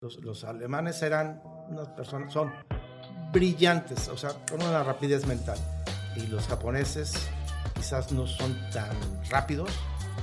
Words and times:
Los, 0.00 0.44
alemanes 0.44 1.02
eran 1.02 1.42
unas 1.68 1.88
personas, 1.88 2.32
son 2.32 2.52
brillantes, 3.32 4.06
o 4.06 4.16
sea, 4.16 4.30
con 4.48 4.62
una 4.62 4.84
rapidez 4.84 5.26
mental. 5.26 5.58
Y 6.14 6.28
los 6.28 6.46
japoneses 6.46 7.28
quizás 7.74 8.12
no 8.12 8.24
son 8.24 8.56
tan 8.70 8.96
rápidos, 9.28 9.70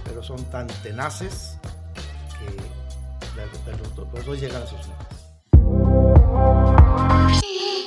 pero 0.05 0.23
son 0.23 0.41
tan 0.45 0.67
tenaces 0.81 1.57
que 2.39 3.71
los, 3.71 4.25
dos 4.25 4.39
llegan 4.39 4.63
a 4.63 4.65
sus 4.65 4.87
metas. 4.87 5.04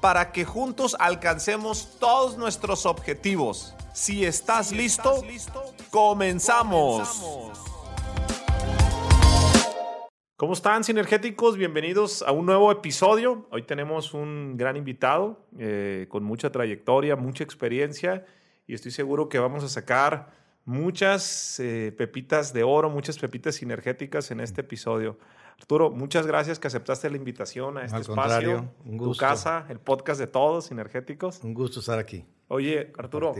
para 0.00 0.32
que 0.32 0.44
juntos 0.44 0.96
alcancemos 0.98 1.98
todos 1.98 2.36
nuestros 2.36 2.86
objetivos. 2.86 3.74
Si 3.92 4.24
estás, 4.24 4.72
listo, 4.72 5.22
comenzamos. 5.90 7.64
¿Cómo 10.36 10.52
están, 10.52 10.84
sinergéticos? 10.84 11.56
Bienvenidos 11.56 12.22
a 12.22 12.30
un 12.30 12.46
nuevo 12.46 12.70
episodio. 12.70 13.48
Hoy 13.50 13.62
tenemos 13.62 14.14
un 14.14 14.56
gran 14.56 14.76
invitado 14.76 15.44
eh, 15.58 16.06
con 16.08 16.22
mucha 16.22 16.52
trayectoria, 16.52 17.16
mucha 17.16 17.42
experiencia 17.42 18.24
y 18.68 18.74
estoy 18.74 18.92
seguro 18.92 19.28
que 19.28 19.40
vamos 19.40 19.64
a 19.64 19.68
sacar 19.68 20.30
muchas 20.64 21.58
eh, 21.58 21.92
pepitas 21.96 22.52
de 22.52 22.62
oro, 22.62 22.88
muchas 22.88 23.18
pepitas 23.18 23.56
sinergéticas 23.56 24.30
en 24.30 24.38
este 24.38 24.60
episodio. 24.60 25.18
Arturo, 25.58 25.90
muchas 25.90 26.26
gracias 26.26 26.58
que 26.58 26.68
aceptaste 26.68 27.10
la 27.10 27.16
invitación 27.16 27.78
a 27.78 27.84
este 27.84 27.98
espacio. 27.98 28.72
Un 28.84 28.96
gusto. 28.96 29.12
Tu 29.12 29.18
casa, 29.18 29.66
el 29.68 29.80
podcast 29.80 30.20
de 30.20 30.28
todos, 30.28 30.66
Sinergéticos. 30.66 31.42
Un 31.42 31.52
gusto 31.52 31.80
estar 31.80 31.98
aquí. 31.98 32.24
Oye, 32.46 32.92
Arturo, 32.96 33.34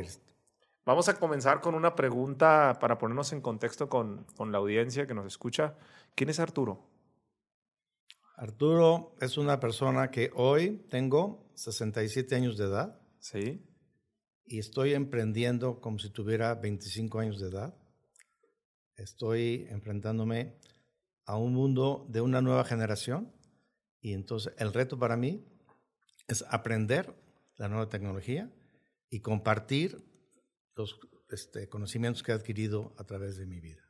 vamos 0.85 1.09
a 1.09 1.15
comenzar 1.15 1.61
con 1.61 1.75
una 1.75 1.95
pregunta 1.95 2.77
para 2.81 2.99
ponernos 2.99 3.33
en 3.33 3.41
contexto 3.41 3.89
con, 3.89 4.27
con 4.37 4.53
la 4.53 4.59
audiencia 4.59 5.07
que 5.07 5.15
nos 5.15 5.27
escucha. 5.27 5.77
¿Quién 6.15 6.29
es 6.29 6.41
Arturo? 6.41 6.85
Arturo 8.37 9.15
es 9.21 9.39
una 9.39 9.59
persona 9.59 10.11
que 10.11 10.31
hoy 10.35 10.85
tengo 10.91 11.51
67 11.55 12.35
años 12.35 12.57
de 12.57 12.65
edad. 12.67 13.01
Sí. 13.21 13.65
Y 14.45 14.59
estoy 14.59 14.95
emprendiendo 14.95 15.81
como 15.81 15.99
si 15.99 16.11
tuviera 16.11 16.55
25 16.55 17.19
años 17.21 17.41
de 17.41 17.49
edad. 17.49 17.75
Estoy 18.97 19.67
enfrentándome 19.71 20.57
a 21.29 21.37
un 21.37 21.53
mundo 21.53 22.07
de 22.09 22.23
una 22.23 22.41
nueva 22.41 22.65
generación 22.65 23.31
y 24.01 24.15
entonces 24.15 24.55
el 24.57 24.73
reto 24.73 24.99
para 24.99 25.15
mí 25.15 25.47
es 26.27 26.43
aprender 26.49 27.15
la 27.57 27.69
nueva 27.69 27.91
tecnología 27.91 28.51
y 29.11 29.21
compartir 29.21 30.03
los 30.75 30.99
este, 31.29 31.69
conocimientos 31.69 32.23
que 32.23 32.33
he 32.33 32.35
adquirido 32.35 32.95
a 32.97 33.05
través 33.05 33.37
de 33.37 33.45
mi 33.45 33.61
vida. 33.61 33.83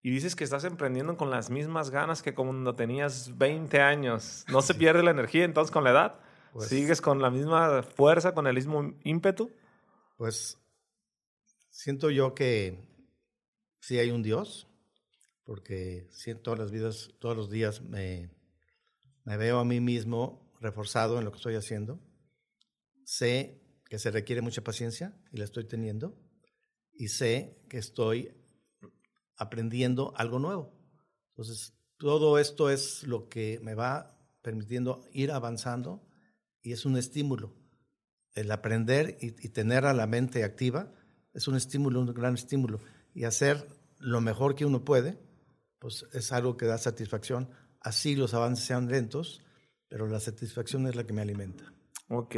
Y 0.00 0.10
dices 0.10 0.34
que 0.34 0.44
estás 0.44 0.64
emprendiendo 0.64 1.18
con 1.18 1.30
las 1.30 1.50
mismas 1.50 1.90
ganas 1.90 2.22
que 2.22 2.34
cuando 2.34 2.74
tenías 2.74 3.36
20 3.36 3.78
años. 3.78 4.46
¿No 4.48 4.62
se 4.62 4.74
pierde 4.74 5.02
la 5.02 5.10
energía 5.10 5.44
entonces 5.44 5.70
con 5.70 5.84
la 5.84 5.90
edad? 5.90 6.20
Pues 6.54 6.70
¿Sigues 6.70 7.02
con 7.02 7.20
la 7.20 7.28
misma 7.30 7.82
fuerza, 7.82 8.32
con 8.32 8.46
el 8.46 8.54
mismo 8.54 8.94
ímpetu? 9.04 9.50
Pues 10.16 10.58
siento 11.70 12.08
yo 12.08 12.34
que 12.34 12.78
sí 13.80 13.98
hay 13.98 14.10
un 14.10 14.22
Dios, 14.22 14.66
porque 15.46 16.08
todas 16.42 16.58
las 16.58 16.72
vidas, 16.72 17.14
todos 17.20 17.36
los 17.36 17.48
días 17.48 17.80
me, 17.80 18.28
me 19.24 19.36
veo 19.36 19.60
a 19.60 19.64
mí 19.64 19.80
mismo 19.80 20.52
reforzado 20.60 21.18
en 21.18 21.24
lo 21.24 21.30
que 21.30 21.36
estoy 21.36 21.54
haciendo. 21.54 22.00
Sé 23.04 23.62
que 23.88 24.00
se 24.00 24.10
requiere 24.10 24.42
mucha 24.42 24.64
paciencia 24.64 25.16
y 25.30 25.36
la 25.36 25.44
estoy 25.44 25.64
teniendo. 25.64 26.18
Y 26.92 27.08
sé 27.08 27.62
que 27.68 27.78
estoy 27.78 28.34
aprendiendo 29.36 30.12
algo 30.16 30.40
nuevo. 30.40 30.72
Entonces, 31.28 31.74
todo 31.96 32.40
esto 32.40 32.68
es 32.68 33.04
lo 33.04 33.28
que 33.28 33.60
me 33.62 33.74
va 33.74 34.18
permitiendo 34.42 35.04
ir 35.12 35.30
avanzando 35.30 36.04
y 36.60 36.72
es 36.72 36.84
un 36.84 36.96
estímulo. 36.96 37.54
El 38.34 38.50
aprender 38.50 39.16
y, 39.20 39.26
y 39.26 39.50
tener 39.50 39.84
a 39.84 39.94
la 39.94 40.08
mente 40.08 40.42
activa 40.42 40.92
es 41.34 41.46
un 41.46 41.54
estímulo, 41.54 42.00
un 42.00 42.12
gran 42.12 42.34
estímulo. 42.34 42.80
Y 43.14 43.24
hacer 43.24 43.64
lo 43.98 44.20
mejor 44.20 44.56
que 44.56 44.64
uno 44.64 44.84
puede 44.84 45.24
pues 45.78 46.06
es 46.12 46.32
algo 46.32 46.56
que 46.56 46.66
da 46.66 46.78
satisfacción. 46.78 47.50
Así 47.80 48.16
los 48.16 48.34
avances 48.34 48.64
sean 48.64 48.88
lentos, 48.88 49.42
pero 49.88 50.06
la 50.06 50.20
satisfacción 50.20 50.86
es 50.86 50.96
la 50.96 51.04
que 51.04 51.12
me 51.12 51.22
alimenta. 51.22 51.72
Ok. 52.08 52.36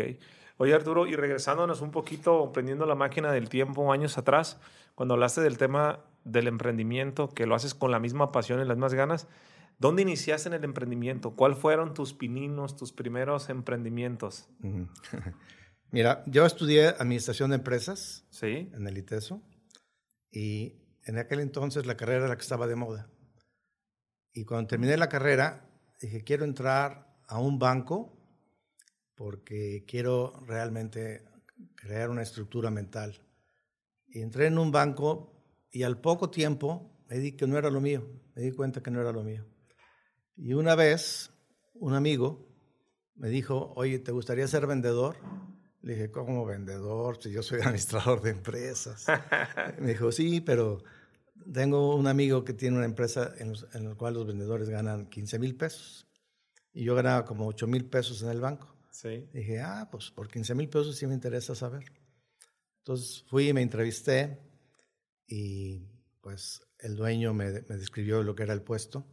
Oye 0.58 0.74
Arturo, 0.74 1.06
y 1.06 1.14
regresándonos 1.14 1.80
un 1.80 1.90
poquito, 1.90 2.52
prendiendo 2.52 2.84
la 2.84 2.96
máquina 2.96 3.32
del 3.32 3.48
tiempo 3.48 3.92
años 3.92 4.18
atrás, 4.18 4.58
cuando 4.94 5.14
hablaste 5.14 5.40
del 5.40 5.56
tema 5.56 6.04
del 6.24 6.48
emprendimiento, 6.48 7.28
que 7.28 7.46
lo 7.46 7.54
haces 7.54 7.74
con 7.74 7.92
la 7.92 8.00
misma 8.00 8.32
pasión 8.32 8.60
y 8.60 8.64
las 8.64 8.76
mismas 8.76 8.94
ganas, 8.94 9.28
¿dónde 9.78 10.02
iniciaste 10.02 10.48
en 10.48 10.54
el 10.54 10.64
emprendimiento? 10.64 11.36
¿Cuáles 11.36 11.58
fueron 11.58 11.94
tus 11.94 12.12
pininos, 12.12 12.76
tus 12.76 12.92
primeros 12.92 13.48
emprendimientos? 13.48 14.48
Mira, 15.90 16.22
yo 16.26 16.44
estudié 16.44 16.88
administración 16.88 17.50
de 17.50 17.56
empresas 17.56 18.26
¿Sí? 18.30 18.70
en 18.74 18.86
el 18.86 18.98
ITESO 18.98 19.40
y 20.30 20.74
en 21.04 21.18
aquel 21.18 21.40
entonces 21.40 21.86
la 21.86 21.96
carrera 21.96 22.18
era 22.18 22.28
la 22.28 22.36
que 22.36 22.42
estaba 22.42 22.66
de 22.66 22.76
moda. 22.76 23.08
Y 24.32 24.44
cuando 24.44 24.68
terminé 24.68 24.96
la 24.96 25.08
carrera, 25.08 25.68
dije, 26.00 26.22
quiero 26.22 26.44
entrar 26.44 27.18
a 27.26 27.38
un 27.40 27.58
banco 27.58 28.18
porque 29.14 29.84
quiero 29.86 30.32
realmente 30.46 31.24
crear 31.74 32.10
una 32.10 32.22
estructura 32.22 32.70
mental. 32.70 33.20
Y 34.06 34.20
entré 34.20 34.46
en 34.46 34.58
un 34.58 34.70
banco 34.70 35.34
y 35.70 35.82
al 35.82 36.00
poco 36.00 36.30
tiempo 36.30 37.04
me 37.08 37.18
di 37.18 37.32
que 37.32 37.46
no 37.46 37.58
era 37.58 37.70
lo 37.70 37.80
mío, 37.80 38.06
me 38.34 38.42
di 38.42 38.52
cuenta 38.52 38.82
que 38.82 38.90
no 38.90 39.00
era 39.00 39.12
lo 39.12 39.22
mío. 39.22 39.44
Y 40.36 40.52
una 40.52 40.74
vez 40.74 41.30
un 41.74 41.94
amigo 41.94 42.48
me 43.16 43.28
dijo, 43.28 43.72
oye, 43.74 43.98
¿te 43.98 44.12
gustaría 44.12 44.46
ser 44.46 44.66
vendedor? 44.66 45.16
Le 45.82 45.94
dije, 45.94 46.10
¿cómo 46.10 46.46
vendedor? 46.46 47.20
Si 47.20 47.32
yo 47.32 47.42
soy 47.42 47.60
administrador 47.62 48.22
de 48.22 48.30
empresas. 48.30 49.06
me 49.80 49.88
dijo, 49.88 50.12
sí, 50.12 50.40
pero 50.40 50.82
tengo 51.52 51.96
un 51.96 52.06
amigo 52.06 52.44
que 52.44 52.52
tiene 52.52 52.76
una 52.76 52.86
empresa 52.86 53.32
en, 53.38 53.52
la 53.88 53.94
cual 53.94 54.14
los 54.14 54.26
vendedores 54.26 54.68
ganan 54.68 55.06
15 55.06 55.38
mil 55.38 55.56
pesos 55.56 56.06
y 56.72 56.84
yo 56.84 56.94
ganaba 56.94 57.24
como 57.24 57.46
8 57.46 57.66
mil 57.66 57.86
pesos 57.86 58.22
en 58.22 58.30
el 58.30 58.40
banco. 58.40 58.74
Sí. 58.90 59.28
dije, 59.32 59.60
ah, 59.60 59.88
pues 59.90 60.10
por 60.10 60.28
15 60.28 60.54
mil 60.54 60.68
pesos 60.68 60.96
sí 60.96 61.06
me 61.06 61.14
interesa 61.14 61.54
saber. 61.54 61.84
Entonces 62.78 63.24
fui 63.28 63.48
y 63.48 63.52
me 63.52 63.62
entrevisté 63.62 64.38
y 65.26 65.86
pues 66.20 66.62
el 66.78 66.96
dueño 66.96 67.32
me, 67.32 67.50
describió 67.50 68.22
lo 68.22 68.34
que 68.34 68.42
era 68.42 68.54
el 68.54 68.62
puesto 68.62 69.06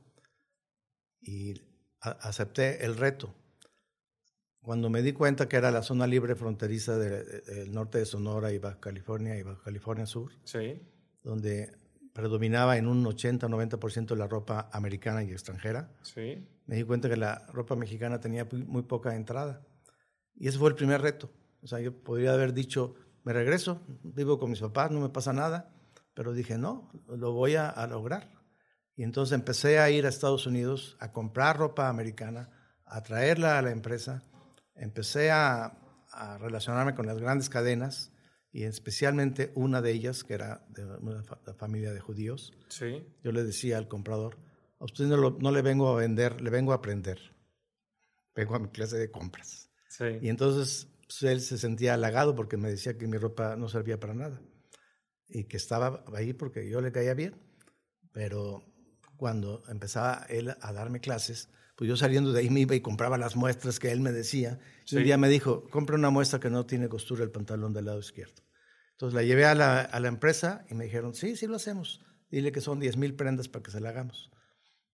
y 1.22 1.54
acepté 2.00 2.84
el 2.84 2.98
reto. 2.98 3.36
Cuando 4.62 4.90
me 4.90 5.04
di 5.04 5.14
cuenta 5.14 5.48
que 5.48 5.58
era 5.58 5.70
la 5.70 5.84
zona 5.84 6.08
libre 6.08 6.36
fronteriza 6.36 6.98
del 6.98 7.72
norte 7.72 8.00
de 8.00 8.06
Sonora 8.06 8.52
y 8.52 8.58
Baja 8.58 8.80
California 8.80 9.38
y 9.38 9.44
Baja 9.44 9.62
California 9.64 10.08
Sur, 10.08 10.32
sí. 10.44 10.82
donde 11.22 11.85
predominaba 12.16 12.78
en 12.78 12.88
un 12.88 13.04
80-90% 13.04 14.16
la 14.16 14.26
ropa 14.26 14.70
americana 14.72 15.22
y 15.22 15.32
extranjera. 15.32 15.92
Sí. 16.02 16.48
Me 16.66 16.78
di 16.78 16.84
cuenta 16.84 17.10
que 17.10 17.18
la 17.18 17.46
ropa 17.52 17.76
mexicana 17.76 18.22
tenía 18.22 18.48
muy 18.68 18.84
poca 18.84 19.16
entrada. 19.16 19.68
Y 20.34 20.48
ese 20.48 20.58
fue 20.58 20.70
el 20.70 20.76
primer 20.76 21.02
reto. 21.02 21.30
O 21.62 21.68
sea, 21.68 21.82
yo 21.82 21.94
podría 21.94 22.32
haber 22.32 22.54
dicho, 22.54 22.96
me 23.26 23.34
regreso, 23.34 23.82
vivo 24.02 24.40
con 24.40 24.50
mis 24.50 24.62
papás, 24.62 24.92
no 24.92 25.02
me 25.02 25.10
pasa 25.10 25.34
nada. 25.34 25.74
Pero 26.14 26.32
dije, 26.32 26.58
no, 26.58 26.90
lo 27.10 27.34
voy 27.34 27.58
a, 27.58 27.86
lograr. 27.88 28.32
Y 28.96 29.04
entonces 29.04 29.34
empecé 29.36 29.80
a 29.80 29.90
ir 29.90 30.06
a 30.06 30.10
Estados 30.10 30.48
Unidos 30.48 30.96
a 31.02 31.12
comprar 31.12 31.58
ropa 31.58 31.90
americana, 31.90 32.50
a 32.86 33.04
traerla 33.04 33.60
a 33.60 33.62
la 33.62 33.72
empresa. 33.72 34.24
Empecé 34.74 35.32
a, 35.32 35.78
a 36.14 36.38
relacionarme 36.38 36.96
con 36.96 37.08
las 37.08 37.20
grandes 37.20 37.50
cadenas 37.50 38.15
y 38.56 38.64
especialmente 38.64 39.52
una 39.54 39.82
de 39.82 39.92
ellas, 39.92 40.24
que 40.24 40.34
era 40.34 40.66
de 40.70 40.86
una 40.86 41.22
familia 41.58 41.92
de 41.92 42.00
judíos, 42.00 42.54
sí. 42.70 43.06
yo 43.22 43.34
le 43.34 43.44
decía 43.44 43.78
al 43.78 43.90
comprador, 43.90 44.38
a 44.80 44.86
usted 44.86 45.08
no, 45.08 45.32
no, 45.32 45.52
le 45.52 45.62
vengo 45.62 45.90
a 45.90 45.98
vender, 45.98 46.40
le 46.40 46.50
vengo 46.50 46.72
a 46.72 46.76
aprender. 46.76 47.20
Vengo 48.34 48.56
a 48.56 48.60
mi 48.60 48.70
clase 48.70 48.96
de 48.96 49.12
compras. 49.12 49.70
Sí. 49.90 50.06
Y 50.22 50.30
entonces 50.30 50.88
pues, 51.06 51.24
él 51.24 51.42
se 51.42 51.58
sentía 51.58 51.96
halagado 51.96 52.34
porque 52.34 52.56
me 52.56 52.70
decía 52.70 52.98
que 52.98 53.08
mi 53.08 53.18
ropa 53.18 53.58
no 53.58 53.68
servía 53.68 54.00
para 54.00 54.14
nada 54.14 54.42
y 55.28 55.44
que 55.44 55.58
estaba 55.58 56.06
ahí 56.16 56.32
porque 56.32 56.70
yo 56.70 56.80
le 56.80 56.94
caía 56.94 57.14
bien. 57.14 57.36
Pero 58.14 58.64
cuando 59.18 59.64
empezaba 59.68 60.26
él 60.30 60.56
a 60.62 60.72
darme 60.72 61.02
clases, 61.02 61.50
pues 61.76 61.90
yo 61.90 61.98
saliendo 61.98 62.32
de 62.32 62.40
ahí 62.40 62.50
me 62.50 62.62
iba 62.62 62.74
y 62.74 62.80
compraba 62.80 63.18
las 63.18 63.36
muestras 63.36 63.80
que 63.80 63.92
él 63.92 64.00
me 64.00 64.14
decía. 64.14 64.60
Y 64.90 64.96
un 64.96 65.04
día 65.04 65.18
me 65.18 65.28
dijo, 65.28 65.68
compra 65.70 65.98
una 65.98 66.10
muestra 66.10 66.40
que 66.40 66.50
no 66.50 66.66
tiene 66.66 66.88
costura 66.88 67.22
el 67.26 67.32
pantalón 67.32 67.74
del 67.74 67.84
lado 67.84 68.00
izquierdo. 68.00 68.45
Entonces 68.96 69.14
la 69.14 69.24
llevé 69.24 69.46
a 69.46 69.56
la, 69.56 69.82
a 69.82 70.00
la 70.00 70.08
empresa 70.08 70.66
y 70.70 70.74
me 70.74 70.86
dijeron, 70.86 71.14
sí, 71.14 71.36
sí 71.36 71.48
lo 71.48 71.58
hacemos. 71.58 72.02
Dile 72.32 72.52
que 72.52 72.62
son 72.62 72.80
10 72.80 72.96
mil 72.98 73.14
prendas 73.14 73.50
para 73.50 73.62
que 73.62 73.72
se 73.72 73.82
la 73.82 73.90
hagamos. 73.90 74.32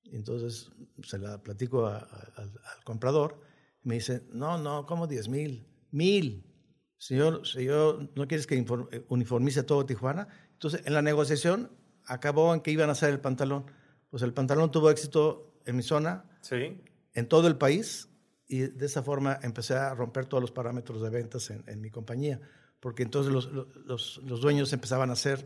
Y 0.03 0.15
entonces 0.15 0.71
se 1.03 1.19
la 1.19 1.41
platico 1.43 1.85
al, 1.85 2.03
al 2.35 2.83
comprador. 2.83 3.37
Y 3.83 3.89
me 3.89 3.95
dice, 3.95 4.23
no, 4.31 4.57
no, 4.57 4.87
¿cómo 4.87 5.05
10 5.05 5.29
mil? 5.29 5.67
Mil. 5.91 6.51
Señor, 6.97 7.45
señor, 7.47 8.11
¿no 8.15 8.27
quieres 8.27 8.47
que 8.47 8.65
uniformice 9.07 9.63
todo 9.63 9.85
Tijuana? 9.85 10.27
Entonces, 10.53 10.81
en 10.85 10.93
la 10.93 11.01
negociación 11.01 11.71
acabó 12.05 12.53
en 12.53 12.61
que 12.61 12.71
iban 12.71 12.89
a 12.89 12.93
hacer 12.93 13.09
el 13.11 13.19
pantalón. 13.19 13.65
Pues 14.09 14.23
el 14.23 14.33
pantalón 14.33 14.71
tuvo 14.71 14.89
éxito 14.89 15.61
en 15.65 15.75
mi 15.75 15.83
zona, 15.83 16.25
sí. 16.41 16.81
en 17.13 17.27
todo 17.27 17.47
el 17.47 17.57
país, 17.57 18.09
y 18.47 18.59
de 18.59 18.85
esa 18.85 19.01
forma 19.01 19.39
empecé 19.41 19.75
a 19.75 19.93
romper 19.93 20.25
todos 20.25 20.41
los 20.41 20.51
parámetros 20.51 21.01
de 21.01 21.09
ventas 21.09 21.49
en, 21.49 21.63
en 21.67 21.81
mi 21.81 21.89
compañía, 21.89 22.41
porque 22.81 23.03
entonces 23.03 23.31
los, 23.31 23.49
los, 23.51 24.17
los, 24.23 24.41
dueños 24.41 24.73
empezaban 24.73 25.09
a 25.09 25.13
hacer 25.13 25.45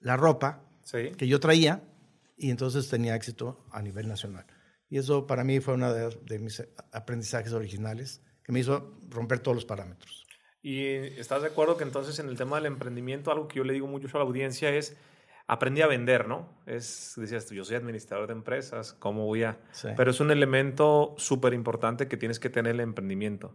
la 0.00 0.16
ropa 0.16 0.62
sí. 0.82 1.10
que 1.16 1.26
yo 1.26 1.40
traía, 1.40 1.82
y 2.36 2.50
entonces 2.50 2.88
tenía 2.88 3.16
éxito 3.16 3.64
a 3.72 3.82
nivel 3.82 4.06
nacional. 4.06 4.46
Y 4.88 4.98
eso 4.98 5.26
para 5.26 5.42
mí 5.44 5.60
fue 5.60 5.74
uno 5.74 5.92
de, 5.92 6.16
de 6.22 6.38
mis 6.38 6.62
aprendizajes 6.92 7.52
originales, 7.52 8.22
que 8.44 8.52
me 8.52 8.60
hizo 8.60 8.96
romper 9.08 9.40
todos 9.40 9.56
los 9.56 9.64
parámetros. 9.64 10.26
¿Y 10.62 10.84
estás 11.18 11.42
de 11.42 11.48
acuerdo 11.48 11.76
que 11.76 11.84
entonces 11.84 12.18
en 12.18 12.28
el 12.28 12.36
tema 12.36 12.56
del 12.56 12.66
emprendimiento, 12.66 13.30
algo 13.30 13.48
que 13.48 13.56
yo 13.56 13.64
le 13.64 13.72
digo 13.72 13.86
mucho 13.86 14.08
a 14.16 14.20
la 14.20 14.26
audiencia 14.26 14.70
es 14.70 14.96
aprendí 15.46 15.82
a 15.82 15.86
vender, 15.86 16.26
¿no? 16.26 16.48
Es, 16.66 17.14
decías 17.16 17.46
tú, 17.46 17.54
yo 17.54 17.64
soy 17.64 17.76
administrador 17.76 18.28
de 18.28 18.32
empresas, 18.32 18.94
¿cómo 18.94 19.26
voy 19.26 19.42
a...? 19.42 19.58
Sí. 19.72 19.88
Pero 19.96 20.10
es 20.10 20.20
un 20.20 20.30
elemento 20.30 21.14
súper 21.18 21.52
importante 21.52 22.08
que 22.08 22.16
tienes 22.16 22.40
que 22.40 22.48
tener 22.48 22.74
el 22.74 22.80
emprendimiento, 22.80 23.54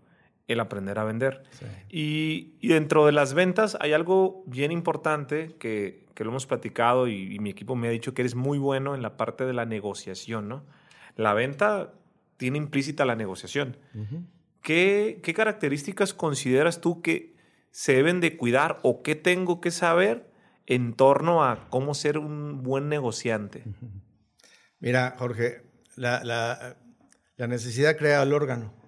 el 0.50 0.60
aprender 0.60 1.00
a 1.00 1.06
vender. 1.06 1.44
Sí. 1.52 1.66
Y, 1.90 2.54
y, 2.60 2.68
dentro 2.70 3.06
de 3.06 3.12
las 3.12 3.34
ventas 3.34 3.78
hay 3.80 3.94
algo 3.94 4.44
bien 4.48 4.72
importante 4.72 5.56
que, 5.60 6.06
que 6.16 6.24
lo 6.24 6.32
hemos 6.32 6.46
platicado 6.46 7.08
y, 7.08 7.36
y, 7.36 7.40
mi 7.40 7.52
equipo 7.52 7.76
me 7.76 7.88
ha 7.88 7.92
dicho 7.92 8.14
que 8.14 8.24
eres 8.24 8.36
muy 8.36 8.58
bueno 8.58 8.96
en 8.96 9.02
la 9.02 9.16
parte 9.16 9.46
de 9.46 9.54
la 9.54 9.66
negociación, 9.66 10.50
¿no? 10.50 10.66
La 11.16 11.34
venta 11.34 11.94
tiene 12.38 12.58
implícita 12.58 13.06
la 13.06 13.16
negociación. 13.16 13.78
Uh 13.94 14.00
-huh. 14.00 14.26
¿Qué, 14.62 15.20
¿Qué 15.24 15.34
características 15.34 16.14
consideras 16.14 16.82
tú 16.82 17.02
que 17.02 17.36
se 17.72 17.94
deben 17.94 18.20
de 18.20 18.36
cuidar 18.36 18.80
o 18.82 19.04
qué 19.04 19.16
tengo 19.16 19.62
que 19.62 19.72
saber 19.72 20.30
en 20.66 20.94
torno 20.94 21.44
a 21.44 21.70
cómo 21.70 21.94
ser 21.94 22.18
un 22.18 22.64
buen 22.64 22.90
negociante? 22.90 23.64
Mira, 24.80 25.16
Jorge, 25.18 25.64
la, 25.96 26.24
la, 26.24 26.78
la 27.38 27.48
necesidad 27.48 27.98
crea 27.98 28.24
el 28.24 28.34
órgano. 28.34 28.79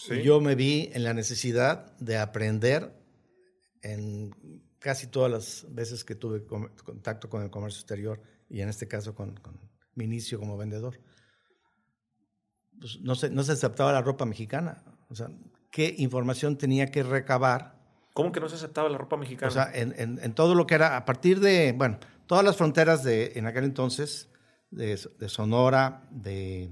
¿Sí? 0.00 0.22
Yo 0.22 0.40
me 0.40 0.54
vi 0.54 0.90
en 0.94 1.04
la 1.04 1.12
necesidad 1.12 1.94
de 1.98 2.16
aprender 2.16 2.94
en 3.82 4.34
casi 4.78 5.08
todas 5.08 5.30
las 5.30 5.66
veces 5.74 6.04
que 6.04 6.14
tuve 6.14 6.44
contacto 6.46 7.28
con 7.28 7.42
el 7.42 7.50
comercio 7.50 7.80
exterior 7.80 8.22
y 8.48 8.62
en 8.62 8.70
este 8.70 8.88
caso 8.88 9.14
con, 9.14 9.36
con 9.36 9.60
mi 9.94 10.04
inicio 10.04 10.38
como 10.38 10.56
vendedor. 10.56 10.98
Pues 12.80 12.98
no, 13.02 13.14
se, 13.14 13.28
no 13.28 13.42
se 13.42 13.52
aceptaba 13.52 13.92
la 13.92 14.00
ropa 14.00 14.24
mexicana. 14.24 14.82
O 15.10 15.14
sea, 15.14 15.28
¿qué 15.70 15.94
información 15.98 16.56
tenía 16.56 16.86
que 16.86 17.02
recabar? 17.02 17.78
¿Cómo 18.14 18.32
que 18.32 18.40
no 18.40 18.48
se 18.48 18.54
aceptaba 18.54 18.88
la 18.88 18.96
ropa 18.96 19.18
mexicana? 19.18 19.50
O 19.50 19.52
sea, 19.52 19.70
en, 19.74 19.94
en, 19.98 20.18
en, 20.22 20.34
todo 20.34 20.54
lo 20.54 20.66
que 20.66 20.76
era, 20.76 20.96
a 20.96 21.04
partir 21.04 21.40
de, 21.40 21.72
bueno, 21.76 21.98
todas 22.26 22.42
las 22.42 22.56
fronteras 22.56 23.04
de, 23.04 23.32
en 23.36 23.46
aquel 23.46 23.64
entonces, 23.64 24.30
de, 24.70 24.98
de 25.18 25.28
Sonora, 25.28 26.08
de 26.10 26.70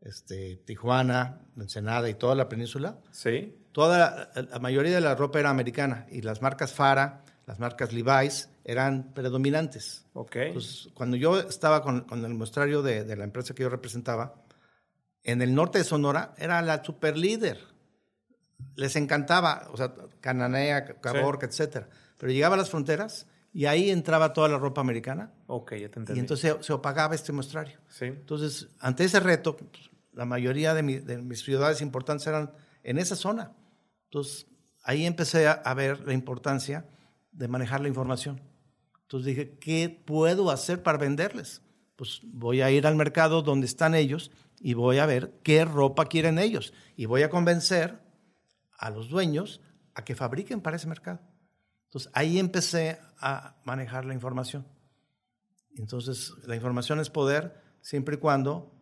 este, 0.00 0.56
Tijuana, 0.64 1.40
Ensenada 1.56 2.08
y 2.08 2.14
toda 2.14 2.34
la 2.34 2.48
península. 2.48 2.98
Sí. 3.10 3.56
Toda 3.72 3.98
la, 4.34 4.42
la, 4.42 4.58
mayoría 4.58 4.94
de 4.94 5.00
la 5.00 5.14
ropa 5.14 5.38
era 5.38 5.50
americana 5.50 6.06
y 6.10 6.22
las 6.22 6.42
marcas 6.42 6.72
Fara, 6.72 7.24
las 7.46 7.58
marcas 7.60 7.92
Levi's 7.92 8.48
eran 8.64 9.12
predominantes. 9.14 10.06
Ok. 10.12 10.36
Entonces, 10.36 10.88
cuando 10.94 11.16
yo 11.16 11.38
estaba 11.38 11.82
con, 11.82 12.02
con 12.02 12.24
el 12.24 12.34
muestrario 12.34 12.82
de, 12.82 13.04
de, 13.04 13.16
la 13.16 13.24
empresa 13.24 13.54
que 13.54 13.62
yo 13.62 13.68
representaba, 13.68 14.42
en 15.22 15.42
el 15.42 15.54
norte 15.54 15.78
de 15.78 15.84
Sonora 15.84 16.34
era 16.38 16.60
la 16.62 16.82
super 16.82 17.16
líder 17.16 17.70
les 18.76 18.96
encantaba, 18.96 19.68
o 19.72 19.76
sea, 19.76 19.94
Cananea, 20.20 20.84
Caborca, 21.00 21.46
sí. 21.50 21.62
etcétera. 21.62 21.88
Pero 22.16 22.32
llegaba 22.32 22.54
a 22.54 22.58
las 22.58 22.70
fronteras 22.70 23.26
y 23.52 23.66
ahí 23.66 23.90
entraba 23.90 24.32
toda 24.32 24.48
la 24.48 24.58
ropa 24.58 24.80
americana. 24.80 25.32
Ok, 25.46 25.72
ya 25.72 25.90
te 25.90 25.98
entendí. 25.98 26.18
Y 26.18 26.20
entonces 26.20 26.56
se, 26.58 26.62
se 26.62 26.72
opagaba 26.72 27.14
este 27.14 27.32
muestrario. 27.32 27.78
Sí. 27.88 28.06
Entonces, 28.06 28.68
ante 28.78 29.04
ese 29.04 29.20
reto, 29.20 29.56
pues, 29.56 29.89
la 30.12 30.24
mayoría 30.24 30.74
de, 30.74 30.82
mi, 30.82 30.98
de, 30.98 31.18
mis 31.18 31.42
ciudades 31.42 31.80
importantes 31.80 32.26
eran 32.26 32.52
en 32.82 32.98
esa 32.98 33.16
zona. 33.16 33.52
Entonces, 34.04 34.46
ahí 34.82 35.06
empecé 35.06 35.46
a, 35.46 35.52
a 35.52 35.74
ver 35.74 36.00
la 36.06 36.12
importancia 36.12 36.88
de 37.32 37.48
manejar 37.48 37.80
la 37.80 37.88
información. 37.88 38.40
Entonces 39.02 39.26
dije, 39.26 39.58
¿qué 39.58 40.02
puedo 40.06 40.50
hacer 40.50 40.82
para 40.82 40.98
venderles? 40.98 41.62
Pues 41.96 42.20
voy 42.24 42.60
a 42.62 42.70
ir 42.70 42.86
al 42.86 42.96
mercado 42.96 43.42
donde 43.42 43.66
están 43.66 43.94
ellos 43.94 44.30
y 44.60 44.74
voy 44.74 44.98
a 44.98 45.06
ver 45.06 45.40
qué 45.42 45.64
ropa 45.64 46.06
quieren 46.06 46.38
ellos. 46.38 46.72
Y 46.96 47.06
voy 47.06 47.22
a 47.22 47.30
convencer 47.30 47.98
a 48.78 48.90
los 48.90 49.08
dueños 49.08 49.60
a 49.94 50.04
que 50.04 50.14
fabriquen 50.14 50.60
para 50.60 50.76
ese 50.76 50.86
mercado. 50.86 51.20
Entonces 51.86 52.10
ahí 52.14 52.38
empecé 52.38 52.98
a 53.18 53.56
manejar 53.64 54.04
la 54.04 54.14
información. 54.14 54.66
Entonces 55.76 56.32
la 56.46 56.54
información 56.54 57.00
es 57.00 57.10
poder 57.10 57.60
siempre 57.80 58.14
y 58.14 58.18
cuando 58.18 58.79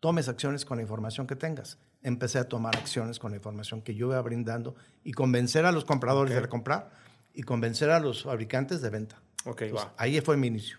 tomes 0.00 0.28
acciones 0.28 0.64
con 0.64 0.78
la 0.78 0.82
información 0.82 1.26
que 1.26 1.36
tengas. 1.36 1.78
Empecé 2.02 2.38
a 2.38 2.48
tomar 2.48 2.76
acciones 2.76 3.18
con 3.18 3.30
la 3.30 3.36
información 3.36 3.82
que 3.82 3.94
yo 3.94 4.08
iba 4.08 4.20
brindando 4.22 4.74
y 5.04 5.12
convencer 5.12 5.66
a 5.66 5.72
los 5.72 5.84
compradores 5.84 6.32
okay. 6.32 6.42
de 6.42 6.48
comprar 6.48 6.90
y 7.34 7.42
convencer 7.42 7.90
a 7.90 8.00
los 8.00 8.24
fabricantes 8.24 8.80
de 8.80 8.90
venta. 8.90 9.20
Okay, 9.44 9.68
Entonces. 9.68 9.92
Ahí 9.96 10.20
fue 10.20 10.36
mi 10.36 10.48
inicio. 10.48 10.78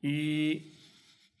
¿Y, 0.00 0.74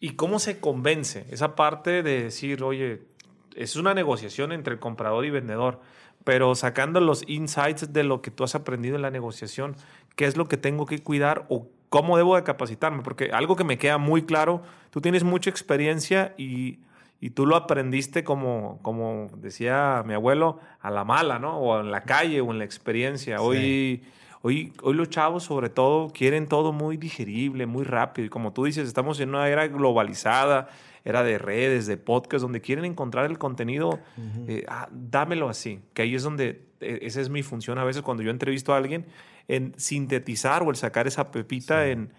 ¿Y 0.00 0.16
cómo 0.16 0.38
se 0.38 0.58
convence? 0.58 1.26
Esa 1.30 1.54
parte 1.54 2.02
de 2.02 2.24
decir, 2.24 2.62
oye, 2.62 3.06
es 3.54 3.76
una 3.76 3.94
negociación 3.94 4.52
entre 4.52 4.74
el 4.74 4.80
comprador 4.80 5.24
y 5.24 5.30
vendedor 5.30 5.80
pero 6.24 6.54
sacando 6.54 7.00
los 7.00 7.22
insights 7.28 7.92
de 7.92 8.02
lo 8.02 8.22
que 8.22 8.30
tú 8.30 8.44
has 8.44 8.54
aprendido 8.54 8.96
en 8.96 9.02
la 9.02 9.10
negociación, 9.10 9.76
qué 10.16 10.24
es 10.24 10.36
lo 10.36 10.48
que 10.48 10.56
tengo 10.56 10.86
que 10.86 11.02
cuidar 11.02 11.44
o 11.50 11.68
cómo 11.90 12.16
debo 12.16 12.34
de 12.34 12.42
capacitarme, 12.42 13.02
porque 13.02 13.30
algo 13.32 13.56
que 13.56 13.64
me 13.64 13.78
queda 13.78 13.98
muy 13.98 14.24
claro, 14.24 14.62
tú 14.90 15.00
tienes 15.00 15.22
mucha 15.22 15.50
experiencia 15.50 16.34
y, 16.36 16.80
y 17.24 17.30
tú 17.30 17.46
lo 17.46 17.56
aprendiste 17.56 18.22
como, 18.22 18.80
como 18.82 19.30
decía 19.38 20.02
mi 20.04 20.12
abuelo, 20.12 20.60
a 20.78 20.90
la 20.90 21.04
mala, 21.04 21.38
¿no? 21.38 21.56
O 21.56 21.80
en 21.80 21.90
la 21.90 22.02
calle 22.02 22.42
o 22.42 22.50
en 22.50 22.58
la 22.58 22.66
experiencia. 22.66 23.38
Sí. 23.38 23.42
Hoy, 23.42 24.02
hoy, 24.42 24.72
hoy 24.82 24.92
los 24.92 25.08
chavos 25.08 25.42
sobre 25.42 25.70
todo 25.70 26.10
quieren 26.10 26.48
todo 26.48 26.74
muy 26.74 26.98
digerible, 26.98 27.64
muy 27.64 27.84
rápido 27.84 28.26
y 28.26 28.28
como 28.28 28.52
tú 28.52 28.66
dices, 28.66 28.86
estamos 28.86 29.20
en 29.20 29.30
una 29.30 29.48
era 29.48 29.66
globalizada, 29.68 30.68
era 31.02 31.22
de 31.22 31.38
redes, 31.38 31.86
de 31.86 31.96
podcast, 31.96 32.42
donde 32.42 32.60
quieren 32.60 32.84
encontrar 32.84 33.24
el 33.30 33.38
contenido, 33.38 33.88
uh 33.88 34.20
-huh. 34.20 34.44
eh, 34.46 34.66
ah, 34.68 34.90
dámelo 34.92 35.48
así, 35.48 35.80
que 35.94 36.02
ahí 36.02 36.14
es 36.14 36.24
donde, 36.24 36.66
eh, 36.82 36.98
esa 37.00 37.22
es 37.22 37.30
mi 37.30 37.42
función 37.42 37.78
a 37.78 37.84
veces 37.84 38.02
cuando 38.02 38.22
yo 38.22 38.30
entrevisto 38.30 38.74
a 38.74 38.76
alguien, 38.76 39.06
en 39.48 39.72
sintetizar 39.78 40.62
o 40.62 40.68
el 40.68 40.76
sacar 40.76 41.06
esa 41.06 41.30
pepita 41.30 41.84
sí. 41.84 41.92
en... 41.92 42.12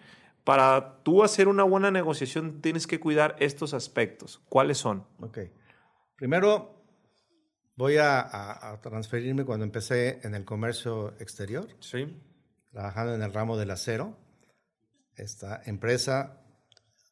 Para 0.46 1.04
tú 1.04 1.24
hacer 1.24 1.50
una 1.50 1.64
buena 1.64 1.92
negociación 1.92 2.62
tienes 2.62 2.88
que 2.88 3.00
cuidar 3.00 3.36
estos 3.40 3.74
aspectos. 3.74 4.42
¿Cuáles 4.48 4.78
son? 4.78 5.06
Ok. 5.20 5.40
Primero, 6.16 6.82
voy 7.76 7.98
a, 7.98 8.22
a, 8.22 8.72
a 8.72 8.82
transferirme 8.82 9.44
cuando 9.44 9.66
empecé 9.66 10.22
en 10.24 10.36
el 10.36 10.46
comercio 10.46 11.16
exterior. 11.20 11.68
Sí. 11.82 12.18
Trabajando 12.72 13.16
en 13.16 13.22
el 13.22 13.34
ramo 13.34 13.58
del 13.58 13.72
acero. 13.72 14.18
Esta 15.16 15.62
empresa 15.66 16.42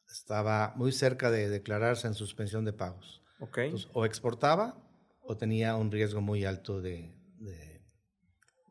estaba 0.08 0.72
muy 0.76 0.92
cerca 0.92 1.30
de 1.30 1.48
declararse 1.48 2.06
en 2.06 2.14
suspensión 2.14 2.64
de 2.64 2.72
pagos. 2.72 3.22
Okay. 3.40 3.66
Entonces, 3.66 3.90
o 3.92 4.04
exportaba 4.04 4.80
o 5.20 5.36
tenía 5.36 5.76
un 5.76 5.90
riesgo 5.90 6.20
muy 6.20 6.44
alto 6.44 6.80
de, 6.80 7.14
de, 7.38 7.82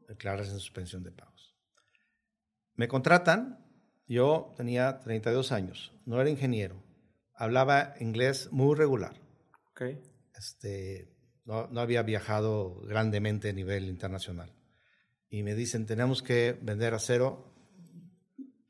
declararse 0.07 0.51
en 0.51 0.59
suspensión 0.59 1.03
de 1.03 1.11
pagos. 1.11 1.55
Me 2.75 2.87
contratan, 2.87 3.62
yo 4.07 4.53
tenía 4.57 4.99
32 4.99 5.51
años, 5.51 5.93
no 6.05 6.19
era 6.19 6.29
ingeniero, 6.29 6.83
hablaba 7.35 7.95
inglés 7.99 8.49
muy 8.51 8.75
regular. 8.75 9.13
Okay. 9.71 10.01
Este, 10.35 11.13
no, 11.45 11.67
no 11.67 11.81
había 11.81 12.03
viajado 12.03 12.81
grandemente 12.81 13.49
a 13.49 13.53
nivel 13.53 13.85
internacional. 13.85 14.53
Y 15.29 15.43
me 15.43 15.55
dicen, 15.55 15.85
tenemos 15.85 16.21
que 16.21 16.57
vender 16.61 16.93
acero 16.93 17.53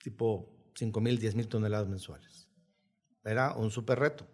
tipo 0.01 0.71
5 0.75 1.01
mil, 1.01 1.19
10 1.19 1.35
mil 1.35 1.47
toneladas 1.47 1.87
mensuales. 1.87 2.49
Era 3.23 3.53
un 3.53 3.71
super 3.71 3.99
reto. 3.99 4.27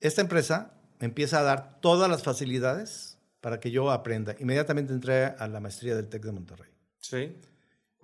Esta 0.00 0.20
empresa 0.20 0.74
me 1.00 1.06
empieza 1.06 1.40
a 1.40 1.42
dar 1.42 1.80
todas 1.80 2.10
las 2.10 2.22
facilidades 2.22 3.18
para 3.40 3.60
que 3.60 3.70
yo 3.70 3.90
aprenda. 3.90 4.34
Inmediatamente 4.38 4.92
entré 4.92 5.24
a 5.24 5.48
la 5.48 5.60
maestría 5.60 5.96
del 5.96 6.08
TEC 6.08 6.24
de 6.24 6.32
Monterrey. 6.32 6.70
Sí. 6.98 7.36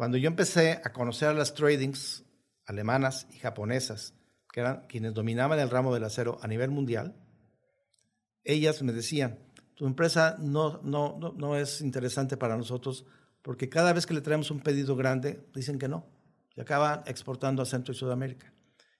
Cuando 0.00 0.16
yo 0.16 0.28
empecé 0.28 0.80
a 0.82 0.94
conocer 0.94 1.28
a 1.28 1.34
las 1.34 1.52
tradings 1.52 2.24
alemanas 2.64 3.26
y 3.34 3.38
japonesas, 3.38 4.14
que 4.50 4.60
eran 4.60 4.86
quienes 4.86 5.12
dominaban 5.12 5.58
el 5.58 5.68
ramo 5.68 5.92
del 5.92 6.04
acero 6.04 6.38
a 6.40 6.48
nivel 6.48 6.70
mundial, 6.70 7.14
ellas 8.42 8.80
me 8.82 8.94
decían, 8.94 9.38
tu 9.74 9.84
empresa 9.84 10.36
no, 10.38 10.80
no, 10.82 11.18
no, 11.18 11.54
es 11.54 11.82
interesante 11.82 12.38
para 12.38 12.56
nosotros 12.56 13.04
porque 13.42 13.68
cada 13.68 13.92
vez 13.92 14.06
que 14.06 14.14
le 14.14 14.22
traemos 14.22 14.50
un 14.50 14.60
pedido 14.60 14.96
grande, 14.96 15.46
dicen 15.54 15.78
que 15.78 15.86
no, 15.86 16.06
y 16.56 16.62
acaban 16.62 17.02
exportando 17.04 17.60
a 17.60 17.66
Centro 17.66 17.92
y 17.92 17.96
Sudamérica. 17.96 18.54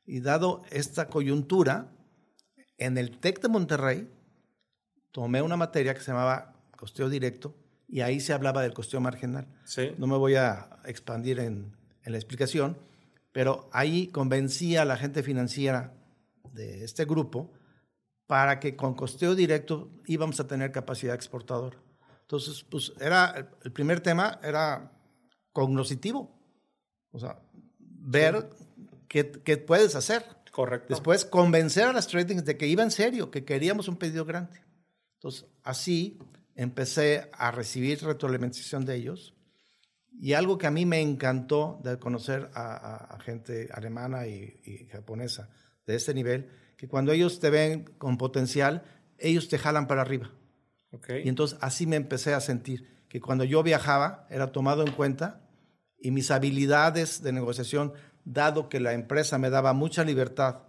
Y 0.04 0.21
dado 0.21 0.64
esta 0.69 1.09
coyuntura, 1.09 1.97
en 2.76 2.99
el 2.99 3.19
TEC 3.21 3.40
de 3.40 3.49
Monterrey, 3.49 4.11
tomé 5.12 5.40
una 5.40 5.57
materia 5.57 5.95
que 5.95 6.00
se 6.00 6.11
llamaba 6.11 6.61
costeo 6.76 7.09
directo 7.09 7.54
y 7.90 8.02
ahí 8.02 8.20
se 8.20 8.32
hablaba 8.32 8.62
del 8.62 8.73
costeo 8.73 9.00
marginal. 9.00 9.47
Sí. 9.64 9.92
No 9.99 10.06
me 10.06 10.16
voy 10.16 10.37
a 10.37 10.80
expandir 10.85 11.40
en, 11.40 11.76
en 12.04 12.12
la 12.12 12.18
explicación, 12.18 12.78
pero 13.32 13.68
ahí 13.73 14.09
convencí 14.09 14.76
a 14.76 14.85
la 14.85 14.97
gente 14.97 15.23
financiera 15.23 15.92
de 16.52 16.85
este 16.85 17.04
grupo 17.04 17.52
para 18.26 18.61
que 18.61 18.76
con 18.76 18.94
costeo 18.94 19.35
directo 19.35 19.90
íbamos 20.06 20.38
a 20.38 20.47
tener 20.47 20.70
capacidad 20.70 21.14
exportadora. 21.14 21.78
Entonces, 22.23 22.64
pues 22.68 22.92
era 23.00 23.50
el 23.64 23.73
primer 23.73 24.00
tema 24.00 24.38
era 24.42 24.92
cognoscitivo, 25.52 26.38
o 27.11 27.18
sea, 27.18 27.42
ver 27.78 28.50
qué, 29.09 29.32
qué, 29.44 29.56
puedes 29.56 29.97
hacer. 29.97 30.25
Correcto. 30.52 30.87
Después 30.90 31.25
convencer 31.25 31.85
a 31.85 31.92
las 31.92 32.06
tradings 32.06 32.44
de 32.44 32.56
que 32.56 32.68
iba 32.68 32.85
en 32.85 32.92
serio, 32.92 33.32
que 33.32 33.44
queríamos 33.44 33.88
un 33.88 33.97
pedido 33.97 34.25
grande. 34.25 34.62
Entonces, 35.14 35.47
así 35.64 36.18
empecé 36.54 37.30
a 37.33 37.50
recibir 37.50 38.02
retroalimentación 38.02 38.85
de 38.85 38.97
ellos. 38.97 39.35
Y 40.21 40.35
algo 40.35 40.59
que 40.59 40.66
a 40.66 40.71
mí 40.71 40.87
me 40.87 41.00
encantó 41.00 41.80
de 41.83 41.99
conocer 41.99 42.50
a, 42.54 42.75
a, 42.75 42.97
a 43.14 43.21
gente 43.21 43.69
alemana 43.73 44.26
y, 44.26 44.61
y, 44.64 44.87
japonesa 44.88 45.50
de 45.87 45.95
este 45.95 46.12
nivel, 46.12 46.50
que 46.76 46.88
cuando 46.88 47.12
ellos 47.12 47.40
te 47.40 47.50
ven 47.50 47.85
con 47.99 48.19
potencial, 48.19 48.85
ellos 49.19 49.49
te 49.49 49.59
jalan 49.59 49.87
para 49.87 50.02
arriba. 50.02 50.30
Okay. 50.92 51.23
Y 51.25 51.28
entonces 51.28 51.59
así 51.61 51.87
me 51.87 51.97
empecé 51.97 52.35
a 52.35 52.40
sentir, 52.40 53.04
que 53.09 53.21
cuando 53.21 53.45
yo 53.45 53.62
viajaba 53.62 54.26
era 54.30 54.52
tomado 54.52 54.85
en 54.85 54.92
cuenta 54.92 55.49
y 55.99 56.11
mis 56.11 56.30
habilidades 56.30 57.23
de 57.23 57.33
negociación, 57.33 57.92
dado 58.25 58.69
que 58.69 58.80
la 58.80 58.92
empresa 58.92 59.38
me 59.38 59.50
daba 59.50 59.73
mucha 59.73 60.04
libertad 60.04 60.62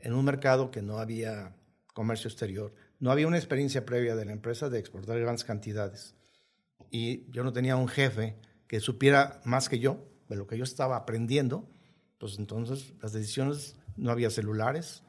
en 0.00 0.12
un 0.12 0.24
mercado 0.24 0.70
que 0.70 0.82
no 0.82 0.98
había 0.98 1.56
comercio 1.94 2.28
exterior, 2.28 2.74
no 3.04 3.10
había 3.10 3.26
una 3.26 3.36
experiencia 3.36 3.84
previa 3.84 4.16
de 4.16 4.24
la 4.24 4.32
empresa 4.32 4.70
de 4.70 4.78
exportar 4.78 5.20
grandes 5.20 5.44
cantidades. 5.44 6.14
Y 6.90 7.30
yo 7.32 7.44
no 7.44 7.52
tenía 7.52 7.76
un 7.76 7.86
jefe 7.86 8.34
que 8.66 8.80
supiera 8.80 9.42
más 9.44 9.68
que 9.68 9.78
yo 9.78 10.08
de 10.30 10.36
lo 10.36 10.46
que 10.46 10.56
yo 10.56 10.64
estaba 10.64 10.96
aprendiendo, 10.96 11.68
pues 12.18 12.38
entonces 12.38 12.94
las 13.02 13.12
decisiones, 13.12 13.76
no 13.96 14.10
había 14.10 14.30
celulares, 14.30 15.02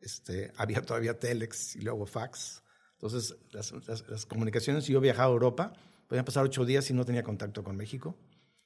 este, 0.00 0.52
había 0.56 0.80
todavía 0.80 1.18
telex 1.18 1.76
y 1.76 1.82
luego 1.82 2.06
fax. 2.06 2.62
Entonces 2.94 3.36
las, 3.52 3.74
las, 4.08 4.24
comunicaciones, 4.24 4.84
si 4.84 4.94
yo 4.94 5.02
viajaba 5.02 5.28
a 5.28 5.32
Europa, 5.34 5.74
podían 6.08 6.24
pasar 6.24 6.46
ocho 6.46 6.64
días 6.64 6.88
y 6.88 6.94
no 6.94 7.04
tenía 7.04 7.24
contacto 7.24 7.62
con 7.62 7.76
México. 7.76 8.16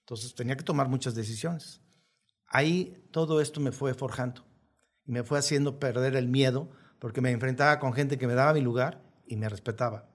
Entonces 0.03 0.37
tenía 0.37 0.57
que 0.57 0.63
tomar 0.63 0.89
muchas 0.89 1.17
decisiones. 1.17 1.81
Ahí 2.47 3.09
todo 3.11 3.41
esto 3.41 3.59
me 3.59 3.73
fue 3.73 3.93
forjando 3.95 4.45
y 5.05 5.11
me 5.11 5.25
fue 5.25 5.37
haciendo 5.37 5.81
perder 5.81 6.15
el 6.15 6.29
miedo 6.29 6.71
porque 6.99 7.21
me 7.21 7.31
enfrentaba 7.31 7.79
con 7.79 7.93
gente 7.93 8.19
que 8.19 8.27
me 8.27 8.35
daba 8.35 8.53
mi 8.53 8.61
lugar 8.61 9.03
y 9.27 9.37
me 9.37 9.49
respetaba. 9.49 10.09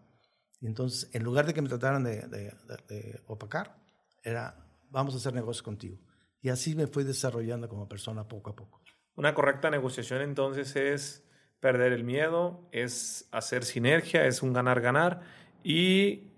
Y 0.59 0.67
entonces, 0.67 1.09
en 1.13 1.23
lugar 1.23 1.45
de 1.45 1.53
que 1.53 1.61
me 1.61 1.69
trataran 1.69 2.03
de, 2.03 2.21
de, 2.27 2.53
de, 2.67 2.77
de 2.87 3.21
opacar, 3.27 3.77
era, 4.23 4.55
vamos 4.89 5.13
a 5.13 5.17
hacer 5.17 5.33
negocios 5.33 5.63
contigo. 5.63 5.97
Y 6.41 6.49
así 6.49 6.75
me 6.75 6.87
fui 6.87 7.03
desarrollando 7.03 7.69
como 7.69 7.87
persona 7.87 8.27
poco 8.27 8.51
a 8.51 8.55
poco. 8.55 8.81
Una 9.15 9.33
correcta 9.33 9.69
negociación 9.69 10.21
entonces 10.21 10.75
es 10.75 11.23
perder 11.59 11.93
el 11.93 12.03
miedo, 12.03 12.67
es 12.71 13.27
hacer 13.31 13.63
sinergia, 13.63 14.25
es 14.25 14.41
un 14.41 14.51
ganar-ganar 14.51 15.21
y 15.63 16.33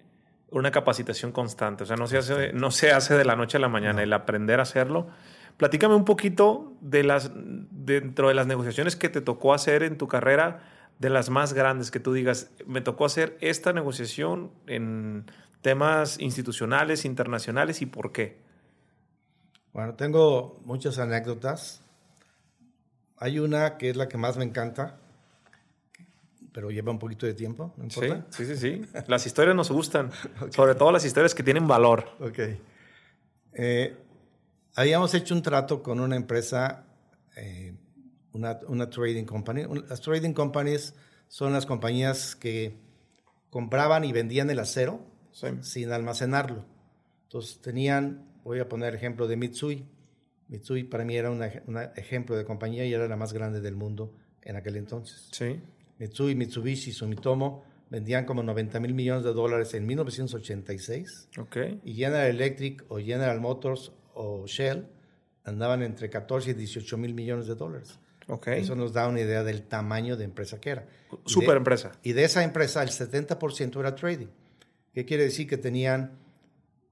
una 0.51 0.71
capacitación 0.71 1.31
constante. 1.31 1.83
O 1.83 1.87
sea, 1.87 1.95
no 1.95 2.05
se 2.07 2.17
hace, 2.17 2.53
no 2.53 2.69
se 2.69 2.91
hace 2.91 3.15
de 3.15 3.25
la 3.25 3.35
noche 3.35 3.57
a 3.57 3.59
la 3.59 3.67
mañana, 3.67 3.93
no. 3.93 4.01
el 4.01 4.13
aprender 4.13 4.59
a 4.59 4.63
hacerlo. 4.63 5.07
Platícame 5.57 5.95
un 5.95 6.05
poquito 6.05 6.73
de 6.81 7.03
las, 7.03 7.31
dentro 7.33 8.27
de 8.27 8.33
las 8.33 8.47
negociaciones 8.47 8.95
que 8.95 9.09
te 9.09 9.21
tocó 9.21 9.53
hacer 9.53 9.83
en 9.83 9.97
tu 9.97 10.07
carrera, 10.07 10.63
de 10.99 11.09
las 11.09 11.29
más 11.29 11.53
grandes 11.53 11.91
que 11.91 11.99
tú 11.99 12.13
digas, 12.13 12.51
me 12.65 12.81
tocó 12.81 13.05
hacer 13.05 13.37
esta 13.41 13.73
negociación 13.73 14.51
en 14.67 15.25
temas 15.61 16.19
institucionales, 16.19 17.05
internacionales 17.05 17.81
y 17.81 17.85
por 17.85 18.11
qué. 18.11 18.37
Bueno, 19.73 19.95
tengo 19.95 20.61
muchas 20.63 20.99
anécdotas. 20.99 21.81
Hay 23.17 23.39
una 23.39 23.77
que 23.77 23.89
es 23.89 23.95
la 23.95 24.07
que 24.07 24.17
más 24.17 24.37
me 24.37 24.45
encanta, 24.45 24.97
pero 26.53 26.71
lleva 26.71 26.91
un 26.91 26.99
poquito 26.99 27.25
de 27.25 27.33
tiempo, 27.33 27.73
¿no 27.75 27.83
importa? 27.83 28.25
Sí, 28.29 28.45
sí, 28.45 28.55
sí. 28.55 28.85
sí. 28.85 29.03
Las 29.07 29.25
historias 29.25 29.55
nos 29.55 29.71
gustan, 29.71 30.11
okay. 30.37 30.53
sobre 30.53 30.75
todo 30.75 30.91
las 30.91 31.03
historias 31.03 31.35
que 31.35 31.43
tienen 31.43 31.67
valor. 31.67 32.09
Ok. 32.19 32.39
Eh, 33.53 33.97
habíamos 34.75 35.13
hecho 35.13 35.33
un 35.33 35.41
trato 35.41 35.81
con 35.81 35.99
una 35.99 36.15
empresa, 36.15 36.85
eh, 37.35 37.73
una, 38.33 38.59
una, 38.67 38.89
trading 38.89 39.25
company. 39.25 39.63
Las 39.87 40.01
trading 40.01 40.33
companies 40.33 40.93
son 41.27 41.53
las 41.53 41.65
compañías 41.65 42.35
que 42.35 42.77
compraban 43.49 44.03
y 44.03 44.11
vendían 44.11 44.49
el 44.49 44.59
acero 44.59 44.99
sí. 45.31 45.47
sin 45.61 45.91
almacenarlo. 45.91 46.65
Entonces 47.23 47.61
tenían, 47.61 48.25
voy 48.43 48.59
a 48.59 48.69
poner 48.69 48.93
ejemplo 48.93 49.27
de 49.27 49.37
Mitsui. 49.37 49.85
Mitsui 50.47 50.83
para 50.83 51.05
mí 51.05 51.15
era 51.15 51.31
un 51.31 51.41
ejemplo 51.95 52.35
de 52.35 52.45
compañía 52.45 52.85
y 52.85 52.93
era 52.93 53.07
la 53.07 53.15
más 53.15 53.33
grande 53.33 53.61
del 53.61 53.75
mundo 53.75 54.13
en 54.41 54.55
aquel 54.57 54.77
entonces. 54.77 55.29
Sí. 55.31 55.59
Mitsui, 55.97 56.35
Mitsubishi, 56.35 56.91
Sumitomo 56.91 57.63
vendían 57.89 58.25
como 58.25 58.43
90 58.43 58.79
mil 58.79 58.93
millones 58.93 59.23
de 59.23 59.33
dólares 59.33 59.73
en 59.73 59.85
1986. 59.85 61.29
Okay. 61.37 61.79
Y 61.83 61.93
General 61.93 62.27
Electric 62.27 62.83
o 62.89 62.97
General 62.97 63.39
Motors 63.39 63.91
o 64.15 64.47
Shell 64.47 64.87
andaban 65.43 65.83
entre 65.83 66.09
14 66.09 66.51
y 66.51 66.53
18 66.53 66.97
mil 66.97 67.13
millones 67.13 67.47
de 67.47 67.55
dólares. 67.55 67.99
Okay. 68.27 68.61
Eso 68.61 68.75
nos 68.75 68.91
da 68.93 69.07
una 69.07 69.21
idea 69.21 69.43
del 69.43 69.63
tamaño 69.63 70.17
de 70.17 70.23
empresa 70.23 70.59
que 70.59 70.71
era. 70.71 70.87
Super 71.25 71.57
empresa. 71.57 71.91
Y 72.01 72.13
de 72.13 72.23
esa 72.23 72.43
empresa 72.43 72.81
el 72.81 72.89
70% 72.89 73.79
era 73.79 73.95
trading. 73.95 74.27
¿Qué 74.93 75.05
quiere 75.05 75.25
decir? 75.25 75.47
Que 75.47 75.57
tenían 75.57 76.17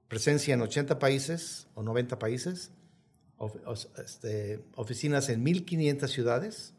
presencia 0.08 0.53
en 0.53 0.62
80 0.62 1.00
países 1.00 1.68
o 1.74 1.82
90 1.82 2.20
países, 2.20 2.72
of, 3.38 3.56
este, 3.98 4.63
oficinas 4.75 5.30
en 5.30 5.44
1.500 5.44 6.08
ciudades 6.08 6.74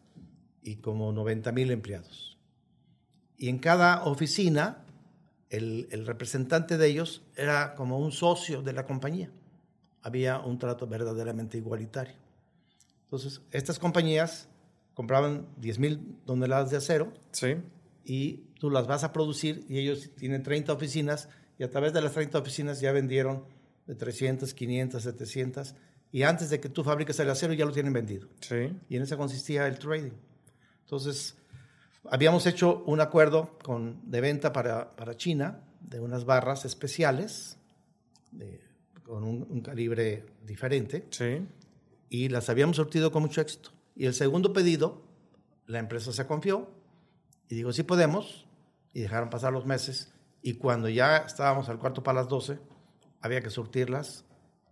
y 0.63 0.77
como 0.77 1.13
90 1.13 1.51
mil 1.51 1.73
empleados. 1.73 2.39
Y 3.37 3.49
en 3.49 3.59
cada 3.59 4.05
oficina, 4.05 4.85
el, 5.51 5.89
el, 5.91 6.07
representante 6.07 6.79
de 6.79 6.87
ellos 6.87 7.23
era 7.37 7.75
como 7.75 7.99
un 7.99 8.13
socio 8.13 8.63
de 8.63 8.73
la 8.73 8.87
compañía. 8.87 9.31
Había 10.04 10.38
un 10.38 10.58
trato 10.58 10.87
verdaderamente 10.87 11.56
igualitario. 11.56 12.14
Entonces, 13.04 13.40
estas 13.50 13.78
compañías 13.78 14.49
compraban 14.92 15.49
10 15.56 15.78
mil 15.78 16.16
toneladas 16.26 16.70
de 16.70 16.76
acero 16.76 17.12
sí. 17.32 17.56
y 18.04 18.44
tú 18.61 18.70
las 18.70 18.87
vas 18.87 19.02
a 19.02 19.12
producir 19.12 19.64
y 19.68 19.78
ellos 19.78 20.11
tienen 20.16 20.42
30 20.42 20.73
oficinas 20.73 21.30
y 21.58 21.64
a 21.64 21.70
través 21.70 21.94
de 21.94 22.02
las 22.02 22.12
30 22.12 22.38
oficinas 22.38 22.80
ya 22.80 22.92
vendieron 22.92 23.44
de 23.87 23.94
300, 23.94 24.52
500, 24.52 25.02
700 25.02 25.75
y 26.12 26.23
antes 26.23 26.50
de 26.50 26.61
que 26.61 26.68
tú 26.68 26.84
fabriques 26.84 27.18
el 27.18 27.30
acero 27.30 27.54
ya 27.54 27.64
lo 27.64 27.73
tienen 27.73 27.92
vendido. 27.92 28.28
Sí. 28.40 28.76
Y 28.88 28.96
en 28.96 29.02
eso 29.02 29.16
consistía 29.16 29.66
el 29.66 29.78
trading. 29.78 30.12
Entonces, 30.82 31.34
habíamos 32.11 32.46
hecho 32.46 32.84
un 32.87 33.00
acuerdo 33.00 33.58
con, 33.62 34.11
de 34.11 34.20
venta 34.20 34.52
para, 34.52 34.94
para 34.96 35.16
China 35.16 35.61
de 35.80 36.00
unas 36.00 36.25
barras 36.26 36.64
especiales 36.64 37.56
de, 38.32 38.61
con 39.04 39.23
un, 39.25 39.46
un, 39.49 39.61
calibre 39.61 40.26
diferente. 40.44 41.06
Sí. 41.11 41.46
Y 42.08 42.28
las 42.28 42.49
habíamos 42.49 42.76
surtido 42.76 43.12
con 43.12 43.23
mucho 43.23 43.40
éxito. 43.40 43.70
Y 43.94 44.06
el 44.06 44.14
segundo 44.14 44.52
pedido, 44.52 45.02
la 45.66 45.78
empresa 45.78 46.12
se 46.12 46.26
confió 46.26 46.68
y 47.49 47.54
dijo, 47.54 47.73
sí 47.73 47.82
podemos. 47.82 48.46
Y 48.92 49.00
dejaron 49.00 49.30
pasar 49.30 49.52
los 49.52 49.66
meses. 49.66 50.12
Y 50.42 50.54
cuando 50.54 50.88
ya 50.88 51.18
estábamos 51.18 51.68
al 51.68 51.78
cuarto 51.78 52.02
para 52.02 52.20
las 52.20 52.28
12, 52.28 52.58
había 53.20 53.40
que 53.40 53.50
surtirlas 53.50 54.25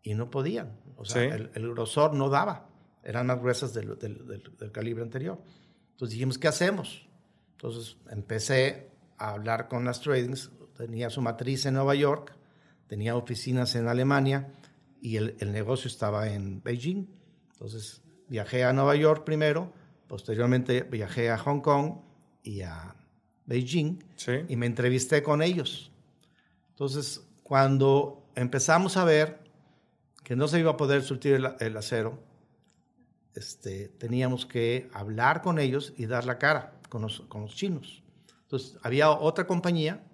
y 0.02 0.14
no 0.14 0.30
podían. 0.30 0.78
O 0.96 1.04
sea, 1.04 1.22
sí. 1.22 1.28
el, 1.28 1.50
el, 1.54 1.70
grosor 1.70 2.14
no 2.14 2.28
daba. 2.28 2.68
Eran 3.02 3.26
más 3.26 3.40
gruesas 3.40 3.72
del, 3.74 3.98
del, 3.98 4.26
del, 4.26 4.56
del 4.58 4.72
calibre 4.72 5.02
anterior. 5.02 5.40
Entonces 5.92 6.14
dijimos, 6.14 6.38
¿qué 6.38 6.48
hacemos? 6.48 7.08
Entonces 7.52 7.96
empecé 8.10 8.90
a 9.18 9.30
hablar 9.30 9.68
con 9.68 9.84
las 9.84 10.00
tradings. 10.00 10.50
Tenía 10.76 11.10
su 11.10 11.20
matriz 11.22 11.64
en 11.66 11.74
Nueva 11.74 11.94
York, 11.94 12.34
tenía 12.92 13.16
oficinas 13.16 13.74
en 13.74 13.88
Alemania 13.88 14.52
y 15.00 15.16
el, 15.16 15.34
el, 15.38 15.50
negocio 15.50 15.88
estaba 15.88 16.28
en 16.28 16.62
Beijing. 16.62 17.06
Entonces 17.52 18.02
viajé 18.28 18.64
a 18.64 18.74
Nueva 18.74 18.94
York 18.96 19.24
primero, 19.24 19.72
posteriormente 20.08 20.82
viajé 20.82 21.30
a 21.30 21.38
Hong 21.38 21.62
Kong 21.62 22.02
y 22.42 22.60
a 22.60 22.94
Beijing 23.46 24.04
sí. 24.16 24.32
y 24.46 24.56
me 24.56 24.66
entrevisté 24.66 25.22
con 25.22 25.40
ellos. 25.40 25.90
Entonces, 26.68 27.26
cuando 27.42 28.30
empezamos 28.34 28.98
a 28.98 29.06
ver 29.06 29.38
que 30.22 30.36
no 30.36 30.46
se 30.46 30.60
iba 30.60 30.72
a 30.72 30.76
poder 30.76 31.00
surtir 31.02 31.32
el, 31.32 31.48
el 31.60 31.74
acero, 31.78 32.22
este, 33.34 33.88
teníamos 33.88 34.44
que 34.44 34.90
hablar 34.92 35.40
con 35.40 35.58
ellos 35.58 35.94
y 35.96 36.04
dar 36.04 36.26
la 36.26 36.36
cara 36.38 36.78
con 36.90 37.00
los, 37.00 37.22
con 37.22 37.40
los 37.40 37.54
chinos. 37.56 38.02
Entonces, 38.42 38.78
había 38.82 39.10
otra 39.10 39.46
compañía 39.46 40.04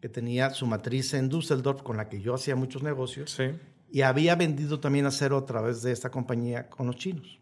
que 0.00 0.08
tenía 0.08 0.50
su 0.50 0.66
matriz 0.66 1.12
en 1.14 1.28
Düsseldorf 1.28 1.82
con 1.82 1.96
la 1.96 2.08
que 2.08 2.20
yo 2.20 2.34
hacía 2.34 2.56
muchos 2.56 2.82
negocios 2.82 3.30
Sí. 3.32 3.50
y 3.90 4.00
había 4.02 4.34
vendido 4.34 4.80
también 4.80 5.06
acero 5.06 5.36
a 5.36 5.46
través 5.46 5.82
de 5.82 5.92
esta 5.92 6.10
compañía 6.10 6.68
con 6.70 6.86
los 6.86 6.96
chinos. 6.96 7.38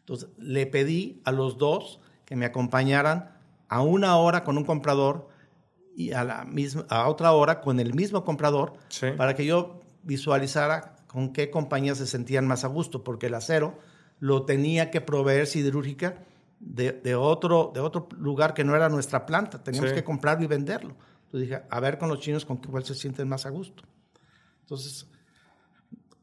Entonces, 0.00 0.28
le 0.38 0.66
pedí 0.66 1.20
a 1.24 1.32
los 1.32 1.56
dos 1.58 2.00
que 2.24 2.36
me 2.36 2.44
acompañaran 2.46 3.30
a 3.68 3.80
una 3.82 4.16
hora 4.16 4.44
con 4.44 4.58
un 4.58 4.64
comprador 4.64 5.28
y 5.96 6.12
a, 6.12 6.24
la 6.24 6.44
misma, 6.44 6.84
a 6.88 7.08
otra 7.08 7.32
hora 7.32 7.60
con 7.60 7.78
el 7.80 7.94
mismo 7.94 8.24
comprador 8.24 8.74
Sí. 8.88 9.06
para 9.16 9.34
que 9.34 9.46
yo 9.46 9.80
visualizara 10.02 10.96
con 11.06 11.32
qué 11.32 11.50
compañías 11.50 11.98
se 11.98 12.06
sentían 12.06 12.46
más 12.46 12.64
a 12.64 12.68
gusto, 12.68 13.04
porque 13.04 13.26
el 13.26 13.34
acero 13.34 13.78
lo 14.18 14.44
tenía 14.44 14.90
que 14.90 15.00
proveer 15.00 15.46
siderúrgica 15.46 16.24
de, 16.58 16.92
de 16.92 17.14
otro, 17.14 17.70
de 17.74 17.80
otro 17.80 18.08
lugar 18.18 18.54
que 18.54 18.64
no 18.64 18.74
era 18.74 18.88
nuestra 18.88 19.24
planta. 19.24 19.62
Teníamos 19.62 19.90
Sí. 19.90 19.94
que 19.96 20.04
comprarlo 20.04 20.44
y 20.44 20.48
venderlo. 20.48 20.96
Entonces 21.34 21.48
dije, 21.50 21.62
a 21.68 21.80
ver 21.80 21.98
con 21.98 22.08
los 22.08 22.20
chinos 22.20 22.44
con 22.44 22.58
cuál 22.58 22.84
se 22.84 22.94
sienten 22.94 23.26
más 23.28 23.44
a 23.44 23.50
gusto. 23.50 23.82
Entonces, 24.60 25.08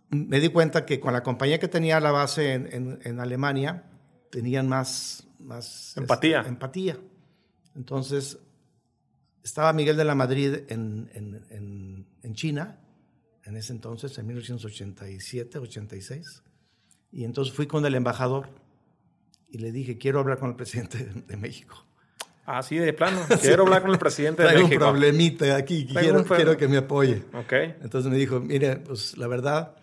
me 0.09 0.39
di 0.39 0.47
cuenta 0.47 0.85
que 0.85 1.01
con 1.01 1.11
la 1.11 1.21
compañía 1.21 1.59
que 1.59 1.67
tenía 1.67 1.99
la 1.99 2.11
base 2.13 2.53
en, 2.53 2.67
en- 2.71 2.99
en 3.03 3.19
Alemania, 3.19 3.89
tenían 4.29 4.69
más... 4.69 5.27
más 5.39 5.97
Empatía. 5.97 6.37
este, 6.39 6.49
empatía. 6.49 6.97
Entonces, 7.75 8.37
estaba 9.43 9.73
Miguel 9.73 9.97
de 9.97 10.05
la 10.05 10.15
Madrid 10.15 10.59
en, 10.69 11.09
en- 11.13 11.45
en- 11.49 12.07
en 12.23 12.33
China, 12.33 12.79
en 13.43 13.57
ese 13.57 13.73
entonces, 13.73 14.17
en 14.17 14.27
1987, 14.27 15.57
86. 15.59 16.41
Y 17.11 17.25
entonces 17.25 17.53
fui 17.53 17.67
con 17.67 17.85
el 17.85 17.95
embajador 17.95 18.47
y 19.49 19.57
le 19.57 19.73
dije, 19.73 19.97
quiero 19.97 20.21
hablar 20.21 20.39
con 20.39 20.51
el 20.51 20.55
presidente 20.55 21.03
de, 21.03 21.21
de 21.21 21.35
México. 21.35 21.85
Así 22.45 22.77
de 22.77 22.91
plano. 22.93 23.21
Quiero 23.41 23.63
hablar 23.63 23.81
con 23.83 23.91
el 23.91 23.99
presidente 23.99 24.41
de 24.41 24.49
Traigo 24.49 24.65
un 24.65 24.69
México. 24.69 24.85
problemita 24.85 25.55
aquí, 25.55 25.85
quiero, 25.85 26.19
un 26.19 26.25
pro- 26.25 26.35
quiero 26.35 26.57
que 26.57 26.67
me 26.67 26.77
apoye. 26.77 27.23
Ok. 27.33 27.53
Entonces 27.83 28.11
me 28.11 28.17
dijo, 28.17 28.39
mire, 28.39 28.77
pues 28.77 29.17
la 29.17 29.27
verdad, 29.27 29.75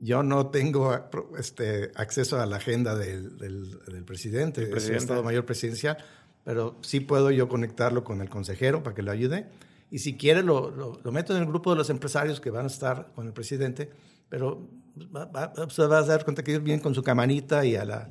yo 0.00 0.22
no 0.22 0.46
tengo 0.46 0.96
este, 1.38 1.90
acceso 1.96 2.40
a 2.40 2.46
la 2.46 2.56
agenda 2.56 2.94
del, 2.94 3.36
del- 3.38 3.78
del 3.86 4.04
presidente, 4.04 4.62
El 4.62 4.70
del. 4.70 4.94
Estado 4.94 5.22
Mayor 5.22 5.44
Presidencial, 5.44 5.98
pero 6.44 6.76
sí 6.82 7.00
puedo 7.00 7.30
yo 7.32 7.48
conectarlo 7.48 8.04
con 8.04 8.20
el 8.20 8.28
consejero 8.28 8.82
para 8.82 8.94
que 8.94 9.02
lo 9.02 9.10
ayude. 9.10 9.46
Y 9.90 9.98
si 9.98 10.16
quiere, 10.16 10.42
lo, 10.42 10.70
lo- 10.70 11.00
lo 11.02 11.12
meto 11.12 11.34
en 11.34 11.42
el 11.42 11.48
grupo 11.48 11.70
de 11.72 11.76
los 11.78 11.90
empresarios 11.90 12.40
que 12.40 12.50
van 12.50 12.64
a 12.64 12.68
estar 12.68 13.08
con 13.14 13.26
el 13.26 13.32
presidente, 13.32 13.90
pero 14.28 14.68
va, 15.14 15.24
va- 15.26 15.52
se 15.68 15.84
va 15.86 15.98
a 15.98 16.02
dar 16.04 16.24
cuenta 16.24 16.44
que 16.44 16.52
ellos 16.52 16.62
vienen 16.62 16.80
con 16.82 16.94
su 16.94 17.02
camanita 17.02 17.64
y 17.64 17.74
a 17.74 17.84
la, 17.84 18.08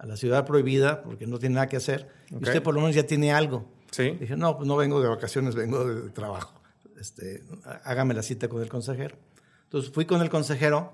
a 0.00 0.06
la 0.06 0.16
ciudad 0.16 0.46
prohibida 0.46 1.02
porque 1.02 1.26
no 1.26 1.38
tiene 1.38 1.56
nada 1.56 1.68
que 1.68 1.76
hacer. 1.76 2.08
Y 2.30 2.36
usted 2.36 2.62
por 2.62 2.74
lo 2.74 2.80
menos 2.80 2.96
ya 2.96 3.06
tiene 3.06 3.32
algo. 3.32 3.66
Sí. 3.90 4.12
Dije, 4.12 4.34
no, 4.36 4.56
pues 4.56 4.66
no 4.66 4.76
vengo 4.76 5.00
de 5.02 5.08
vacaciones, 5.08 5.54
vengo 5.54 5.84
de, 5.84 6.08
trabajo. 6.10 6.60
Este, 6.98 7.44
há- 7.64 7.80
hágame 7.84 8.14
la 8.14 8.22
cita 8.22 8.48
con 8.48 8.62
el 8.62 8.68
consejero. 8.68 9.16
Entonces 9.64 9.92
fui 9.92 10.06
con 10.06 10.22
el 10.22 10.30
consejero 10.30 10.92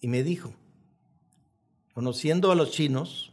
y 0.00 0.08
me 0.08 0.22
dijo, 0.22 0.52
conociendo 1.92 2.50
a 2.50 2.54
los 2.54 2.70
chinos, 2.70 3.32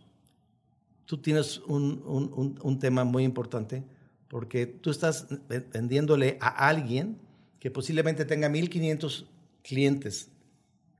tú 1.05 1.17
tienes 1.19 1.59
un, 1.59 2.03
un- 2.05 2.31
un- 2.35 2.59
un 2.61 2.79
tema 2.79 3.03
muy 3.03 3.23
importante 3.23 3.83
porque 4.27 4.65
tú 4.67 4.89
estás 4.91 5.27
ve- 5.47 5.65
vendiéndole 5.71 6.37
a 6.41 6.67
alguien 6.67 7.17
que 7.59 7.71
posiblemente 7.71 8.25
tenga 8.25 8.49
1.500 8.49 9.25
clientes 9.63 10.29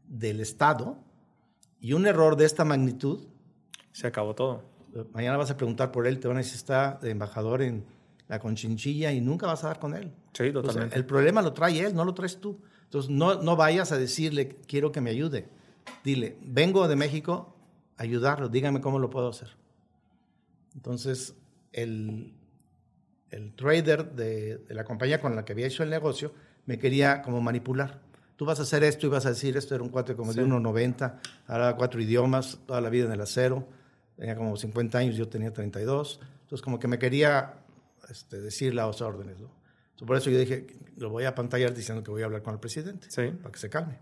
del 0.07 0.39
Estado 0.39 0.97
y 1.81 1.93
un 1.93 2.05
error 2.07 2.37
de 2.37 2.45
esta 2.45 2.63
magnitud 2.63 3.27
Se 3.99 4.07
acabó 4.07 4.35
todo. 4.35 4.63
Mañana 5.13 5.37
vas 5.37 5.49
a 5.51 5.57
preguntar 5.57 5.91
por 5.91 6.05
él, 6.07 6.19
te 6.19 6.27
van 6.27 6.37
a 6.37 6.41
decir 6.41 6.55
está 6.55 6.99
de 7.01 7.09
embajador 7.11 7.61
en 7.61 7.83
la 8.27 8.39
Conchinchilla 8.39 9.11
y 9.11 9.21
nunca 9.21 9.47
vas 9.47 9.63
a 9.63 9.67
dar 9.67 9.79
con 9.79 9.95
él. 9.95 10.11
Sí, 10.33 10.51
totalmente. 10.51 10.95
el 10.95 11.05
problema 11.05 11.41
lo 11.41 11.53
trae 11.53 11.79
él, 11.79 11.95
no 11.95 12.05
lo 12.05 12.13
traes 12.13 12.39
tú. 12.39 12.59
Entonces, 12.83 13.09
no, 13.09 13.41
no 13.41 13.55
vayas 13.55 13.91
a 13.91 13.97
decirle, 13.97 14.57
quiero 14.67 14.91
que 14.91 15.01
me 15.01 15.09
ayude. 15.09 15.47
Dile, 16.03 16.37
vengo 16.43 16.87
de 16.87 16.95
México 16.95 17.55
a 17.97 18.03
ayudarlo, 18.03 18.49
dígame 18.49 18.81
cómo 18.81 18.99
lo 18.99 19.09
puedo 19.09 19.29
hacer. 19.29 19.49
Entonces, 20.75 21.35
el, 21.73 22.33
el 23.31 23.53
trader 23.55 24.11
de, 24.11 24.57
de 24.57 24.73
la 24.75 24.83
compañía 24.83 25.19
con 25.19 25.35
la 25.35 25.43
que 25.43 25.53
había 25.53 25.67
hecho 25.67 25.83
el 25.83 25.89
negocio 25.89 26.33
me 26.65 26.77
quería 26.77 27.21
como 27.21 27.41
manipular. 27.41 28.01
Tú 28.35 28.45
vas 28.45 28.59
a 28.59 28.63
hacer 28.63 28.83
esto 28.83 29.07
y 29.07 29.09
vas 29.09 29.25
a 29.25 29.29
decir 29.29 29.57
esto. 29.57 29.73
Era 29.73 29.83
un 29.83 29.89
cuate 29.89 30.15
como 30.15 30.31
Sí. 30.33 30.39
de 30.39 30.45
1,90, 30.45 31.19
hablaba 31.47 31.75
cuatro 31.75 31.99
idiomas, 32.01 32.59
toda 32.67 32.79
la 32.81 32.89
vida 32.89 33.05
en 33.05 33.11
el 33.11 33.21
acero. 33.21 33.67
Tenía 34.17 34.35
como 34.35 34.57
50 34.57 34.97
años, 34.97 35.15
yo 35.15 35.29
tenía 35.29 35.53
32. 35.53 36.19
Entonces, 36.41 36.61
como 36.61 36.79
que 36.79 36.87
me 36.87 36.99
quería 36.99 37.63
este, 38.09 38.41
decir 38.41 38.73
las 38.73 39.01
órdenes. 39.01 39.39
¿no? 39.39 39.51
Entonces, 39.91 40.07
por 40.07 40.17
eso 40.17 40.29
yo 40.29 40.39
dije, 40.39 40.67
lo 40.97 41.09
voy 41.09 41.25
a 41.25 41.35
pantallar 41.35 41.73
diciendo 41.73 42.03
que 42.03 42.11
voy 42.11 42.23
a 42.23 42.25
hablar 42.25 42.41
con 42.41 42.53
el 42.53 42.59
presidente 42.59 43.07
Sí. 43.09 43.29
para 43.41 43.51
que 43.51 43.59
se 43.59 43.69
calme. 43.69 43.99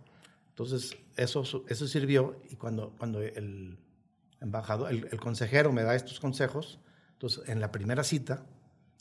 Entonces, 0.49 0.95
eso, 1.17 1.43
eso 1.67 1.87
sirvió 1.87 2.41
y 2.49 2.55
cuando, 2.55 2.95
cuando 2.97 3.21
el 3.21 3.77
embajador, 4.39 4.89
el, 4.89 5.07
el 5.11 5.19
consejero 5.19 5.73
me 5.73 5.83
da 5.83 5.95
estos 5.95 6.19
consejos, 6.19 6.79
entonces 7.13 7.47
en 7.49 7.59
la 7.59 7.71
primera 7.71 8.03
cita 8.03 8.45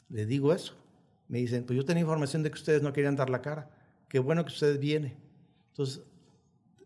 le 0.08 0.26
digo 0.26 0.52
eso. 0.52 0.74
Me 1.28 1.38
dicen, 1.38 1.64
pues 1.64 1.76
yo 1.76 1.84
tenía 1.84 2.02
información 2.02 2.42
de 2.42 2.50
que 2.50 2.58
ustedes 2.58 2.82
no 2.82 2.92
querían 2.92 3.14
dar 3.16 3.30
la 3.30 3.40
cara. 3.40 3.70
Qué 4.08 4.18
bueno 4.18 4.44
que 4.44 4.52
ustedes 4.52 4.78
vienen. 4.78 5.16
Entonces, 5.70 6.02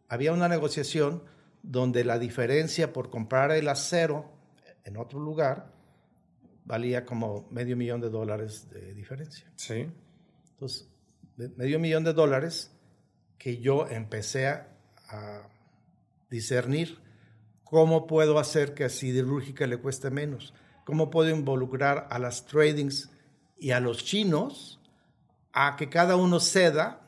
había 0.08 0.32
una 0.32 0.48
negociación 0.48 1.22
donde 1.68 2.02
la 2.02 2.18
diferencia 2.18 2.94
por 2.94 3.10
comprar 3.10 3.50
el 3.52 3.68
acero 3.68 4.32
en 4.84 4.96
otro 4.96 5.20
lugar 5.20 5.70
valía 6.64 7.04
como 7.04 7.46
medio 7.50 7.76
millón 7.76 8.00
de 8.00 8.08
dólares 8.08 8.70
de 8.70 8.94
diferencia. 8.94 9.52
Sí. 9.56 9.86
Entonces, 10.52 10.88
medio 11.36 11.78
millón 11.78 12.04
de 12.04 12.14
dólares 12.14 12.72
que 13.36 13.58
yo 13.58 13.86
empecé 13.86 14.48
a, 14.48 14.66
a 15.10 15.46
discernir 16.30 16.98
cómo 17.64 18.06
puedo 18.06 18.38
hacer 18.38 18.72
que 18.72 18.84
a 18.84 18.88
siderúrgica 18.88 19.66
le 19.66 19.76
cueste 19.76 20.10
menos, 20.10 20.54
cómo 20.86 21.10
puedo 21.10 21.28
involucrar 21.28 22.08
a 22.10 22.18
las 22.18 22.46
tradings 22.46 23.10
y 23.58 23.72
a 23.72 23.80
los 23.80 24.06
chinos 24.06 24.80
a 25.52 25.76
que 25.76 25.90
cada 25.90 26.16
uno 26.16 26.40
ceda 26.40 27.06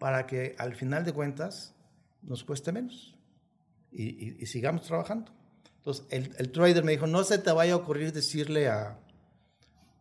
para 0.00 0.26
que 0.26 0.56
al 0.58 0.74
final 0.74 1.04
de 1.04 1.12
cuentas 1.12 1.76
nos 2.22 2.42
cueste 2.42 2.72
menos 2.72 3.11
y, 3.92 4.04
y- 4.04 4.36
y 4.40 4.46
sigamos 4.46 4.82
trabajando. 4.82 5.30
Entonces, 5.78 6.04
el, 6.10 6.34
el 6.38 6.50
trader 6.52 6.84
me 6.84 6.92
dijo, 6.92 7.06
no 7.06 7.24
se 7.24 7.38
te 7.38 7.50
vaya 7.52 7.72
a 7.72 7.76
ocurrir 7.76 8.12
decirle 8.12 8.68
a, 8.68 8.98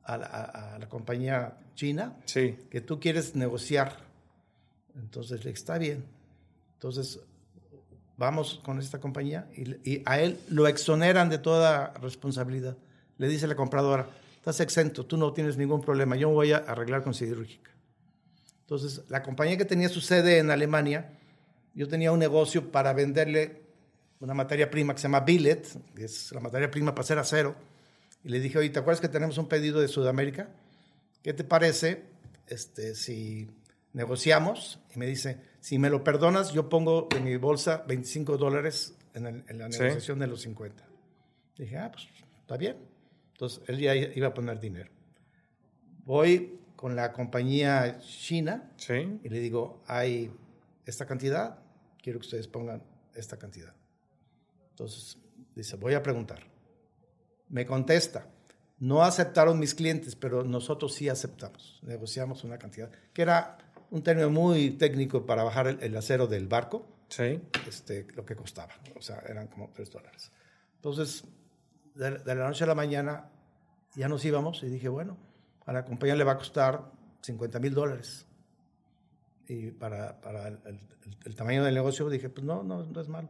a 0.03 0.17
la- 0.17 0.25
a- 0.27 0.79
la 0.79 0.87
compañía 0.89 1.57
china 1.75 2.15
Sí. 2.25 2.57
que 2.69 2.81
tú 2.81 2.99
quieres 2.99 3.35
negociar. 3.35 3.97
Entonces 4.95 5.43
le 5.45 5.51
está 5.51 5.77
bien. 5.77 6.03
Entonces 6.73 7.19
vamos 8.17 8.59
con 8.63 8.79
esta 8.79 8.99
compañía 8.99 9.47
y, 9.55 9.89
y 9.89 10.03
a 10.05 10.19
él 10.19 10.39
lo 10.49 10.67
exoneran 10.67 11.29
de 11.29 11.37
toda 11.39 11.93
responsabilidad. 12.01 12.77
Le 13.17 13.27
dice 13.27 13.47
la 13.47 13.55
compradora, 13.55 14.09
estás 14.35 14.59
exento, 14.59 15.05
tú 15.05 15.17
no 15.17 15.33
tienes 15.33 15.57
ningún 15.57 15.81
problema, 15.81 16.15
yo 16.15 16.29
me 16.29 16.35
voy 16.35 16.51
a 16.51 16.57
arreglar 16.57 17.03
con 17.03 17.13
siderúrgica. 17.13 17.71
Entonces 18.61 19.01
la 19.09 19.23
compañía 19.23 19.57
que 19.57 19.65
tenía 19.65 19.89
su 19.89 20.01
sede 20.01 20.37
en 20.39 20.51
Alemania, 20.51 21.17
yo 21.73 21.87
tenía 21.87 22.11
un 22.11 22.19
negocio 22.19 22.71
para 22.71 22.93
venderle 22.93 23.60
una 24.21 24.33
materia 24.33 24.69
prima 24.69 24.93
que 24.93 24.99
se 24.99 25.03
llama 25.03 25.19
billet, 25.21 25.67
que 25.95 26.05
es 26.05 26.31
la 26.31 26.39
materia 26.39 26.71
prima 26.71 26.93
para 26.95 27.01
hacer 27.03 27.17
acero. 27.19 27.55
Y 28.23 28.29
le 28.29 28.39
dije, 28.39 28.57
oye, 28.59 28.69
¿te 28.69 28.79
acuerdas 28.79 29.01
que 29.01 29.09
tenemos 29.09 29.37
un 29.37 29.47
pedido 29.49 29.81
de 29.81 29.87
Sudamérica? 29.87 30.49
¿Qué 31.23 31.33
te 31.33 31.43
parece 31.43 32.03
este, 32.47 32.95
si 32.95 33.49
negociamos? 33.93 34.79
Y 34.95 34.99
me 34.99 35.07
dice, 35.07 35.41
si 35.59 35.77
me 35.79 35.89
lo 35.89 36.03
perdonas, 36.03 36.53
yo 36.53 36.69
pongo 36.69 37.07
en 37.15 37.23
mi 37.23 37.35
bolsa 37.37 37.83
25 37.87 38.37
dólares 38.37 38.95
en, 39.15 39.25
el- 39.25 39.43
en 39.47 39.57
la 39.57 39.71
Sí. 39.71 39.79
negociación 39.79 40.19
de 40.19 40.27
los 40.27 40.41
50. 40.41 40.85
Dije, 41.57 41.77
ah, 41.77 41.91
pues 41.91 42.07
está 42.41 42.57
bien. 42.57 42.77
Entonces, 43.33 43.61
él 43.67 43.79
ya 43.79 43.95
iba 43.95 44.27
a 44.27 44.33
poner 44.33 44.59
dinero. 44.59 44.91
Voy 46.05 46.59
con 46.75 46.95
la 46.95 47.11
compañía 47.13 47.99
china 47.99 48.71
Sí. 48.77 49.19
y 49.23 49.29
le 49.29 49.39
digo, 49.39 49.81
hay 49.87 50.31
esta 50.85 51.05
cantidad, 51.05 51.59
quiero 52.01 52.19
que 52.19 52.25
ustedes 52.25 52.47
pongan 52.47 52.83
esta 53.15 53.37
cantidad. 53.37 53.73
Entonces, 54.81 55.19
dice, 55.55 55.75
voy 55.75 55.93
a 55.93 56.01
preguntar. 56.01 56.39
Me 57.49 57.67
contesta, 57.67 58.25
no 58.79 59.03
aceptaron 59.03 59.59
mis 59.59 59.75
clientes, 59.75 60.15
pero 60.15 60.43
nosotros 60.43 60.95
sí 60.95 61.07
aceptamos. 61.07 61.79
Negociamos 61.83 62.43
una 62.43 62.57
cantidad, 62.57 62.89
que 63.13 63.21
era 63.21 63.59
un 63.91 64.01
término 64.01 64.31
muy 64.31 64.71
técnico 64.71 65.23
para 65.27 65.43
bajar 65.43 65.67
el, 65.67 65.83
el 65.83 65.95
acero 65.95 66.25
del 66.25 66.47
barco, 66.47 66.87
Sí. 67.09 67.39
este, 67.67 68.07
lo 68.15 68.25
que 68.25 68.35
costaba. 68.35 68.73
O 68.97 69.01
sea, 69.03 69.19
eran 69.27 69.49
como 69.49 69.69
3 69.71 69.91
dólares. 69.91 70.31
Entonces, 70.77 71.25
de, 71.93 72.17
de 72.17 72.33
la 72.35 72.47
noche 72.47 72.63
a 72.63 72.67
la 72.67 72.73
mañana 72.75 73.29
ya 73.95 74.07
nos 74.07 74.25
íbamos 74.25 74.63
y 74.63 74.67
dije, 74.67 74.89
bueno, 74.89 75.15
a 75.67 75.73
la 75.73 75.85
compañía 75.85 76.15
le 76.15 76.23
va 76.23 76.31
a 76.31 76.37
costar 76.37 76.89
50 77.21 77.59
mil 77.59 77.75
dólares. 77.75 78.25
Y 79.47 79.69
para, 79.71 80.19
para 80.21 80.47
el, 80.47 80.59
el- 80.65 80.79
el 81.25 81.35
tamaño 81.35 81.63
del 81.63 81.75
negocio 81.75 82.09
dije, 82.09 82.29
pues 82.29 82.43
no, 82.43 82.63
no, 82.63 82.83
no 82.83 82.99
es 83.01 83.07
malo. 83.09 83.29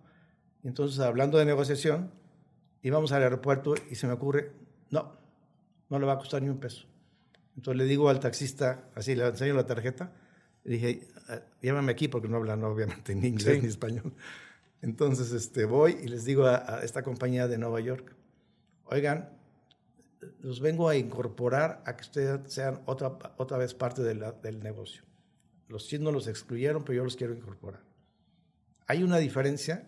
Y 0.63 0.67
entonces, 0.67 0.99
hablando 0.99 1.37
de 1.37 1.45
negociación, 1.45 2.11
íbamos 2.81 3.11
al 3.11 3.23
aeropuerto 3.23 3.75
y 3.89 3.95
se 3.95 4.07
me 4.07 4.13
ocurre, 4.13 4.51
no, 4.89 5.17
no 5.89 5.99
le 5.99 6.05
va 6.05 6.13
a 6.13 6.17
costar 6.17 6.41
ni 6.41 6.49
un 6.49 6.59
peso. 6.59 6.85
Entonces 7.55 7.77
le 7.77 7.85
digo 7.85 8.09
al 8.09 8.19
taxista, 8.19 8.89
así 8.95 9.15
le 9.15 9.27
enseño 9.27 9.53
la 9.53 9.65
tarjeta, 9.65 10.11
le 10.63 10.75
dije, 10.75 11.07
ah, 11.27 11.41
llámame 11.61 11.91
aquí 11.91 12.07
porque 12.07 12.27
no 12.27 12.37
hablan 12.37 12.63
obviamente 12.63 13.13
ni 13.15 13.27
inglés 13.27 13.61
ni 13.61 13.69
español. 13.69 14.13
Entonces 14.81 15.31
este, 15.31 15.65
voy 15.65 15.97
y 16.03 16.07
les 16.07 16.25
digo 16.25 16.45
a, 16.45 16.77
a, 16.77 16.83
esta 16.83 17.03
compañía 17.03 17.47
de 17.47 17.57
Nueva 17.57 17.81
York, 17.81 18.15
oigan, 18.85 19.29
los 20.39 20.59
vengo 20.59 20.87
a 20.89 20.95
incorporar 20.95 21.83
a 21.85 21.95
que 21.95 22.01
ustedes 22.01 22.53
sean 22.53 22.81
otra, 22.85 23.17
otra 23.37 23.57
vez 23.57 23.73
parte 23.73 24.01
de 24.01 24.15
la, 24.15 24.31
del 24.31 24.61
negocio. 24.61 25.03
Los 25.67 25.87
chinos 25.87 26.13
los 26.13 26.27
excluyeron, 26.27 26.83
pero 26.83 26.97
yo 26.97 27.03
los 27.03 27.15
quiero 27.15 27.33
incorporar. 27.33 27.81
Hay 28.87 29.03
una 29.03 29.17
diferencia 29.17 29.87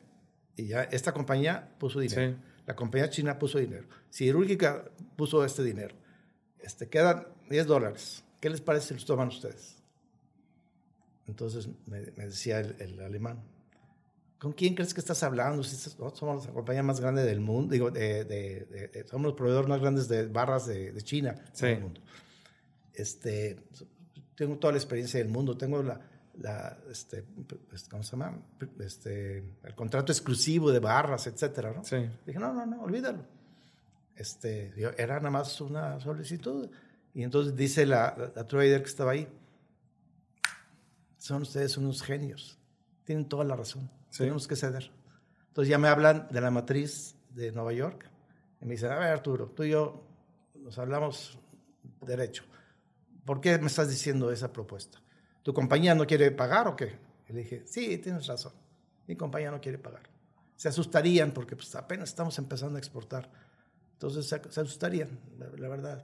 y 0.55 0.67
ya 0.67 0.83
esta 0.83 1.13
compañía 1.13 1.75
puso 1.79 1.99
dinero. 1.99 2.33
Sí. 2.33 2.43
La 2.65 2.75
compañía 2.75 3.09
china 3.09 3.39
puso 3.39 3.59
dinero. 3.59 3.87
Cirúrgica 4.11 4.85
puso 5.15 5.43
este 5.43 5.63
dinero. 5.63 5.95
Este, 6.59 6.87
quedan 6.87 7.27
10 7.49 7.67
dólares. 7.67 8.23
¿Qué 8.39 8.49
les 8.49 8.61
parece 8.61 8.89
si 8.89 8.93
los 8.93 9.05
toman 9.05 9.27
ustedes? 9.29 9.77
Entonces 11.27 11.67
me, 11.85 12.01
me 12.17 12.27
decía 12.27 12.59
el, 12.59 12.75
el, 12.79 12.99
alemán, 12.99 13.41
¿con 14.37 14.51
quién 14.51 14.75
crees 14.75 14.93
que 14.93 14.99
estás 14.99 15.23
hablando? 15.23 15.63
Si 15.63 15.75
somos 15.77 16.45
la 16.45 16.53
compañía 16.53 16.83
más 16.83 16.99
grande 16.99 17.23
del 17.23 17.39
mundo, 17.39 17.71
digo, 17.71 17.91
de, 17.91 18.25
de, 18.25 18.65
de, 18.91 19.05
somos 19.07 19.27
los 19.27 19.33
proveedores 19.35 19.69
más 19.69 19.79
grandes 19.79 20.07
de 20.09 20.27
barras 20.27 20.67
de, 20.67 20.93
China 21.01 21.35
sí. 21.53 21.65
en 21.65 21.71
el 21.71 21.81
mundo. 21.81 22.01
Este, 22.93 23.57
tengo 24.35 24.57
toda 24.57 24.73
la 24.73 24.79
experiencia 24.79 25.19
del 25.19 25.29
mundo, 25.29 25.57
tengo 25.57 25.81
la, 25.81 26.01
la 26.39 26.77
este, 26.89 27.25
¿cómo 27.89 28.03
se 28.03 28.11
llama? 28.11 28.41
Este, 28.79 29.37
el 29.63 29.75
contrato 29.75 30.11
exclusivo 30.11 30.71
de 30.71 30.79
barras, 30.79 31.27
etcétera, 31.27 31.73
¿no? 31.73 31.83
Sí. 31.83 32.09
Dije, 32.25 32.39
no, 32.39 32.53
no, 32.53 32.65
no, 32.65 32.81
olvídalo. 32.81 33.25
Este, 34.15 34.73
yo, 34.77 34.91
era 34.97 35.17
nada 35.17 35.29
más 35.31 35.59
una 35.61 35.99
solicitud. 35.99 36.69
Y 37.13 37.23
entonces 37.23 37.55
dice 37.55 37.85
la, 37.85 38.15
la, 38.17 38.31
la 38.35 38.47
trader 38.47 38.81
que 38.81 38.89
estaba 38.89 39.11
ahí, 39.11 39.27
son 41.17 41.43
ustedes 41.43 41.77
unos 41.77 42.01
genios, 42.01 42.57
tienen 43.05 43.27
toda 43.29 43.43
la 43.45 43.55
razón, 43.55 43.89
Sí. 44.09 44.19
tenemos 44.19 44.47
que 44.47 44.55
ceder. 44.55 44.91
Entonces 45.47 45.69
ya 45.69 45.77
me 45.77 45.87
hablan 45.87 46.27
de 46.31 46.41
la 46.41 46.51
matriz 46.51 47.15
de 47.29 47.51
Nueva 47.51 47.71
York 47.73 48.09
y 48.59 48.65
me 48.65 48.71
dicen, 48.71 48.91
a 48.91 48.95
ver 48.95 49.09
Arturo, 49.09 49.47
tú 49.47 49.63
y 49.63 49.69
yo 49.69 50.03
nos 50.55 50.77
hablamos 50.79 51.37
derecho. 52.01 52.43
¿Por 53.25 53.39
qué 53.39 53.57
me 53.59 53.67
estás 53.67 53.89
diciendo 53.89 54.31
esa 54.31 54.51
propuesta? 54.51 54.99
¿Tu 55.43 55.53
compañía 55.53 55.93
no 55.93 56.05
quiere 56.07 56.31
pagar 56.31 56.67
o 56.67 56.75
qué? 56.75 56.97
Y 57.29 57.33
le 57.33 57.39
dije, 57.43 57.63
sí, 57.65 57.97
tienes 57.99 58.25
razón, 58.27 58.53
mi 59.07 59.15
compañía 59.15 59.51
no 59.51 59.61
quiere 59.61 59.77
pagar. 59.77 60.03
Se 60.55 60.69
asustarían 60.69 61.31
porque 61.31 61.55
pues, 61.55 61.75
apenas 61.75 62.09
estamos 62.09 62.37
empezando 62.39 62.77
a 62.77 62.79
exportar. 62.79 63.29
Entonces 63.93 64.25
se, 64.27 64.41
se 64.49 64.61
asustarían, 64.61 65.09
la, 65.37 65.47
la 65.57 65.67
verdad. 65.67 66.03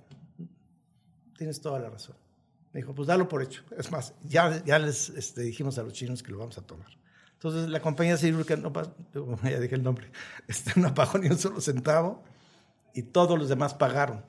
Tienes 1.38 1.62
toda 1.62 1.80
la 1.80 1.90
razón. 1.90 2.16
Me 2.74 2.82
dijo, 2.82 2.94
pues 2.94 3.08
dalo 3.08 3.28
por 3.28 3.42
hecho. 3.42 3.64
Es 3.78 3.92
más, 3.92 4.14
ya, 4.24 4.64
ya 4.66 4.78
les 4.78 5.10
este, 5.10 5.42
dijimos 5.42 5.78
a 5.78 5.84
los 5.84 5.94
chinos 5.94 6.22
que 6.22 6.32
lo 6.32 6.38
vamos 6.38 6.58
a 6.58 6.62
tomar. 6.62 6.88
Entonces 7.34 7.70
la 7.70 7.82
compañía 7.82 8.18
cirúrgica, 8.18 8.58
no, 8.58 8.72
ya 9.44 9.60
dije 9.60 9.76
el 9.76 9.84
nombre, 9.84 10.12
este, 10.48 10.78
no 10.80 10.94
pagó 10.94 11.18
ni 11.20 11.30
un 11.30 11.38
solo 11.38 11.62
centavo 11.62 12.24
y 12.94 13.04
todos 13.04 13.40
los 13.40 13.48
demás 13.48 13.74
pagaron. 13.74 14.24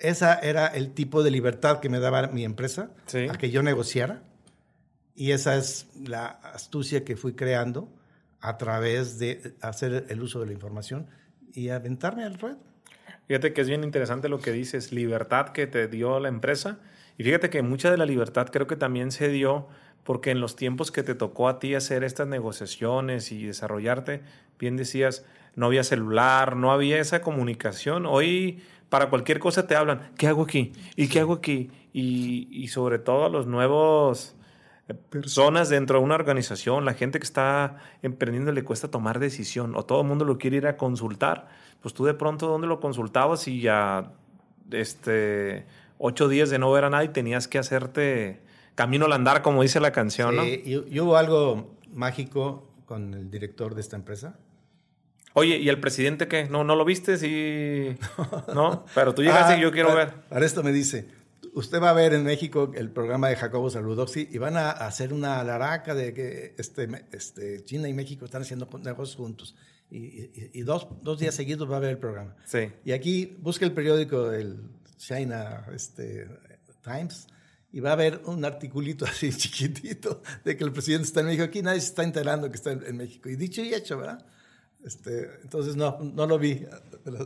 Esa 0.00 0.34
era 0.38 0.66
el 0.68 0.92
tipo 0.92 1.22
de 1.22 1.30
libertad 1.30 1.80
que 1.80 1.88
me 1.88 2.00
daba 2.00 2.26
mi 2.28 2.44
empresa 2.44 2.90
Sí. 3.06 3.28
a 3.28 3.34
que 3.34 3.50
yo 3.50 3.62
negociara. 3.62 4.22
Y 5.14 5.30
esa 5.30 5.56
es 5.56 5.88
la 5.94 6.26
astucia 6.26 7.04
que 7.04 7.16
fui 7.16 7.34
creando 7.34 7.88
a 8.40 8.58
través 8.58 9.18
de 9.18 9.54
hacer 9.60 10.06
el 10.08 10.22
uso 10.22 10.40
de 10.40 10.46
la 10.46 10.52
información 10.52 11.06
y 11.52 11.68
aventarme 11.68 12.24
al 12.24 12.38
ruedo. 12.38 12.58
Fíjate 13.26 13.52
que 13.52 13.62
es 13.62 13.68
bien 13.68 13.84
interesante 13.84 14.28
lo 14.28 14.40
que 14.40 14.52
dices, 14.52 14.92
libertad 14.92 15.48
que 15.48 15.66
te 15.66 15.88
dio 15.88 16.20
la 16.20 16.28
empresa. 16.28 16.78
Y 17.16 17.24
fíjate 17.24 17.48
que 17.48 17.62
mucha 17.62 17.90
de 17.90 17.96
la 17.96 18.06
libertad 18.06 18.48
creo 18.52 18.66
que 18.66 18.76
también 18.76 19.12
se 19.12 19.28
dio 19.28 19.68
porque 20.02 20.30
en 20.30 20.40
los 20.40 20.56
tiempos 20.56 20.90
que 20.90 21.02
te 21.02 21.14
tocó 21.14 21.48
a 21.48 21.58
ti 21.58 21.74
hacer 21.74 22.04
estas 22.04 22.28
negociaciones 22.28 23.32
y 23.32 23.46
desarrollarte, 23.46 24.20
bien 24.58 24.76
decías, 24.76 25.24
no 25.54 25.66
había 25.66 25.84
celular, 25.84 26.56
no 26.56 26.72
había 26.72 27.00
esa 27.00 27.22
comunicación. 27.22 28.04
Hoy 28.04 28.62
para 28.90 29.08
cualquier 29.08 29.38
cosa 29.38 29.66
te 29.66 29.76
hablan, 29.76 30.12
¿qué 30.18 30.26
hago 30.26 30.42
aquí? 30.42 30.72
¿Y 30.96 31.08
qué 31.08 31.20
hago 31.20 31.32
aquí? 31.32 31.70
Y, 31.94 32.48
y 32.50 32.68
sobre 32.68 32.98
todo 32.98 33.24
a 33.24 33.28
los 33.30 33.46
nuevos 33.46 34.36
personas 34.92 35.70
dentro 35.70 35.98
de 35.98 36.04
una 36.04 36.14
organización, 36.14 36.84
la 36.84 36.94
gente 36.94 37.18
que 37.18 37.24
está 37.24 37.76
emprendiendo 38.02 38.52
le 38.52 38.64
cuesta 38.64 38.90
tomar 38.90 39.18
decisión 39.18 39.74
o 39.76 39.84
todo 39.84 40.02
el 40.02 40.06
mundo 40.06 40.24
lo 40.24 40.36
quiere 40.36 40.58
ir 40.58 40.66
a 40.66 40.76
consultar, 40.76 41.48
pues 41.80 41.94
tú 41.94 42.04
de 42.04 42.14
pronto 42.14 42.48
dónde 42.48 42.66
lo 42.66 42.80
consultabas 42.80 43.48
y 43.48 43.60
ya 43.60 44.12
este 44.70 45.66
ocho 45.98 46.28
días 46.28 46.50
de 46.50 46.58
no 46.58 46.70
ver 46.70 46.84
a 46.84 46.90
nadie 46.90 47.08
tenías 47.08 47.48
que 47.48 47.58
hacerte 47.58 48.42
camino 48.74 49.06
al 49.06 49.12
andar 49.12 49.42
como 49.42 49.62
dice 49.62 49.80
la 49.80 49.92
canción, 49.92 50.36
¿no? 50.36 50.42
Sí, 50.42 50.62
y, 50.64 50.94
y 50.94 51.00
hubo 51.00 51.16
algo 51.16 51.76
mágico 51.92 52.68
con 52.84 53.14
el 53.14 53.30
director 53.30 53.74
de 53.74 53.80
esta 53.80 53.96
empresa. 53.96 54.36
Oye, 55.36 55.58
¿y 55.58 55.68
el 55.68 55.80
presidente 55.80 56.28
qué? 56.28 56.48
¿No, 56.48 56.62
no 56.62 56.76
lo 56.76 56.84
viste? 56.84 57.16
Sí. 57.18 57.96
No, 58.54 58.84
pero 58.94 59.14
tú 59.14 59.22
llegaste 59.22 59.54
Ah, 59.54 59.58
y 59.58 59.62
yo 59.62 59.72
quiero 59.72 59.90
ah, 59.90 59.94
ver. 59.94 60.14
Para 60.28 60.46
esto 60.46 60.62
me 60.62 60.70
dice, 60.72 61.08
usted 61.54 61.80
va 61.80 61.90
a 61.90 61.94
ver 61.94 62.12
en 62.14 62.24
México 62.24 62.72
el 62.74 62.90
programa 62.90 63.28
de 63.28 63.36
Jacobo 63.36 63.70
Saludowski 63.70 64.28
y 64.30 64.38
van 64.38 64.56
a 64.56 64.70
hacer 64.70 65.12
una 65.12 65.42
laraca 65.44 65.94
de 65.94 66.12
que 66.12 66.54
este, 66.58 66.88
este, 67.12 67.64
China 67.64 67.88
y 67.88 67.94
México 67.94 68.24
están 68.24 68.42
haciendo 68.42 68.68
negocios 68.82 69.16
juntos. 69.16 69.54
Y, 69.90 69.98
y- 69.98 70.50
y 70.54 70.62
dos, 70.62 70.88
dos 71.02 71.18
días 71.20 71.34
seguidos 71.34 71.70
va 71.70 71.76
a 71.76 71.80
ver 71.80 71.90
el 71.90 71.98
programa. 71.98 72.34
Sí. 72.46 72.70
Y 72.84 72.92
aquí 72.92 73.36
busca 73.40 73.64
el 73.64 73.72
periódico, 73.72 74.32
el 74.32 74.58
China 74.96 75.66
este, 75.74 76.28
Times, 76.82 77.26
y 77.72 77.80
va 77.80 77.92
a 77.92 77.96
ver 77.96 78.20
un 78.26 78.44
articulito 78.44 79.04
así 79.08 79.30
chiquitito 79.32 80.22
de 80.44 80.56
que 80.56 80.64
el 80.64 80.72
presidente 80.72 81.06
está 81.06 81.20
en 81.20 81.26
México. 81.26 81.44
Aquí 81.44 81.62
nadie 81.62 81.80
se 81.80 81.88
está 81.88 82.02
enterando 82.02 82.48
que 82.50 82.56
está 82.56 82.72
en, 82.72 82.84
en 82.86 82.96
México. 82.96 83.28
Y 83.28 83.36
dicho 83.36 83.62
y 83.62 83.74
hecho, 83.74 83.98
¿verdad? 83.98 84.24
Este, 84.84 85.30
entonces 85.42 85.76
no, 85.76 85.98
no 86.00 86.26
lo 86.26 86.38
vi, 86.38 86.66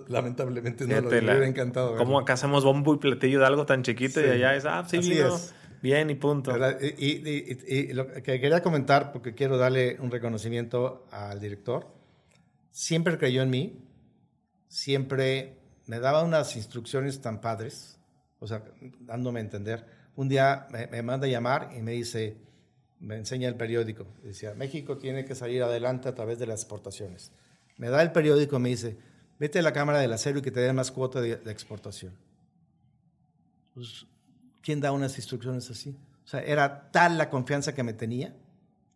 lamentablemente 0.09 0.87
no 0.87 0.94
lo 0.94 1.03
vi. 1.03 1.09
Fíjate 1.09 1.23
Me 1.27 1.33
hubiera 1.33 1.47
encantado. 1.49 1.90
verlo. 1.92 2.05
Cómo 2.05 2.18
acá 2.21 2.35
hacemos 2.35 2.64
bombo 2.64 2.94
y 2.94 2.99
platillo 2.99 3.40
de 3.40 3.47
algo 3.47 3.66
tan 3.66 3.83
chiquito 3.83 4.21
y 4.21 4.25
Sí. 4.25 4.31
allá 4.31 4.55
es, 4.55 4.64
ah, 4.64 4.85
sí, 4.88 4.99
Así 4.99 5.18
es. 5.18 5.55
Bien 5.83 6.11
y 6.11 6.14
punto. 6.16 6.53
Y, 6.81 7.05
y- 7.05 7.59
y- 7.68 7.75
y 7.75 7.92
lo 7.92 8.09
que 8.12 8.23
quería 8.40 8.62
comentar, 8.62 9.12
porque 9.12 9.35
quiero 9.35 9.59
darle 9.59 9.97
un 10.01 10.11
reconocimiento 10.11 11.07
al 11.12 11.40
director, 11.40 11.87
siempre 12.73 13.16
creyó 13.18 13.42
en 13.42 13.51
mí, 13.51 13.85
siempre 14.68 15.59
me 15.87 16.01
daba 16.01 16.23
unas 16.25 16.57
instrucciones 16.57 17.21
tan 17.21 17.40
padres, 17.40 17.99
o 18.40 18.47
sea, 18.47 18.62
dándome 19.01 19.40
a 19.40 19.42
entender. 19.42 19.87
Un 20.16 20.29
día 20.29 20.66
me, 20.71 20.87
me 20.88 21.03
manda 21.03 21.27
a 21.27 21.31
llamar 21.31 21.71
y 21.77 21.83
me 21.83 21.92
dice, 21.92 22.37
me 23.01 23.16
enseña 23.16 23.49
el 23.49 23.55
periódico, 23.55 24.07
decía, 24.23 24.55
México 24.55 24.99
tiene 24.99 25.25
que 25.25 25.35
salir 25.35 25.62
adelante 25.62 26.09
a 26.09 26.14
través 26.14 26.38
de 26.38 26.47
las 26.47 26.61
exportaciones. 26.61 27.33
Me 27.79 27.88
da 27.88 28.03
el 28.03 28.12
periódico 28.12 28.57
y 28.57 28.59
me 28.59 28.69
dice, 28.69 28.99
vete 29.38 29.61
a 29.61 29.62
la 29.62 29.73
Cámara 29.73 30.01
del 30.01 30.12
Acero 30.12 30.41
y 30.41 30.43
que 30.43 30.51
te 30.51 30.61
den 30.61 30.77
más 30.77 30.91
cuota 30.91 31.21
de, 31.21 31.33
exportación. 31.47 32.12
Pues, 33.73 34.07
¿quién 34.61 34.81
da 34.81 34.93
unas 34.93 35.17
instrucciones 35.17 35.71
así? 35.71 35.97
O 36.25 36.29
sea, 36.29 36.41
era 36.41 36.91
tal 36.91 37.17
la 37.17 37.31
confianza 37.31 37.75
que 37.75 37.83
me 37.83 37.95
tenía, 37.95 38.37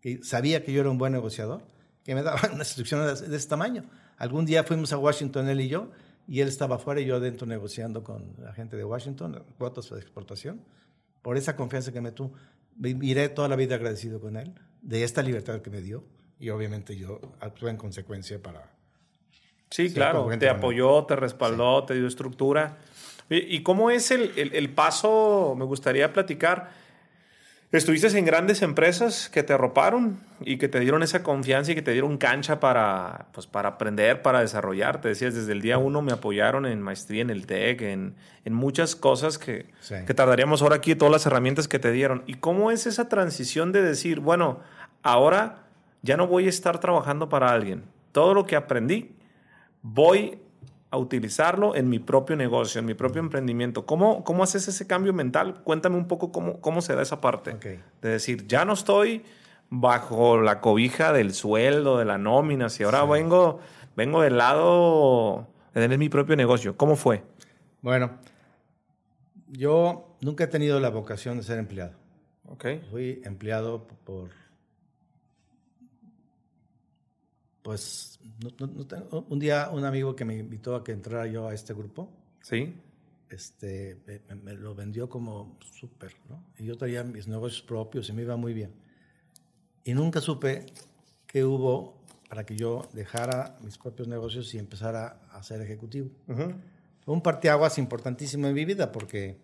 que 0.00 0.22
sabía 0.22 0.64
que 0.64 0.72
yo 0.72 0.80
era 0.80 0.90
un 0.90 0.98
buen 0.98 1.12
negociador, 1.12 1.62
que 2.04 2.14
me 2.14 2.22
daba 2.24 2.40
unas 2.52 2.68
instrucciones 2.68 3.20
de, 3.20 3.28
de 3.28 3.36
ese 3.36 3.48
tamaño. 3.48 3.84
Algún 4.18 4.44
día 4.44 4.64
fuimos 4.64 4.92
a 4.92 4.98
Washington, 4.98 5.48
él 5.48 5.60
y 5.60 5.68
yo, 5.68 5.90
y 6.26 6.40
él 6.40 6.48
estaba 6.48 6.76
afuera 6.76 7.00
y 7.00 7.06
yo 7.06 7.16
adentro 7.16 7.46
negociando 7.46 8.02
con 8.02 8.34
la 8.38 8.52
gente 8.52 8.76
de 8.76 8.84
Washington, 8.84 9.44
cuotas 9.58 9.90
de 9.90 9.98
exportación, 9.98 10.60
por 11.22 11.36
esa 11.36 11.56
confianza 11.56 11.92
que 11.92 12.00
me 12.00 12.12
tuvo. 12.12 12.34
Viviré 12.74 13.28
toda 13.28 13.48
la 13.48 13.56
vida 13.56 13.76
agradecido 13.76 14.20
con 14.20 14.36
él, 14.36 14.54
de 14.80 15.04
esta 15.04 15.22
libertad 15.22 15.60
que 15.60 15.70
me 15.70 15.80
dio, 15.80 16.04
y 16.42 16.50
obviamente 16.50 16.96
yo 16.96 17.20
actué 17.40 17.70
en 17.70 17.76
consecuencia 17.76 18.42
para... 18.42 18.68
Sí, 19.70 19.90
claro, 19.94 20.28
te 20.38 20.50
apoyó, 20.50 21.04
te 21.04 21.16
respaldó, 21.16 21.84
te 21.84 21.94
dio 21.94 22.06
estructura. 22.06 22.76
¿Y, 23.30 23.36
y 23.56 23.62
cómo 23.62 23.90
es 23.90 24.10
el, 24.10 24.32
el- 24.36 24.54
el 24.54 24.68
paso? 24.70 25.54
Me 25.56 25.64
gustaría 25.64 26.12
platicar. 26.12 26.70
Estuviste 27.70 28.06
en 28.18 28.26
grandes 28.26 28.60
empresas 28.60 29.30
que 29.30 29.42
te 29.42 29.54
arroparon 29.54 30.20
y 30.40 30.58
que 30.58 30.68
te 30.68 30.78
dieron 30.78 31.02
esa 31.02 31.22
confianza 31.22 31.72
y 31.72 31.74
que 31.74 31.80
te 31.80 31.92
dieron 31.92 32.18
cancha 32.18 32.60
para, 32.60 33.28
pues, 33.32 33.46
para 33.46 33.70
aprender, 33.70 34.20
para 34.20 34.40
desarrollarte. 34.40 35.08
Decías, 35.08 35.34
desde 35.34 35.52
el 35.52 35.62
día 35.62 35.78
uno 35.78 36.02
me 36.02 36.12
apoyaron 36.12 36.66
en 36.66 36.82
maestría, 36.82 37.22
en 37.22 37.30
el 37.30 37.46
TEC, 37.46 37.80
en, 37.80 38.14
en 38.44 38.52
muchas 38.52 38.94
cosas 38.94 39.38
que, 39.38 39.70
Sí. 39.80 39.94
que 40.06 40.12
tardaríamos 40.12 40.60
ahora 40.60 40.76
aquí, 40.76 40.94
todas 40.94 41.12
las 41.12 41.24
herramientas 41.24 41.66
que 41.66 41.78
te 41.78 41.92
dieron. 41.92 42.24
¿Y 42.26 42.34
cómo 42.34 42.70
es 42.72 42.86
esa 42.86 43.08
transición 43.08 43.72
de 43.72 43.80
decir, 43.80 44.20
bueno, 44.20 44.60
ahora 45.02 45.60
ya 46.02 46.16
no 46.16 46.26
voy 46.26 46.46
a 46.46 46.48
estar 46.48 46.78
trabajando 46.78 47.28
para 47.28 47.50
alguien? 47.50 47.84
Todo 48.12 48.34
lo 48.34 48.44
que 48.44 48.56
aprendí 48.56 49.16
voy 49.82 50.38
a 50.90 50.98
utilizarlo 50.98 51.74
en 51.74 51.88
mi 51.88 51.98
propio 51.98 52.36
negocio, 52.36 52.78
en 52.78 52.84
mi 52.84 52.94
propio 52.94 53.20
emprendimiento. 53.20 53.86
¿Cómo, 53.86 54.24
cómo 54.24 54.42
haces 54.42 54.68
ese 54.68 54.86
cambio 54.86 55.14
mental? 55.14 55.62
Cuéntame 55.64 55.96
un 55.96 56.06
poco 56.06 56.30
cómo, 56.32 56.60
cómo 56.60 56.82
se 56.82 56.94
da 56.94 57.00
esa 57.00 57.20
parte. 57.20 57.56
De 58.02 58.08
decir, 58.08 58.46
ya 58.46 58.66
no 58.66 58.74
estoy 58.74 59.24
bajo 59.70 60.38
la 60.38 60.60
cobija 60.60 61.14
del 61.14 61.32
sueldo, 61.32 61.96
de 61.96 62.04
la 62.04 62.18
nómina, 62.18 62.68
si 62.68 62.82
ahora 62.82 63.04
vengo, 63.06 63.60
vengo 63.96 64.20
del 64.20 64.36
lado 64.36 65.48
de 65.72 65.80
tener 65.80 65.98
mi 65.98 66.10
propio 66.10 66.36
negocio. 66.36 66.76
¿Cómo 66.76 66.94
fue? 66.94 67.22
Bueno, 67.80 68.18
yo 69.46 70.14
nunca 70.20 70.44
he 70.44 70.48
tenido 70.48 70.78
la 70.78 70.90
vocación 70.90 71.38
de 71.38 71.42
ser 71.42 71.58
empleado. 71.58 71.94
Fui 72.90 73.22
empleado 73.24 73.86
por... 74.04 74.28
Pues 77.62 78.18
no- 78.42 78.50
no- 78.58 78.72
no 78.72 78.86
tengo- 78.86 79.24
un 79.28 79.38
día 79.38 79.70
un 79.72 79.84
amigo 79.84 80.16
que 80.16 80.24
me 80.24 80.36
invitó 80.36 80.74
a 80.74 80.82
que 80.82 80.92
entrara 80.92 81.26
yo 81.26 81.46
a 81.48 81.54
este 81.54 81.72
grupo, 81.74 82.10
Sí. 82.42 82.74
este, 83.30 83.98
me, 84.42 84.54
lo 84.54 84.74
vendió 84.74 85.08
como 85.08 85.56
súper, 85.60 86.12
¿no? 86.28 86.44
Y 86.58 86.64
yo 86.64 86.76
traía 86.76 87.04
mis 87.04 87.28
negocios 87.28 87.62
propios 87.62 88.08
y 88.08 88.12
me 88.12 88.22
iba 88.22 88.36
muy 88.36 88.52
bien. 88.52 88.72
Y 89.84 89.94
nunca 89.94 90.20
supe 90.20 90.66
qué 91.26 91.44
hubo 91.44 92.02
para 92.28 92.44
que 92.44 92.56
yo 92.56 92.88
dejara 92.92 93.56
mis 93.62 93.78
propios 93.78 94.08
negocios 94.08 94.52
y 94.54 94.58
empezara 94.58 95.20
a 95.30 95.42
ser 95.42 95.60
ejecutivo. 95.62 96.10
Fue 96.26 97.14
un 97.14 97.22
parteaguas 97.22 97.78
importantísimo 97.78 98.46
en 98.48 98.54
mi 98.54 98.64
vida 98.64 98.90
porque 98.92 99.36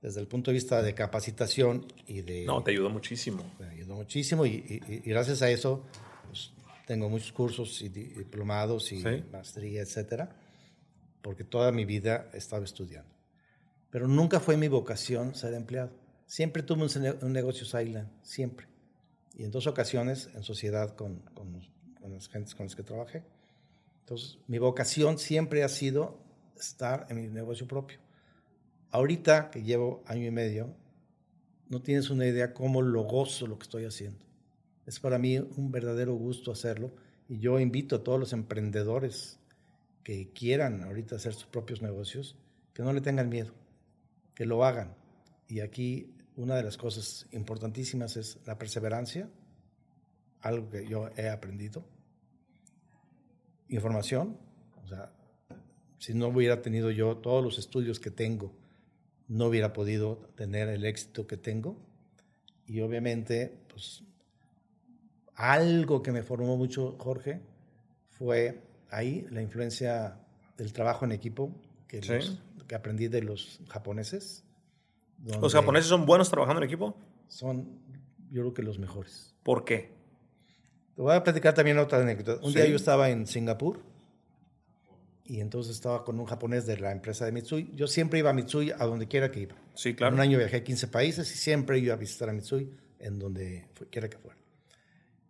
desde 0.00 0.20
el 0.20 0.26
punto 0.28 0.50
de 0.50 0.54
vista 0.54 0.80
de 0.82 0.94
capacitación 0.94 1.86
y 2.06 2.20
de... 2.22 2.44
No, 2.44 2.62
te 2.62 2.70
ayudó 2.70 2.90
muchísimo. 2.90 3.42
Me 3.58 3.66
ayudó 3.66 3.94
muchísimo 3.96 4.46
y, 4.46 4.50
y- 4.50 4.82
y 5.04 5.10
gracias 5.10 5.42
a 5.42 5.50
eso 5.50 5.82
pues, 6.28 6.52
tengo 6.88 7.10
muchos 7.10 7.32
cursos 7.32 7.82
y 7.82 7.90
di- 7.90 8.14
diplomados 8.14 8.90
y 8.92 9.02
Sí. 9.02 9.22
maestría, 9.30 9.82
etcétera, 9.82 10.34
porque 11.20 11.44
toda 11.44 11.70
mi 11.70 11.84
vida 11.84 12.30
he 12.32 12.38
estado 12.38 12.64
estudiando. 12.64 13.10
Pero 13.90 14.08
nunca 14.08 14.40
fue 14.40 14.56
mi 14.56 14.68
vocación 14.68 15.34
ser 15.34 15.52
empleado. 15.52 15.90
Siempre 16.26 16.62
tuve 16.62 16.84
un, 16.84 17.02
ne- 17.02 17.18
un 17.26 17.32
negocio 17.34 17.66
silent, 17.66 18.08
siempre. 18.22 18.66
Y 19.34 19.44
en 19.44 19.50
dos 19.50 19.66
ocasiones 19.66 20.30
en 20.34 20.42
sociedad 20.42 20.96
con, 20.96 21.18
con, 21.34 21.60
con 22.00 22.14
las 22.14 22.26
gentes 22.28 22.54
con 22.54 22.64
las 22.64 22.74
que 22.74 22.82
trabajé. 22.82 23.22
Entonces, 24.00 24.38
mi 24.46 24.58
vocación 24.58 25.18
siempre 25.18 25.62
ha 25.64 25.68
sido 25.68 26.18
estar 26.58 27.06
en 27.10 27.16
mi 27.20 27.28
negocio 27.28 27.68
propio. 27.68 27.98
Ahorita 28.90 29.50
que 29.50 29.62
llevo 29.62 30.02
año 30.06 30.26
y 30.26 30.30
medio, 30.30 30.74
no 31.68 31.82
tienes 31.82 32.08
una 32.08 32.24
idea 32.26 32.54
cómo 32.54 32.80
lo 32.80 33.02
gozo 33.02 33.46
lo 33.46 33.58
que 33.58 33.64
estoy 33.64 33.84
haciendo. 33.84 34.24
Es 34.88 35.00
para 35.00 35.18
mí 35.18 35.36
un 35.36 35.70
verdadero 35.70 36.14
gusto 36.14 36.50
hacerlo 36.50 36.90
y 37.28 37.40
yo 37.40 37.60
invito 37.60 37.96
a 37.96 38.02
todos 38.02 38.18
los 38.18 38.32
emprendedores 38.32 39.38
que 40.02 40.32
quieran 40.32 40.82
ahorita 40.82 41.16
hacer 41.16 41.34
sus 41.34 41.44
propios 41.44 41.82
negocios, 41.82 42.36
que 42.72 42.82
no 42.82 42.94
le 42.94 43.02
tengan 43.02 43.28
miedo, 43.28 43.52
que 44.34 44.46
lo 44.46 44.64
hagan. 44.64 44.94
Y 45.46 45.60
aquí 45.60 46.14
una 46.36 46.56
de 46.56 46.62
las 46.62 46.78
cosas 46.78 47.26
importantísimas 47.32 48.16
es 48.16 48.38
la 48.46 48.56
perseverancia, 48.56 49.28
algo 50.40 50.70
que 50.70 50.88
yo 50.88 51.10
he 51.18 51.28
aprendido. 51.28 51.84
Información, 53.68 54.38
o 54.82 54.88
sea, 54.88 55.12
si 55.98 56.14
no 56.14 56.28
hubiera 56.28 56.62
tenido 56.62 56.90
yo 56.90 57.18
todos 57.18 57.44
los 57.44 57.58
estudios 57.58 58.00
que 58.00 58.10
tengo, 58.10 58.54
no 59.28 59.48
hubiera 59.48 59.74
podido 59.74 60.30
tener 60.34 60.70
el 60.70 60.86
éxito 60.86 61.26
que 61.26 61.36
tengo. 61.36 61.76
Y 62.64 62.80
obviamente, 62.80 63.52
pues, 63.68 64.02
algo 65.38 66.02
que 66.02 66.10
me 66.12 66.22
formó 66.22 66.56
mucho, 66.56 66.96
Jorge, 66.98 67.40
fue 68.10 68.60
ahí 68.90 69.24
la 69.30 69.40
influencia 69.40 70.18
del 70.56 70.72
trabajo 70.72 71.04
en 71.04 71.12
equipo 71.12 71.52
que, 71.86 72.02
Sí. 72.02 72.12
los- 72.12 72.38
que 72.66 72.74
aprendí 72.74 73.06
de 73.08 73.22
los 73.22 73.60
japoneses. 73.68 74.44
¿Los 75.40 75.52
japoneses 75.54 75.88
son 75.88 76.04
buenos 76.06 76.28
trabajando 76.30 76.60
en 76.62 76.66
equipo? 76.68 76.96
Son, 77.28 77.78
yo 78.30 78.42
creo 78.42 78.54
que 78.54 78.62
los 78.62 78.78
mejores. 78.78 79.34
¿Por 79.44 79.64
qué? 79.64 79.92
Te 80.96 81.02
voy 81.02 81.14
a 81.14 81.22
platicar 81.22 81.54
también 81.54 81.78
otra 81.78 82.00
anécdota. 82.00 82.44
Un 82.44 82.52
día 82.52 82.64
Sí. 82.64 82.70
yo 82.70 82.76
estaba 82.76 83.08
en 83.10 83.26
Singapur 83.26 83.80
y 85.24 85.40
entonces 85.40 85.74
estaba 85.76 86.04
con 86.04 86.18
un 86.18 86.26
japonés 86.26 86.66
de 86.66 86.78
la 86.78 86.90
empresa 86.90 87.24
de 87.24 87.32
Mitsui. 87.32 87.70
Yo 87.74 87.86
siempre 87.86 88.18
iba 88.18 88.30
a 88.30 88.32
Mitsui 88.32 88.70
a 88.72 88.84
donde 88.86 89.06
quiera 89.06 89.30
que 89.30 89.40
iba. 89.40 89.54
Sí, 89.74 89.90
En 89.90 89.94
claro. 89.96 90.14
un 90.14 90.20
año 90.20 90.38
viajé 90.38 90.56
a 90.56 90.64
15 90.64 90.88
países 90.88 91.30
y 91.32 91.38
siempre 91.38 91.78
iba 91.78 91.94
a 91.94 91.96
visitar 91.96 92.28
a 92.28 92.32
Mitsui 92.32 92.70
en 92.98 93.18
donde 93.18 93.66
quiera 93.90 94.08
que 94.08 94.18
fuera. 94.18 94.36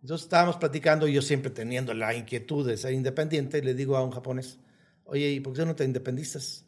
Entonces 0.00 0.24
estábamos 0.24 0.56
platicando 0.56 1.08
yo 1.08 1.22
siempre 1.22 1.50
teniendo 1.50 1.92
la 1.92 2.14
inquietud 2.14 2.66
de 2.66 2.76
ser 2.76 2.92
independiente, 2.92 3.62
le 3.62 3.74
digo 3.74 3.96
a 3.96 4.04
un 4.04 4.10
japonés, 4.10 4.58
oye, 5.04 5.30
¿y 5.30 5.40
por 5.40 5.54
qué 5.54 5.64
no 5.64 5.74
te 5.74 5.84
independizas? 5.84 6.64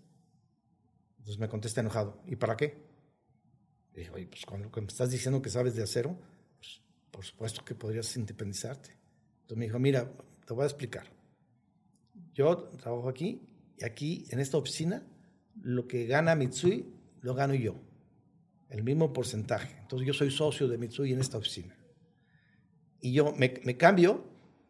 Entonces 1.19 1.39
me 1.39 1.49
contesta 1.49 1.81
enojado, 1.81 2.21
¿y 2.27 2.37
para 2.37 2.57
qué? 2.57 2.83
Le 3.93 4.01
dije, 4.01 4.11
oye, 4.13 4.27
pues 4.27 4.45
con 4.45 4.61
me 4.61 4.87
estás 4.89 5.11
diciendo 5.11 5.41
que 5.43 5.51
sabes 5.51 5.75
de 5.75 5.83
acero, 5.83 6.17
pues 6.59 6.81
por 7.11 7.25
supuesto 7.25 7.65
que 7.65 7.75
podrías 7.75 8.17
independizarte. 8.17 8.91
Entonces 9.43 9.59
me 9.59 9.65
dijo, 9.67 9.79
mira, 9.79 10.11
te 10.45 10.55
voy 10.55 10.65
a 10.65 10.67
explicar. 10.67 11.07
Yo 12.35 12.57
trabajo 12.81 13.09
aquí 13.09 13.43
y 13.79 13.85
aquí 13.85 14.27
en 14.31 14.41
esta 14.41 14.57
oficina 14.57 15.03
lo 15.63 15.87
que 15.87 16.07
gana 16.07 16.35
Mitsui 16.35 16.95
lo 17.23 17.35
gano 17.35 17.55
yo, 17.55 17.77
el 18.71 18.83
mismo 18.83 19.13
porcentaje. 19.13 19.77
Entonces 19.83 20.07
yo 20.07 20.15
soy 20.15 20.31
socio 20.31 20.69
de 20.69 20.79
Mitsui 20.79 21.13
en 21.13 21.21
esta 21.21 21.39
oficina. 21.39 21.77
Y 23.01 23.13
yo 23.13 23.33
me, 23.33 23.55
me 23.65 23.77
cambio, 23.77 24.25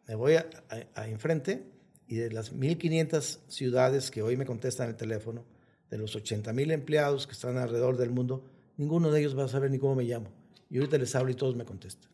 me 0.07 0.15
voy 0.15 0.35
a, 0.35 0.49
a- 0.95 1.01
a 1.01 1.07
enfrente 1.07 1.63
y 2.07 2.15
de 2.15 2.31
las 2.31 2.53
1.500 2.53 3.39
ciudades 3.47 4.11
que 4.11 4.21
hoy 4.21 4.37
me 4.37 4.45
contestan 4.45 4.89
el 4.89 4.95
teléfono, 4.95 5.45
de 5.89 5.97
los 5.97 6.15
80.000 6.15 6.71
empleados 6.71 7.27
que 7.27 7.33
están 7.33 7.57
alrededor 7.57 7.97
del 7.97 8.11
mundo, 8.11 8.45
ninguno 8.77 9.11
de 9.11 9.19
ellos 9.19 9.37
va 9.37 9.45
a 9.45 9.47
saber 9.49 9.69
ni 9.71 9.77
cómo 9.79 9.95
me 9.95 10.03
llamo. 10.03 10.29
Y 10.69 10.77
ahorita 10.77 10.97
les 10.97 11.13
hablo 11.15 11.31
y 11.31 11.35
todos 11.35 11.55
me 11.55 11.65
contestan. 11.65 12.09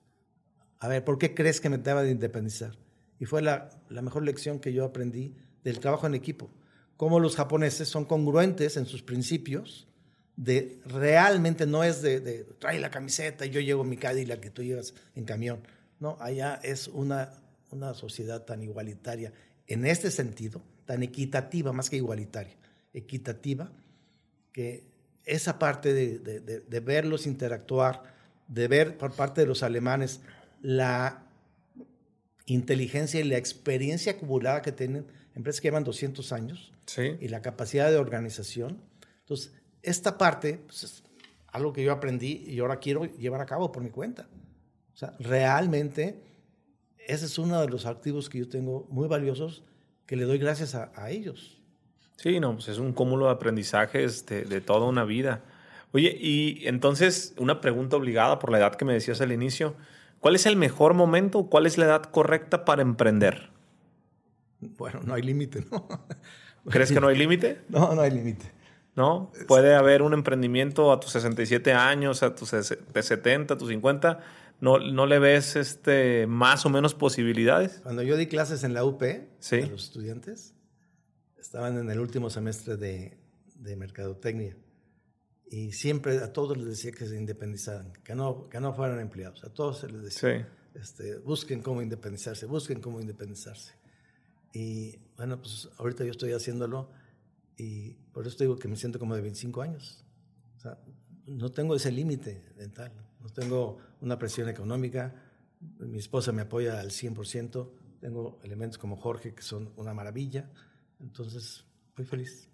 A 0.79 0.87
ver, 0.87 1.03
¿por 1.03 1.17
qué 1.19 1.33
crees 1.35 1.61
que 1.61 1.69
me 1.69 1.77
deba 1.77 2.01
de 2.03 2.09
independizar? 2.11 2.75
Y 3.19 3.25
fue 3.25 3.41
la, 3.41 3.69
la 3.89 4.01
mejor 4.01 4.23
lección 4.23 4.59
que 4.59 4.73
yo 4.73 4.83
aprendí 4.85 5.35
del 5.63 5.79
trabajo 5.79 6.07
en 6.07 6.15
equipo. 6.15 6.49
Cómo 6.97 7.19
los 7.19 7.35
japoneses 7.35 7.87
son 7.87 8.05
congruentes 8.05 8.77
en 8.77 8.85
sus 8.87 9.03
principios, 9.03 9.87
de 10.35 10.79
realmente 10.85 11.65
no 11.65 11.83
es 11.83 12.01
de, 12.03 12.19
de 12.19 12.43
trae 12.59 12.79
la 12.79 12.91
camiseta 12.91 13.45
y 13.45 13.49
yo 13.49 13.59
llevo 13.59 13.83
mi 13.83 13.97
Cadillac 13.97 14.39
que 14.39 14.49
tú 14.51 14.63
llevas 14.63 14.93
en 15.15 15.25
camión. 15.25 15.61
No, 15.99 16.17
allá 16.19 16.59
es 16.63 16.87
una, 16.87 17.33
una 17.71 17.93
sociedad 17.93 18.43
tan 18.43 18.61
igualitaria, 18.63 19.33
en 19.67 19.85
este 19.85 20.11
sentido, 20.11 20.61
tan 20.85 21.03
equitativa, 21.03 21.73
más 21.73 21.89
que 21.89 21.97
igualitaria, 21.97 22.53
equitativa, 22.93 23.71
que 24.53 24.83
esa 25.25 25.59
parte 25.59 25.93
de, 25.93 26.19
de- 26.19 26.39
de- 26.39 26.59
de 26.61 26.79
verlos 26.79 27.25
interactuar, 27.27 28.03
de 28.47 28.67
ver 28.67 28.97
por 28.97 29.11
parte 29.13 29.41
de 29.41 29.47
los 29.47 29.61
alemanes 29.63 30.21
la 30.61 31.23
inteligencia 32.45 33.19
y 33.19 33.23
la 33.23 33.37
experiencia 33.37 34.13
acumulada 34.13 34.61
que 34.61 34.71
tienen 34.71 35.05
empresas 35.35 35.59
que 35.61 35.67
llevan 35.67 35.83
200 35.83 36.31
años 36.31 36.71
Sí. 36.85 37.17
y 37.19 37.27
la 37.27 37.41
capacidad 37.41 37.91
de 37.91 37.97
organización. 37.97 38.81
Entonces, 39.19 39.51
esta 39.83 40.17
parte 40.17 40.59
pues, 40.65 40.83
es 40.83 41.03
algo 41.47 41.73
que 41.73 41.83
yo 41.83 41.91
aprendí 41.91 42.45
y 42.47 42.59
ahora 42.59 42.79
quiero 42.79 43.03
llevar 43.05 43.41
a 43.41 43.45
cabo 43.45 43.71
por 43.71 43.83
mi 43.83 43.89
cuenta. 43.89 44.27
O 44.97 44.99
sea, 44.99 45.13
realmente 45.19 46.23
ese 47.07 47.25
es 47.25 47.37
uno 47.37 47.61
de 47.61 47.67
los 47.69 47.85
activos 47.85 48.29
que 48.29 48.39
yo 48.39 48.49
tengo 48.49 48.87
muy 48.89 49.07
valiosos 49.07 49.63
que 50.07 50.15
le 50.15 50.23
doy 50.23 50.39
gracias 50.39 50.73
a, 50.73 50.91
a 50.95 51.11
ellos. 51.11 51.61
Sí, 52.15 52.39
no, 52.39 52.55
pues 52.55 52.67
es 52.67 52.79
un 52.79 52.93
cúmulo 52.93 53.25
de 53.25 53.31
aprendizajes 53.33 54.25
de, 54.25 54.43
de 54.45 54.59
toda 54.59 54.87
una 54.87 55.03
vida. 55.03 55.43
Oye, 55.91 56.17
y 56.19 56.67
entonces, 56.67 57.35
una 57.37 57.61
pregunta 57.61 57.95
obligada 57.95 58.39
por 58.39 58.51
la 58.51 58.57
edad 58.57 58.73
que 58.73 58.85
me 58.85 58.93
decías 58.93 59.21
al 59.21 59.31
inicio. 59.31 59.75
¿Cuál 60.19 60.33
es 60.33 60.47
el 60.47 60.55
mejor 60.55 60.95
momento? 60.95 61.43
¿Cuál 61.45 61.67
es 61.67 61.77
la 61.77 61.85
edad 61.85 62.01
correcta 62.05 62.65
para 62.65 62.81
emprender? 62.81 63.51
Bueno, 64.61 65.01
no 65.05 65.13
hay 65.13 65.21
límite, 65.21 65.63
¿no? 65.71 65.87
¿Crees 66.71 66.91
que 66.91 66.99
no 66.99 67.07
hay 67.09 67.17
límite? 67.19 67.61
No, 67.69 67.93
no 67.93 68.01
hay 68.01 68.09
límite. 68.09 68.51
¿No? 68.95 69.31
Puede 69.47 69.75
haber 69.75 70.01
un 70.01 70.15
emprendimiento 70.15 70.91
a 70.91 70.99
tus 70.99 71.11
67 71.11 71.71
años, 71.71 72.23
a 72.23 72.33
tus 72.33 72.51
ses- 72.51 72.79
de 72.91 73.03
70, 73.03 73.53
a 73.53 73.57
tus 73.59 73.69
50. 73.69 74.19
¿No, 74.59 74.79
no 74.79 75.05
le 75.05 75.19
ves 75.19 75.55
este, 75.55 76.25
más 76.27 76.65
o 76.65 76.69
menos 76.69 76.95
posibilidades? 76.95 77.79
Cuando 77.83 78.01
yo 78.01 78.17
di 78.17 78.25
clases 78.27 78.63
en 78.63 78.73
la 78.73 78.83
UP 78.83 79.03
Sí. 79.39 79.57
a 79.61 79.67
los 79.67 79.83
estudiantes, 79.85 80.55
estaban 81.37 81.77
en 81.77 81.89
el 81.91 81.99
último 81.99 82.29
semestre 82.29 82.75
de, 82.75 83.17
de 83.55 83.75
mercadotecnia 83.75 84.57
y 85.49 85.71
siempre 85.73 86.17
a 86.17 86.33
todos 86.33 86.57
les 86.57 86.65
decía 86.67 86.91
que 86.91 87.05
se 87.05 87.15
independizaran, 87.15 87.93
que 88.03 88.15
no, 88.15 88.49
que 88.49 88.59
no 88.59 88.73
fueran 88.73 88.99
empleados. 88.99 89.43
A 89.43 89.49
todos 89.53 89.79
se 89.79 89.89
les 89.89 90.01
decía, 90.03 90.47
Sí. 90.73 90.79
este, 90.79 91.17
busquen 91.19 91.61
cómo 91.61 91.81
independizarse, 91.81 92.45
busquen 92.47 92.81
cómo 92.81 92.99
independizarse. 92.99 93.73
Y 94.53 94.97
bueno, 95.15 95.39
pues 95.39 95.69
ahorita 95.77 96.03
yo 96.03 96.11
estoy 96.11 96.31
haciéndolo 96.33 96.89
y 97.57 97.91
por 98.11 98.25
eso 98.25 98.37
digo 98.39 98.55
que 98.57 98.67
me 98.67 98.75
siento 98.75 98.97
como 98.97 99.15
de 99.15 99.21
25 99.21 99.61
años. 99.61 100.03
O 100.57 100.59
sea, 100.61 100.79
no 101.27 101.51
tengo 101.51 101.75
ese 101.75 101.91
límite 101.91 102.43
mental, 102.57 102.91
no 103.27 103.33
tengo 103.33 103.77
una 104.01 104.17
presión 104.17 104.47
económica, 104.49 105.13
mi 105.79 105.97
esposa 105.99 106.31
me 106.31 106.43
apoya 106.43 106.79
al 106.79 106.91
100%, 106.91 107.69
tengo 107.99 108.39
elementos 108.43 108.77
como 108.77 108.95
Jorge 108.95 109.33
que 109.33 109.41
son 109.41 109.71
una 109.75 109.93
maravilla, 109.93 110.49
entonces 111.01 111.65
muy 111.97 112.05
feliz. 112.05 112.49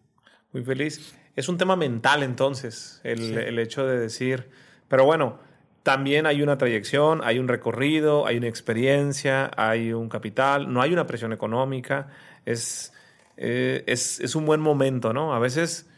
Muy 0.52 0.64
feliz. 0.64 1.16
Es 1.36 1.50
un 1.50 1.58
tema 1.58 1.76
mental 1.76 2.24
entonces, 2.24 3.02
el, 3.04 3.20
Sí. 3.20 3.34
el 3.34 3.60
hecho 3.60 3.86
de 3.86 4.00
decir, 4.00 4.50
pero 4.88 5.06
bueno, 5.06 5.40
también 5.84 6.26
hay 6.26 6.42
una 6.42 6.58
trayección, 6.58 7.22
hay 7.24 7.40
un 7.40 7.48
recorrido, 7.48 8.26
hay 8.26 8.38
una 8.38 8.48
experiencia, 8.48 9.52
hay 9.58 9.94
un 9.94 10.10
capital, 10.10 10.72
no 10.72 10.82
hay 10.82 10.94
una 10.94 11.06
presión 11.06 11.34
económica, 11.34 12.08
es, 12.46 12.94
eh, 13.38 13.84
es, 13.86 14.20
es 14.22 14.36
un 14.36 14.46
buen 14.46 14.62
momento, 14.62 15.12
¿no? 15.12 15.34
A 15.36 15.40
veces 15.40 15.90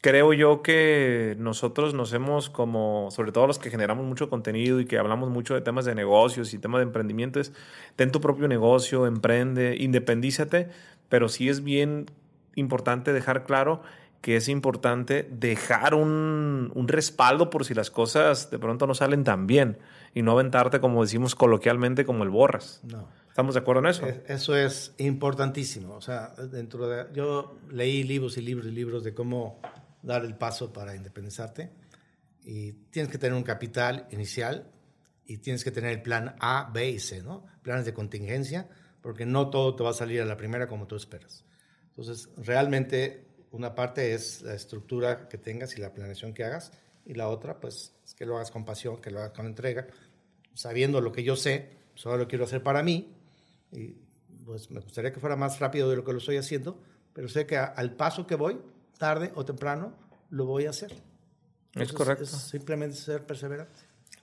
creo 0.00 0.32
yo 0.32 0.62
que 0.62 1.36
nosotros 1.38 1.94
nos 1.94 2.12
hemos 2.12 2.50
como, 2.50 3.08
sobre 3.10 3.32
todo 3.32 3.46
los 3.46 3.58
que 3.58 3.70
generamos 3.70 4.04
mucho 4.04 4.30
contenido 4.30 4.80
y 4.80 4.86
que 4.86 4.98
hablamos 4.98 5.30
mucho 5.30 5.54
de 5.54 5.60
temas 5.60 5.84
de 5.84 5.94
negocios 5.94 6.54
y 6.54 6.58
temas 6.58 6.80
de 6.80 6.84
emprendimiento, 6.84 7.40
es 7.40 7.52
ten 7.96 8.10
tu 8.10 8.20
propio 8.20 8.48
negocio, 8.48 9.06
emprende, 9.06 9.76
independízate, 9.78 10.68
pero 11.08 11.28
sí 11.28 11.48
es 11.48 11.62
bien 11.62 12.06
importante 12.54 13.12
dejar 13.12 13.44
claro 13.44 13.82
que 14.20 14.36
es 14.36 14.48
importante 14.48 15.26
dejar 15.30 15.94
un, 15.94 16.72
un, 16.74 16.88
respaldo 16.88 17.48
por 17.48 17.64
si 17.64 17.72
las 17.72 17.90
cosas 17.90 18.50
de 18.50 18.58
pronto 18.58 18.86
no 18.86 18.94
salen 18.94 19.24
tan 19.24 19.46
bien 19.46 19.78
y 20.14 20.20
no 20.20 20.32
aventarte, 20.32 20.80
como 20.80 21.02
decimos 21.02 21.34
coloquialmente, 21.34 22.04
como 22.04 22.24
el 22.24 22.28
borras. 22.28 22.80
No. 22.84 23.08
¿Estamos 23.30 23.54
de 23.54 23.60
acuerdo 23.60 23.80
en 23.80 23.86
eso? 23.86 24.06
Eso 24.26 24.56
es 24.56 24.92
importantísimo. 24.98 25.94
O 25.94 26.00
sea, 26.00 26.34
dentro 26.50 26.88
de, 26.88 27.06
yo 27.14 27.56
leí 27.70 28.02
libros 28.02 28.36
y 28.36 28.42
libros 28.42 28.66
y 28.66 28.72
libros 28.72 29.04
de 29.04 29.14
cómo 29.14 29.60
dar 30.02 30.24
el 30.24 30.36
paso 30.36 30.72
para 30.72 30.94
independizarte 30.94 31.70
y 32.44 32.72
tienes 32.90 33.10
que 33.10 33.18
tener 33.18 33.36
un 33.36 33.42
capital 33.42 34.06
inicial 34.10 34.70
y 35.26 35.38
tienes 35.38 35.62
que 35.62 35.70
tener 35.70 35.92
el 35.92 36.02
plan 36.02 36.34
A, 36.40 36.70
B 36.72 36.90
y 36.90 36.98
C, 36.98 37.22
¿no? 37.22 37.44
Planes 37.62 37.84
de 37.84 37.94
contingencia, 37.94 38.68
porque 39.00 39.26
no 39.26 39.50
todo 39.50 39.76
te 39.76 39.82
va 39.84 39.90
a 39.90 39.94
salir 39.94 40.20
a 40.20 40.24
la 40.24 40.36
primera 40.36 40.66
como 40.66 40.86
tú 40.86 40.96
esperas. 40.96 41.44
Entonces, 41.90 42.28
realmente 42.36 43.26
una 43.52 43.74
parte 43.74 44.14
es 44.14 44.42
la 44.42 44.54
estructura 44.54 45.28
que 45.28 45.38
tengas 45.38 45.76
y 45.76 45.80
la 45.80 45.92
planeación 45.92 46.32
que 46.34 46.44
hagas, 46.44 46.72
y 47.04 47.14
la 47.14 47.28
otra, 47.28 47.58
pues, 47.60 47.94
es 48.04 48.14
que 48.14 48.26
lo 48.26 48.36
hagas 48.36 48.50
con 48.50 48.64
pasión, 48.64 49.00
que 49.00 49.10
lo 49.10 49.20
hagas 49.20 49.32
con 49.32 49.46
entrega, 49.46 49.86
sabiendo 50.54 51.00
lo 51.00 51.12
que 51.12 51.22
yo 51.22 51.36
sé, 51.36 51.70
solo 51.94 52.16
lo 52.16 52.28
quiero 52.28 52.44
hacer 52.44 52.62
para 52.62 52.82
mí, 52.82 53.14
y 53.72 53.96
pues 54.44 54.70
me 54.70 54.80
gustaría 54.80 55.12
que 55.12 55.20
fuera 55.20 55.36
más 55.36 55.58
rápido 55.60 55.88
de 55.90 55.96
lo 55.96 56.04
que 56.04 56.12
lo 56.12 56.18
estoy 56.18 56.36
haciendo, 56.36 56.80
pero 57.12 57.28
sé 57.28 57.46
que 57.46 57.56
al 57.56 57.94
paso 57.94 58.26
que 58.26 58.34
voy, 58.34 58.60
tarde 59.00 59.32
o 59.34 59.44
temprano, 59.46 59.94
lo 60.28 60.44
voy 60.44 60.66
a 60.66 60.70
hacer. 60.70 60.92
es 61.74 61.92
correcto. 61.92 62.26
simplemente 62.26 62.96
ser 62.96 63.26
perseverante. 63.26 63.80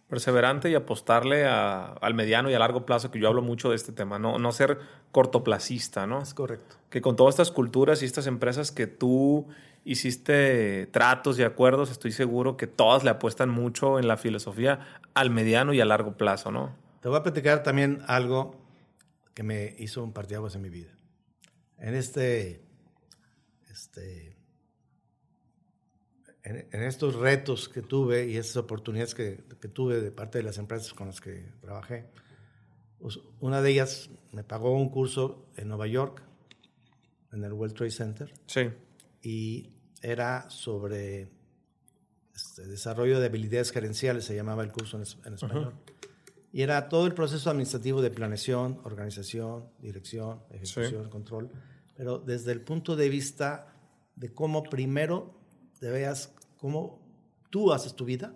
Perseverante 0.07 0.69
y 0.69 0.75
apostarle 0.75 1.45
al 1.45 2.13
mediano 2.13 2.49
y 2.49 2.53
a 2.53 2.59
largo 2.59 2.85
plazo, 2.85 3.11
que 3.11 3.19
yo 3.19 3.27
hablo 3.27 3.41
mucho 3.41 3.71
de 3.71 3.75
este 3.75 3.91
tema, 3.91 4.19
no, 4.19 4.37
no 4.37 4.51
ser 4.53 4.77
cortoplacista, 5.11 6.05
¿no? 6.05 6.21
Es 6.21 6.33
correcto. 6.33 6.77
Que 6.89 7.01
con 7.01 7.15
todas 7.15 7.33
estas 7.33 7.51
culturas 7.51 8.01
y 8.03 8.05
estas 8.05 8.27
empresas 8.27 8.71
que 8.71 8.85
tú 8.87 9.47
hiciste 9.83 10.87
tratos 10.93 11.39
y 11.39 11.43
acuerdos, 11.43 11.89
estoy 11.89 12.11
seguro 12.11 12.55
que 12.55 12.67
todas 12.67 13.03
le 13.03 13.09
apuestan 13.09 13.49
mucho 13.49 13.99
en 13.99 14.07
la 14.07 14.15
filosofía 14.15 15.01
al 15.15 15.31
mediano 15.31 15.73
y 15.73 15.81
a 15.81 15.85
largo 15.85 16.15
plazo, 16.15 16.51
¿no? 16.51 16.75
Te 17.01 17.09
voy 17.09 17.17
a 17.17 17.23
platicar 17.23 17.63
también 17.63 18.03
algo 18.07 18.55
que 19.33 19.41
me 19.41 19.75
hizo 19.79 20.03
un 20.03 20.13
partido 20.13 20.47
en 20.47 20.61
mi 20.61 20.69
vida. 20.69 20.91
En 21.79 21.95
este, 21.95 22.61
este 23.69 24.36
en, 26.47 26.83
estos 26.83 27.15
retos 27.15 27.67
que 27.67 27.81
tuve 27.81 28.27
y 28.27 28.37
esas 28.37 28.57
oportunidades 28.57 29.13
que, 29.13 29.43
que, 29.59 29.67
tuve 29.67 29.99
de 29.99 30.11
parte 30.11 30.37
de 30.37 30.43
las 30.43 30.57
empresas 30.57 30.93
con 30.93 31.07
las 31.07 31.19
que 31.19 31.51
trabajé, 31.59 32.09
pues, 32.99 33.19
una 33.39 33.61
de 33.61 33.71
ellas 33.71 34.09
me 34.31 34.43
pagó 34.43 34.71
un 34.71 34.89
curso 34.89 35.45
en 35.57 35.67
Nueva 35.67 35.87
York, 35.87 36.23
en 37.33 37.43
el 37.43 37.53
World 37.53 37.75
Trade 37.75 37.91
Center. 37.91 38.33
Sí. 38.45 38.69
Y 39.21 39.73
era 40.01 40.49
sobre 40.49 41.27
este, 42.33 42.65
desarrollo 42.65 43.19
de 43.19 43.25
habilidades 43.25 43.71
gerenciales, 43.71 44.25
se 44.25 44.35
llamaba 44.35 44.63
el 44.63 44.71
curso 44.71 44.97
en, 44.97 45.33
español. 45.33 45.73
Y 46.53 46.61
era 46.61 46.87
todo 46.87 47.05
el 47.05 47.13
proceso 47.13 47.49
administrativo 47.49 48.01
de 48.01 48.09
planeación, 48.09 48.79
organización, 48.83 49.65
dirección, 49.79 50.41
ejecución, 50.49 51.09
control, 51.09 51.51
pero 51.95 52.19
desde 52.19 52.53
el 52.53 52.61
punto 52.61 52.95
de 52.95 53.09
vista 53.09 53.75
de 54.15 54.33
cómo 54.33 54.63
primero 54.63 55.36
te 55.79 55.89
veas 55.89 56.33
cómo 56.57 56.99
tú 57.49 57.71
haces 57.71 57.95
tu 57.95 58.05
vida 58.05 58.35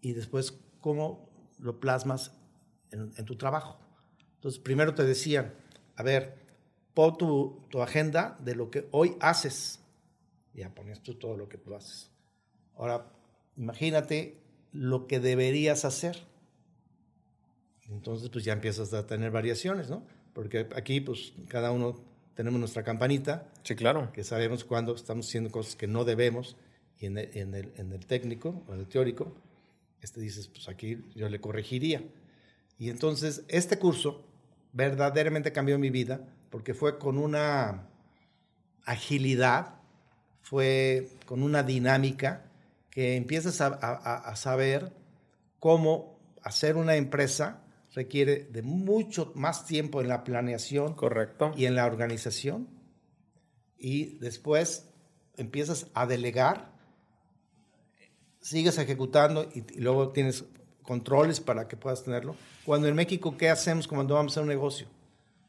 y 0.00 0.12
después 0.12 0.58
cómo 0.80 1.28
lo 1.58 1.80
plasmas 1.80 2.32
en, 2.90 3.24
tu 3.24 3.36
trabajo. 3.36 3.78
Entonces, 4.34 4.60
primero 4.60 4.94
te 4.94 5.04
decían, 5.04 5.54
a 5.96 6.02
ver, 6.02 6.36
pon 6.94 7.16
tu, 7.16 7.62
tu, 7.70 7.80
agenda 7.80 8.36
de 8.40 8.54
lo 8.54 8.70
que 8.70 8.88
hoy 8.90 9.16
haces. 9.20 9.80
Ya 10.52 10.74
pones 10.74 11.02
tú 11.02 11.14
todo 11.14 11.36
lo 11.36 11.48
que 11.48 11.56
tú 11.56 11.74
haces. 11.74 12.10
Ahora, 12.74 13.10
imagínate 13.56 14.42
lo 14.72 15.06
que 15.06 15.20
deberías 15.20 15.84
hacer. 15.84 16.26
Entonces, 17.88 18.28
pues 18.28 18.44
ya 18.44 18.52
empiezas 18.52 18.92
a 18.92 19.06
tener 19.06 19.30
variaciones, 19.30 19.88
¿no? 19.88 20.04
Porque 20.34 20.68
aquí, 20.74 21.00
pues, 21.00 21.32
cada 21.48 21.70
uno 21.70 22.11
tenemos 22.34 22.58
nuestra 22.58 22.82
campanita. 22.82 23.46
Sí, 23.62 23.74
claro. 23.74 24.12
Que 24.12 24.24
sabemos 24.24 24.64
cuando 24.64 24.94
estamos 24.94 25.28
haciendo 25.28 25.50
cosas 25.50 25.76
que 25.76 25.86
no 25.86 26.04
debemos. 26.04 26.56
Y 26.98 27.06
en 27.06 27.18
el, 27.18 27.30
en 27.36 27.54
el, 27.54 27.72
en 27.76 27.92
el 27.92 28.06
técnico 28.06 28.62
o 28.68 28.74
en 28.74 28.80
el 28.80 28.86
teórico, 28.86 29.34
este 30.00 30.20
dices, 30.20 30.48
pues 30.48 30.68
aquí 30.68 31.04
yo 31.14 31.28
le 31.28 31.40
corregiría. 31.40 32.02
Y 32.78 32.90
entonces, 32.90 33.44
este 33.48 33.78
curso 33.78 34.24
verdaderamente 34.72 35.52
cambió 35.52 35.78
mi 35.78 35.90
vida 35.90 36.20
porque 36.50 36.74
fue 36.74 36.98
con 36.98 37.18
una 37.18 37.88
agilidad, 38.84 39.74
fue 40.42 41.08
con 41.26 41.42
una 41.42 41.62
dinámica 41.62 42.44
que 42.90 43.16
empiezas 43.16 43.60
a, 43.60 43.66
a, 43.68 44.16
a 44.16 44.36
saber 44.36 44.92
cómo 45.58 46.18
hacer 46.42 46.76
una 46.76 46.96
empresa 46.96 47.62
requiere 47.94 48.44
de 48.44 48.62
mucho 48.62 49.32
más 49.34 49.66
tiempo 49.66 50.00
en 50.00 50.08
la 50.08 50.24
planeación 50.24 50.94
Correcto. 50.94 51.52
y 51.56 51.66
en 51.66 51.76
la 51.76 51.86
organización. 51.86 52.68
Y 53.78 54.18
después 54.18 54.88
empiezas 55.36 55.88
a 55.94 56.06
delegar, 56.06 56.72
sigues 58.40 58.78
ejecutando 58.78 59.48
y, 59.54 59.80
luego 59.80 60.10
tienes 60.10 60.44
controles 60.82 61.40
para 61.40 61.68
que 61.68 61.76
puedas 61.76 62.02
tenerlo. 62.04 62.36
Cuando 62.64 62.88
en 62.88 62.94
México, 62.94 63.36
¿qué 63.36 63.50
hacemos 63.50 63.86
cuando 63.86 64.14
vamos 64.14 64.32
a 64.32 64.34
hacer 64.34 64.42
un 64.42 64.48
negocio? 64.48 64.86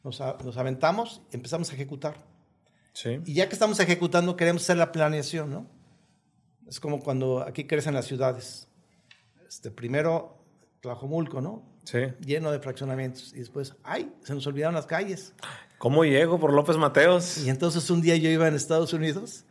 Nos, 0.04 0.20
nos 0.20 0.58
aventamos 0.58 1.22
y 1.32 1.36
empezamos 1.36 1.72
a 1.72 1.76
ejecutar. 1.76 2.16
Sí. 2.94 3.20
Y 3.26 3.34
ya 3.34 3.48
que 3.48 3.54
estamos 3.54 3.80
ejecutando, 3.80 4.36
queremos 4.36 4.64
hacer 4.64 4.78
la 4.78 4.92
planeación, 4.92 5.50
¿no? 5.50 5.68
Es 6.68 6.80
como 6.80 7.00
cuando 7.00 7.42
aquí 7.42 7.66
crecen 7.66 7.94
las 7.94 8.06
ciudades. 8.06 8.68
Este, 9.48 9.72
primero, 9.72 10.38
Tlajomulco, 10.82 11.42
¿no? 11.42 11.73
Lleno 12.26 12.52
de 12.52 12.60
fraccionamientos. 12.60 13.34
Y 13.34 13.40
después, 13.40 13.76
¡ay! 13.84 14.12
Se 14.24 14.34
nos 14.34 14.46
olvidaron 14.48 14.76
las 14.76 14.86
calles. 14.86 15.34
¿Cómo 15.78 16.06
llego 16.06 16.40
por 16.40 16.54
López 16.54 16.78
Mateos? 16.78 17.40
Y 17.40 17.50
entonces 17.50 17.90
un 17.90 18.02
día 18.02 18.16
yo 18.16 18.30
iba 18.30 18.48
en 18.48 18.56
Estados 18.56 18.94
Unidos 18.94 19.46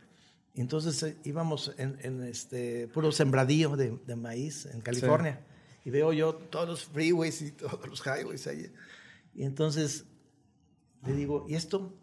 y 0.55 0.61
entonces 0.61 1.01
eh, 1.03 1.17
íbamos 1.23 1.73
en, 1.77 2.23
este 2.23 2.87
puro 2.87 3.11
sembradío 3.11 3.75
de, 3.75 4.15
maíz 4.15 4.65
en 4.67 4.81
California. 4.81 5.45
Y 5.85 5.89
veo 5.89 6.13
yo 6.13 6.33
todos 6.33 6.67
los 6.67 6.85
freeways 6.85 7.41
y 7.41 7.51
todos 7.51 7.87
los 7.87 8.01
highways 8.05 8.47
ahí. 8.47 8.71
Y 9.33 9.43
entonces 9.43 10.05
le 11.05 11.13
digo, 11.13 11.45
¿y 11.49 11.55
esto? 11.55 11.93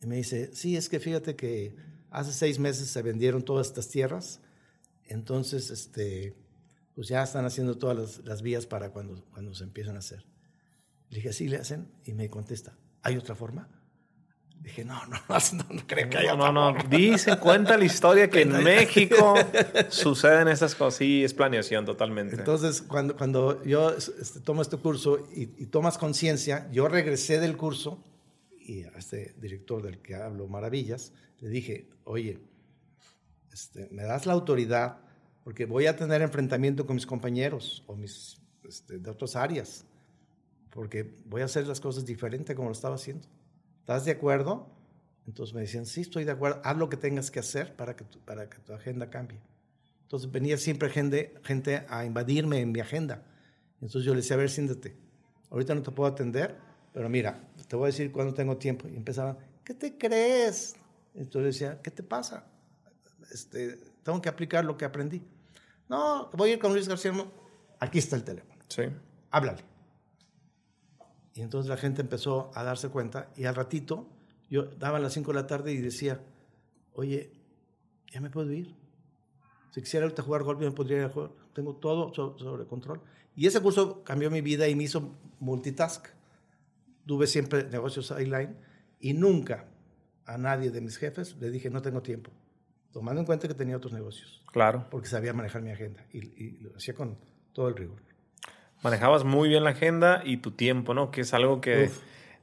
Y 0.00 0.06
me 0.06 0.16
dice, 0.16 0.50
sí, 0.54 0.76
es 0.76 0.88
que 0.88 1.00
fíjate 1.00 1.34
que 1.34 1.74
hace 2.10 2.32
seis 2.32 2.58
meses 2.58 2.88
se 2.88 3.02
vendieron 3.02 3.42
todas 3.42 3.68
estas 3.68 3.88
tierras. 3.88 4.40
Entonces, 5.04 5.70
este, 5.70 6.34
pues 6.94 7.08
ya 7.08 7.22
están 7.22 7.44
haciendo 7.44 7.78
todas 7.78 8.20
las, 8.24 8.42
vías 8.42 8.66
para 8.66 8.90
cuando, 8.90 9.24
cuando 9.32 9.54
se 9.54 9.64
empiezan 9.64 9.96
a 9.96 10.00
hacer. 10.00 10.24
Le 11.08 11.16
dije, 11.16 11.32
¿sí 11.32 11.48
le 11.48 11.58
hacen? 11.58 11.90
Y 12.04 12.12
me 12.14 12.28
contesta, 12.28 12.76
¿hay 13.02 13.16
otra 13.16 13.34
forma? 13.34 13.68
Dije, 14.60 14.84
no, 14.84 15.04
no, 15.06 15.16
no, 15.28 15.74
no 15.74 15.86
creo 15.86 16.08
que 16.08 16.18
haya 16.18 16.34
No, 16.34 16.52
no, 16.52 16.72
no. 16.72 16.84
Dice, 16.88 17.36
cuenta 17.38 17.76
la 17.76 17.84
historia 17.84 18.30
que 18.30 18.42
en 18.42 18.62
México 18.62 19.34
suceden 19.88 20.48
estas 20.48 20.74
cosas. 20.74 20.98
Sí, 20.98 21.24
es 21.24 21.34
planeación 21.34 21.84
totalmente. 21.84 22.36
Entonces, 22.36 22.82
cuando, 22.82 23.16
cuando 23.16 23.62
yo 23.64 23.90
este, 23.90 24.40
tomo 24.40 24.62
este 24.62 24.76
curso 24.76 25.26
y, 25.34 25.42
y 25.62 25.66
tomas 25.66 25.98
conciencia, 25.98 26.68
yo 26.70 26.88
regresé 26.88 27.40
del 27.40 27.56
curso 27.56 28.04
y 28.60 28.84
a 28.84 28.90
este 28.90 29.34
director 29.38 29.82
del 29.82 29.98
que 30.00 30.14
hablo 30.14 30.46
maravillas, 30.46 31.12
le 31.40 31.48
dije, 31.48 31.88
oye, 32.04 32.38
este, 33.52 33.88
me 33.90 34.04
das 34.04 34.26
la 34.26 34.32
autoridad 34.32 34.98
porque 35.44 35.66
voy 35.66 35.86
a 35.86 35.96
tener 35.96 36.22
enfrentamiento 36.22 36.86
con 36.86 36.94
mis 36.94 37.06
compañeros 37.06 37.82
o 37.86 37.96
mis 37.96 38.40
este, 38.68 38.98
de 38.98 39.10
otras 39.10 39.36
áreas, 39.36 39.84
porque 40.70 41.18
voy 41.26 41.42
a 41.42 41.46
hacer 41.46 41.66
las 41.66 41.80
cosas 41.80 42.06
diferente 42.06 42.54
como 42.54 42.68
lo 42.68 42.72
estaba 42.72 42.94
haciendo. 42.94 43.26
¿Estás 43.80 44.04
de 44.04 44.12
acuerdo? 44.12 44.70
Entonces 45.26 45.54
me 45.54 45.60
decían, 45.60 45.86
sí, 45.86 46.02
estoy 46.02 46.24
de 46.24 46.32
acuerdo, 46.32 46.60
haz 46.64 46.76
lo 46.76 46.88
que 46.88 46.96
tengas 46.96 47.30
que 47.30 47.40
hacer 47.40 47.76
para 47.76 47.96
que 47.96 48.04
tu, 48.04 48.18
para 48.20 48.48
que 48.48 48.58
tu 48.58 48.72
agenda 48.72 49.10
cambie. 49.10 49.40
Entonces 50.02 50.30
venía 50.30 50.56
siempre 50.58 50.90
gente, 50.90 51.34
gente 51.42 51.84
a 51.88 52.04
invadirme 52.04 52.60
en 52.60 52.72
mi 52.72 52.80
agenda. 52.80 53.24
Entonces 53.80 54.04
yo 54.04 54.12
le 54.12 54.20
decía, 54.20 54.34
a 54.34 54.38
ver, 54.38 54.50
siéntate, 54.50 54.96
ahorita 55.50 55.74
no 55.74 55.82
te 55.82 55.90
puedo 55.90 56.10
atender, 56.10 56.56
pero 56.92 57.08
mira, 57.08 57.48
te 57.68 57.76
voy 57.76 57.84
a 57.84 57.86
decir 57.86 58.12
cuando 58.12 58.34
tengo 58.34 58.56
tiempo. 58.56 58.88
Y 58.88 58.96
empezaban, 58.96 59.38
¿qué 59.64 59.74
te 59.74 59.96
crees? 59.96 60.76
Entonces 61.14 61.54
decía, 61.54 61.80
¿qué 61.82 61.90
te 61.90 62.02
pasa? 62.02 62.46
Este, 63.32 63.78
tengo 64.02 64.20
que 64.20 64.28
aplicar 64.28 64.64
lo 64.64 64.76
que 64.76 64.84
aprendí. 64.84 65.22
No, 65.88 66.30
voy 66.32 66.50
a 66.50 66.52
ir 66.54 66.58
con 66.58 66.72
Luis 66.72 66.88
García. 66.88 67.12
Aquí 67.80 67.98
está 67.98 68.16
el 68.16 68.24
teléfono. 68.24 68.62
Sí. 68.68 68.82
Háblale. 69.30 69.62
Y 71.34 71.40
entonces 71.40 71.68
la 71.68 71.76
gente 71.76 72.02
empezó 72.02 72.50
a 72.54 72.62
darse 72.62 72.88
cuenta 72.88 73.30
y 73.36 73.44
al 73.44 73.54
ratito 73.54 74.08
yo 74.50 74.64
daba 74.64 74.98
las 74.98 75.14
5 75.14 75.32
de 75.32 75.34
la 75.34 75.46
tarde 75.46 75.72
y 75.72 75.78
decía, 75.78 76.20
oye, 76.92 77.32
ya 78.12 78.20
me 78.20 78.30
puedo 78.30 78.52
ir. 78.52 78.74
Si 79.70 79.80
quisiera 79.80 80.04
ahorita 80.04 80.22
jugar 80.22 80.42
golf, 80.42 80.60
me 80.60 80.70
podría 80.70 80.98
ir 80.98 81.04
a 81.04 81.08
jugar. 81.08 81.30
Tengo 81.54 81.76
todo 81.76 82.12
sobre 82.14 82.66
control. 82.66 83.00
Y 83.34 83.46
ese 83.46 83.60
curso 83.60 84.04
cambió 84.04 84.30
mi 84.30 84.42
vida 84.42 84.68
y 84.68 84.74
me 84.74 84.84
hizo 84.84 85.16
multitask. 85.40 86.06
Tuve 87.06 87.26
siempre 87.26 87.64
negocios 87.64 88.10
online 88.10 88.54
y 89.00 89.14
nunca 89.14 89.66
a 90.26 90.38
nadie 90.38 90.70
de 90.70 90.80
mis 90.80 90.96
jefes 90.96 91.36
le 91.40 91.50
dije 91.50 91.70
no 91.70 91.82
tengo 91.82 92.02
tiempo, 92.02 92.30
tomando 92.92 93.20
en 93.20 93.26
cuenta 93.26 93.48
que 93.48 93.54
tenía 93.54 93.76
otros 93.76 93.92
negocios. 93.92 94.42
Claro. 94.52 94.86
Porque 94.90 95.08
sabía 95.08 95.32
manejar 95.32 95.62
mi 95.62 95.70
agenda 95.70 96.04
y, 96.12 96.18
y 96.18 96.58
lo 96.60 96.76
hacía 96.76 96.94
con 96.94 97.18
todo 97.52 97.68
el 97.68 97.76
rigor. 97.76 98.02
Manejabas 98.82 99.24
muy 99.24 99.48
bien 99.48 99.64
la 99.64 99.70
agenda 99.70 100.22
y 100.24 100.38
tu 100.38 100.50
tiempo, 100.50 100.92
¿no? 100.92 101.10
Que 101.10 101.20
es 101.20 101.34
algo 101.34 101.60
que 101.60 101.90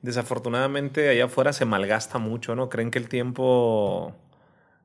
desafortunadamente 0.01 1.09
allá 1.09 1.25
afuera 1.25 1.51
se 1.51 1.65
malgasta 1.65 2.17
mucho, 2.17 2.55
¿no? 2.55 2.69
Creen 2.69 2.91
que 2.91 2.99
el 2.99 3.09
tiempo 3.09 4.15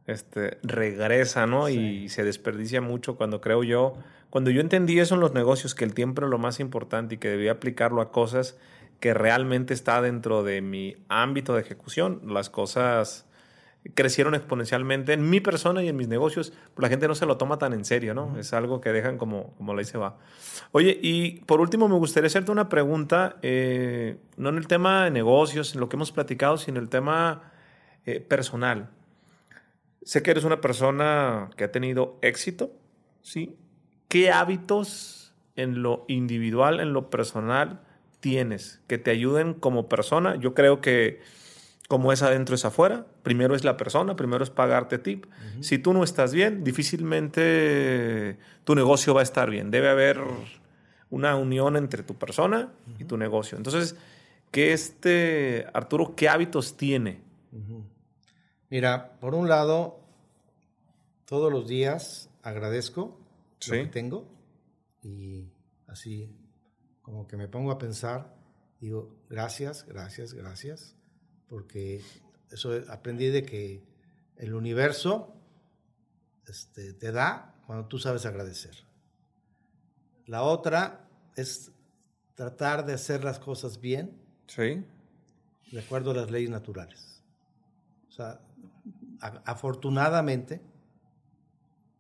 este, 0.07 0.59
regresa, 0.63 1.47
¿no? 1.47 1.69
Y 1.69 2.09
se 2.09 2.25
desperdicia 2.25 2.81
mucho 2.81 3.17
cuando 3.17 3.41
creo 3.41 3.63
yo, 3.63 3.95
cuando 4.31 4.51
yo 4.51 4.61
entendí 4.61 4.99
eso 4.99 5.15
en 5.15 5.21
los 5.21 5.33
negocios, 5.33 5.77
que 5.77 5.85
el 5.85 5.95
tiempo 5.95 6.23
era 6.23 6.29
lo 6.29 6.39
más 6.39 6.59
importante 6.59 7.15
y 7.15 7.19
que 7.19 7.29
debía 7.29 7.53
aplicarlo 7.53 8.01
a 8.01 8.11
cosas 8.11 8.59
que 8.99 9.15
realmente 9.15 9.75
está 9.75 10.03
dentro 10.03 10.43
de 10.43 10.61
mi 10.61 10.97
ámbito 11.09 11.55
de 11.55 11.61
ejecución, 11.61 12.21
las 12.25 12.51
cosas 12.51 13.27
crecieron 13.93 14.35
exponencialmente 14.35 15.13
en 15.13 15.29
mi 15.29 15.41
persona 15.41 15.83
y 15.83 15.89
en 15.89 15.97
mis 15.97 16.09
negocios, 16.09 16.53
pero 16.75 16.83
la 16.83 16.89
gente 16.89 17.07
no 17.07 17.15
se 17.15 17.27
lo 17.27 17.37
toma 17.37 17.59
tan 17.59 17.75
en 17.75 17.85
serio, 17.85 18.15
¿no? 18.15 18.39
Es 18.39 18.55
algo 18.55 18.81
que 18.81 18.93
dejan 18.93 19.19
como, 19.19 19.55
como 19.57 19.75
le 19.75 19.85
se 19.85 19.99
va. 19.99 20.17
Oye, 20.73 20.99
y 21.03 21.41
por 21.41 21.61
último 21.61 21.87
me 21.89 21.97
gustaría 21.97 22.29
hacerte 22.29 22.51
una 22.51 22.69
pregunta, 22.71 23.37
eh, 23.43 24.17
no 24.37 24.49
en 24.49 24.57
el 24.57 24.67
tema 24.67 25.05
de 25.05 25.11
negocios, 25.11 25.75
en 25.75 25.81
lo 25.81 25.89
que 25.89 25.97
hemos 25.97 26.13
platicado, 26.13 26.57
sino 26.57 26.79
en 26.79 26.85
el 26.85 26.89
tema 26.89 27.53
eh, 28.07 28.21
personal. 28.21 28.89
Sé 30.03 30.23
que 30.23 30.31
eres 30.31 30.45
una 30.45 30.61
persona 30.61 31.51
que 31.57 31.65
ha 31.65 31.73
tenido 31.73 32.19
éxito, 32.23 32.73
¿sí? 33.21 33.57
¿Qué 34.09 34.31
hábitos 34.31 35.35
en 35.57 35.83
lo 35.83 36.05
individual, 36.09 36.81
en 36.81 36.93
lo 36.93 37.11
personal, 37.11 37.83
tienes 38.21 38.81
que 38.87 38.97
te 38.97 39.11
ayuden 39.11 39.53
como 39.53 39.89
persona? 39.89 40.37
Yo 40.37 40.55
creo 40.55 40.81
que 40.81 41.21
como 41.89 42.13
es 42.13 42.23
adentro 42.23 42.55
es 42.55 42.65
afuera. 42.65 43.07
Primero 43.23 43.55
es 43.55 43.65
la 43.65 43.77
persona, 43.77 44.17
primero 44.17 44.43
es 44.43 44.51
pagarte 44.51 44.99
tip. 44.99 45.27
Si 45.61 45.79
tú 45.79 45.93
no 45.93 46.03
estás 46.03 46.33
bien, 46.33 46.65
difícilmente 46.65 48.39
tu 48.65 48.75
negocio 48.75 49.15
va 49.15 49.21
a 49.21 49.25
estar 49.25 49.51
bien. 49.51 49.71
Debe 49.71 49.89
haber 49.89 50.21
una 51.11 51.37
unión 51.37 51.77
entre 51.77 52.03
tu 52.03 52.15
persona 52.15 52.73
y 52.99 53.05
tu 53.05 53.17
negocio. 53.17 53.57
Entonces, 53.59 53.97
¿qué 54.51 54.73
este 54.73 55.67
Arturo, 55.75 56.15
qué 56.17 56.29
hábitos 56.29 56.77
tiene? 56.77 57.23
Mira, 58.71 59.19
por 59.21 59.35
un 59.35 59.49
lado, 59.49 60.01
todos 61.27 61.53
los 61.53 61.69
días 61.69 62.31
agradezco 62.43 63.21
lo 63.67 63.73
que 63.73 63.87
tengo 63.87 64.27
y 65.03 65.51
así 65.87 66.35
como 67.03 67.27
que 67.27 67.37
me 67.37 67.49
pongo 67.49 67.71
a 67.71 67.79
pensar, 67.79 68.35
digo, 68.81 69.15
gracias, 69.29 69.87
gracias, 69.87 70.33
gracias 70.33 70.97
porque 71.49 72.03
eso 72.51 72.73
aprendí 72.89 73.29
de 73.29 73.45
que 73.45 73.83
el 74.37 74.55
universo 74.55 75.35
este, 76.47 76.93
te 76.93 77.13
da 77.13 77.55
cuando 77.67 77.87
tú 77.87 77.99
sabes 77.99 78.27
agradecer. 78.27 78.75
La 80.27 80.43
otra 80.43 81.09
es 81.37 81.73
tratar 82.35 82.87
de 82.87 82.95
hacer 82.95 83.25
las 83.25 83.39
cosas 83.39 83.81
bien. 83.81 84.21
Sí. 84.47 84.85
De 85.71 85.81
acuerdo 85.81 86.11
a 86.11 86.15
las 86.15 86.31
leyes 86.31 86.51
naturales. 86.51 87.23
O 88.09 88.13
sea, 88.13 88.41
afortunadamente, 89.45 90.61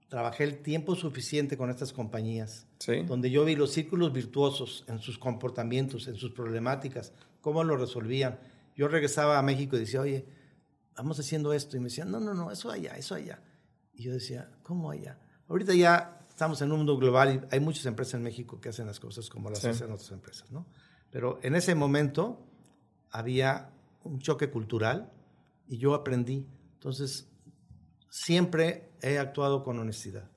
trabajé 0.08 0.44
el 0.44 0.62
tiempo 0.62 0.94
suficiente 0.94 1.56
con 1.56 1.70
estas 1.70 1.92
compañías, 1.92 2.66
donde 3.08 3.30
yo 3.30 3.44
vi 3.44 3.56
los 3.56 3.72
círculos 3.72 4.12
virtuosos 4.12 4.84
en 4.86 5.00
sus 5.00 5.18
comportamientos, 5.18 6.06
en 6.06 6.14
sus 6.14 6.30
problemáticas, 6.30 7.12
cómo 7.40 7.64
lo 7.64 7.76
resolvían 7.76 8.38
yo 8.74 8.88
regresaba 8.88 9.38
a 9.38 9.42
México 9.42 9.76
y 9.76 9.80
decía, 9.80 10.00
oye, 10.00 10.26
vamos 10.96 11.18
haciendo 11.18 11.52
esto. 11.52 11.76
Y 11.76 11.80
me 11.80 11.86
decían, 11.86 12.10
no, 12.10 12.20
no, 12.20 12.34
no, 12.34 12.50
eso 12.50 12.70
allá, 12.70 12.96
eso 12.96 13.14
allá. 13.14 13.42
Y 13.92 14.04
yo 14.04 14.12
decía, 14.12 14.48
¿cómo 14.62 14.90
allá? 14.90 15.18
Ahorita 15.48 15.74
ya 15.74 16.26
estamos 16.28 16.60
en 16.62 16.72
un 16.72 16.78
mundo 16.78 16.96
global 16.98 17.34
y 17.34 17.54
hay 17.54 17.60
muchas 17.60 17.86
empresas 17.86 18.14
en 18.14 18.22
México 18.22 18.60
que 18.60 18.70
hacen 18.70 18.86
las 18.86 18.98
cosas 18.98 19.28
como 19.28 19.50
las 19.50 19.64
hacen 19.64 19.92
otras 19.92 20.10
empresas, 20.10 20.50
¿no? 20.50 20.66
Pero 21.10 21.38
en 21.42 21.54
ese 21.54 21.74
momento 21.76 22.44
había 23.10 23.70
un 24.02 24.18
choque 24.18 24.50
cultural 24.50 25.12
y 25.68 25.78
yo 25.78 25.94
aprendí. 25.94 26.48
Entonces, 26.74 27.28
siempre 28.10 28.90
he 29.00 29.18
actuado 29.18 29.62
con 29.62 29.78
honestidad, 29.78 30.28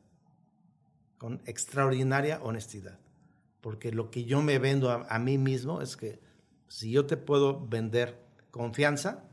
con 1.17 1.41
extraordinaria 1.45 2.39
honestidad. 2.43 2.99
Porque 3.61 3.91
lo 3.91 4.11
que 4.11 4.25
yo 4.25 4.43
me 4.43 4.59
vendo 4.59 4.91
a, 4.91 5.07
a 5.09 5.17
mí 5.17 5.39
mismo 5.39 5.81
es 5.81 5.97
que 5.97 6.19
si 6.67 6.91
yo 6.91 7.07
te 7.07 7.17
puedo 7.17 7.65
vender 7.67 8.26
confianza, 8.57 9.23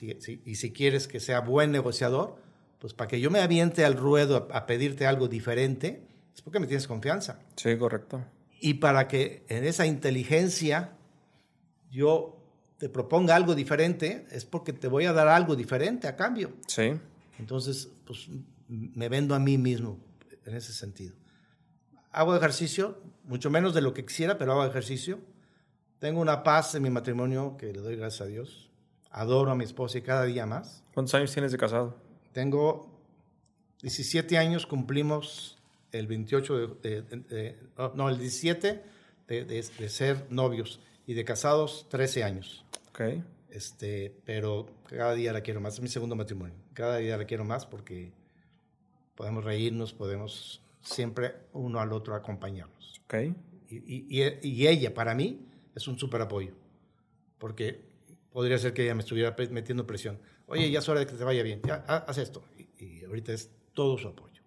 y 0.00 0.54
si 0.56 0.72
quieres 0.72 1.08
que 1.08 1.20
sea 1.20 1.40
buen 1.40 1.70
negociador, 1.70 2.36
pues 2.78 2.92
para 2.92 3.08
que 3.08 3.20
yo 3.20 3.30
me 3.30 3.40
aviente 3.40 3.84
al 3.84 3.96
ruedo 3.96 4.48
a, 4.52 4.66
pedirte 4.66 5.06
algo 5.06 5.28
diferente, 5.28 6.06
es 6.34 6.42
porque 6.42 6.60
me 6.60 6.66
tienes 6.66 6.86
confianza. 6.86 7.40
Sí, 7.56 7.76
correcto. 7.78 8.22
Y 8.60 8.74
para 8.74 9.08
que 9.08 9.44
en 9.48 9.64
esa 9.64 9.86
inteligencia 9.86 10.92
yo 11.90 12.36
te 12.78 12.88
proponga 12.88 13.34
algo 13.34 13.54
diferente, 13.54 14.26
es 14.30 14.44
porque 14.44 14.72
te 14.72 14.88
voy 14.88 15.06
a 15.06 15.12
dar 15.12 15.28
algo 15.28 15.56
diferente 15.56 16.08
a 16.08 16.16
cambio. 16.16 16.52
Sí. 16.66 16.92
Entonces, 17.38 17.88
pues 18.06 18.28
me 18.68 19.08
vendo 19.08 19.34
a 19.34 19.38
mí 19.38 19.56
mismo 19.56 19.98
en 20.44 20.54
ese 20.54 20.72
sentido. 20.72 21.14
Hago 22.12 22.36
ejercicio, 22.36 23.00
mucho 23.24 23.50
menos 23.50 23.74
de 23.74 23.80
lo 23.80 23.94
que 23.94 24.04
quisiera, 24.04 24.36
pero 24.38 24.52
hago 24.52 24.64
ejercicio 24.64 25.20
tengo 25.98 26.20
una 26.20 26.42
paz 26.42 26.74
en 26.74 26.82
mi 26.82 26.90
matrimonio 26.90 27.56
que 27.58 27.72
le 27.72 27.80
doy 27.80 27.96
gracias 27.96 28.22
a 28.22 28.26
Dios. 28.26 28.70
Adoro 29.10 29.50
a 29.50 29.54
mi 29.54 29.64
esposa 29.64 29.98
y 29.98 30.02
cada 30.02 30.24
día 30.24 30.44
más. 30.46 30.82
¿Cuántos 30.92 31.14
años 31.14 31.32
tienes 31.32 31.52
de 31.52 31.58
casado? 31.58 31.96
Tengo 32.32 32.86
17 33.82 34.36
años, 34.36 34.66
cumplimos 34.66 35.56
el 35.92 36.06
28 36.06 36.66
de, 36.82 37.56
oh, 37.76 37.92
no, 37.94 38.08
el 38.10 38.18
17 38.18 38.82
de, 39.28 39.88
ser 39.88 40.26
novios 40.30 40.80
y 41.06 41.14
de 41.14 41.24
casados 41.24 41.86
13 41.88 42.24
años. 42.24 42.64
Ok. 42.90 43.00
Este, 43.50 44.14
pero 44.26 44.66
cada 44.88 45.14
día 45.14 45.32
la 45.32 45.40
quiero 45.40 45.60
más, 45.60 45.74
es 45.74 45.80
mi 45.80 45.88
segundo 45.88 46.14
matrimonio. 46.14 46.54
Cada 46.74 46.98
día 46.98 47.16
la 47.16 47.24
quiero 47.24 47.44
más 47.44 47.64
porque 47.64 48.12
podemos 49.14 49.44
reírnos, 49.44 49.94
podemos 49.94 50.60
siempre 50.82 51.36
uno 51.54 51.80
al 51.80 51.92
otro 51.92 52.14
acompañarnos. 52.14 53.00
Ok. 53.04 53.14
Y, 53.70 54.22
y, 54.22 54.38
y 54.42 54.66
ella, 54.66 54.92
para 54.92 55.14
mí, 55.14 55.46
es 55.76 55.86
un 55.86 55.98
súper 55.98 56.22
apoyo. 56.22 56.52
Porque 57.38 57.80
podría 58.32 58.58
ser 58.58 58.72
que 58.72 58.82
ella 58.82 58.94
me 58.94 59.02
estuviera 59.02 59.36
metiendo 59.50 59.86
presión. 59.86 60.18
Oye, 60.46 60.70
ya 60.70 60.80
es 60.80 60.88
hora 60.88 61.00
de 61.00 61.06
que 61.06 61.12
te 61.12 61.22
vaya 61.22 61.42
bien, 61.42 61.60
ya 61.64 61.76
haz 61.86 62.18
esto. 62.18 62.42
Y, 62.78 63.04
ahorita 63.04 63.32
es 63.32 63.50
todo 63.74 63.96
su 63.98 64.08
apoyo. 64.08 64.42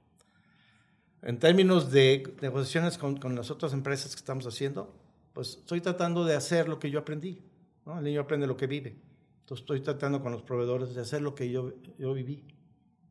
En 1.22 1.38
términos 1.38 1.92
de 1.92 2.36
negociaciones 2.42 2.98
con, 2.98 3.18
con, 3.18 3.36
las 3.36 3.52
otras 3.52 3.74
empresas 3.74 4.16
que 4.16 4.20
estamos 4.20 4.46
haciendo, 4.48 4.94
pues 5.34 5.58
estoy 5.60 5.82
tratando 5.82 6.26
de 6.26 6.36
hacer 6.36 6.68
lo 6.68 6.80
que 6.80 6.90
yo 6.90 7.00
aprendí. 7.00 7.42
¿no? 7.86 7.98
El 7.98 8.06
niño 8.06 8.22
aprende 8.22 8.48
lo 8.48 8.58
que 8.58 8.68
vive. 8.68 8.98
Entonces 9.42 9.64
estoy 9.64 9.82
tratando 9.82 10.22
con 10.22 10.32
los 10.32 10.42
proveedores 10.42 10.96
de 10.96 11.02
hacer 11.02 11.22
lo 11.22 11.36
que 11.36 11.50
yo, 11.52 11.74
yo 11.98 12.14
viví. 12.14 12.44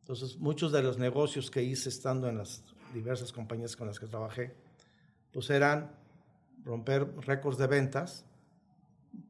Entonces 0.01 0.37
muchos 0.37 0.71
de 0.71 0.81
los 0.81 0.97
negocios 0.97 1.51
que 1.51 1.63
hice 1.63 1.89
estando 1.89 2.27
en 2.27 2.37
las 2.37 2.63
diversas 2.93 3.31
compañías 3.31 3.75
con 3.75 3.87
las 3.87 3.99
que 3.99 4.07
trabajé, 4.07 4.55
pues 5.31 5.49
eran 5.51 5.98
romper 6.63 7.07
récords 7.21 7.57
de 7.57 7.67
ventas 7.67 8.25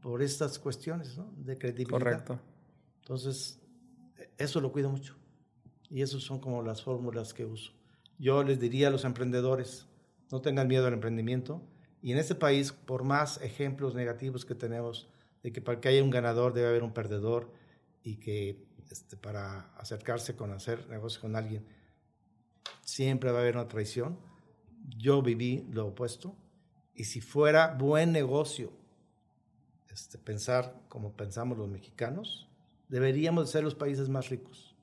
por 0.01 0.21
estas 0.21 0.59
cuestiones 0.59 1.17
¿no? 1.17 1.31
de 1.37 1.57
credibilidad. 1.57 1.99
Correcto. 1.99 2.39
Entonces, 3.01 3.59
eso 4.37 4.61
lo 4.61 4.71
cuido 4.71 4.89
mucho. 4.89 5.15
Y 5.89 6.01
esas 6.01 6.21
son 6.21 6.39
como 6.39 6.61
las 6.61 6.83
fórmulas 6.83 7.33
que 7.33 7.45
uso. 7.45 7.73
Yo 8.17 8.43
les 8.43 8.59
diría 8.59 8.89
a 8.89 8.91
los 8.91 9.05
emprendedores, 9.05 9.87
no 10.31 10.41
tengan 10.41 10.67
miedo 10.67 10.85
al 10.87 10.93
emprendimiento. 10.93 11.61
Y 12.01 12.11
en 12.11 12.17
este 12.17 12.35
país, 12.35 12.71
por 12.71 13.03
más 13.03 13.41
ejemplos 13.41 13.95
negativos 13.95 14.45
que 14.45 14.55
tenemos 14.55 15.09
de 15.43 15.51
que 15.51 15.61
para 15.61 15.79
que 15.79 15.89
haya 15.89 16.03
un 16.03 16.09
ganador 16.09 16.53
debe 16.53 16.67
haber 16.67 16.83
un 16.83 16.93
perdedor 16.93 17.51
y 18.03 18.17
que 18.17 18.65
este, 18.89 19.17
para 19.17 19.73
acercarse 19.77 20.35
con 20.35 20.51
hacer 20.51 20.87
negocio 20.89 21.21
con 21.21 21.35
alguien 21.35 21.65
siempre 22.83 23.31
va 23.31 23.39
a 23.39 23.41
haber 23.41 23.55
una 23.55 23.67
traición, 23.67 24.19
yo 24.97 25.21
viví 25.21 25.67
lo 25.71 25.87
opuesto 25.87 26.35
y 26.99 27.05
si 27.05 27.21
fuera 27.21 27.75
buen 27.79 28.11
negocio 28.11 28.73
este, 29.89 30.17
pensar 30.17 30.75
como 30.89 31.13
pensamos 31.13 31.57
los 31.57 31.69
mexicanos, 31.69 32.49
deberíamos 32.89 33.49
ser 33.49 33.63
los 33.63 33.73
países 33.73 34.09
más 34.09 34.27
ricos. 34.27 34.75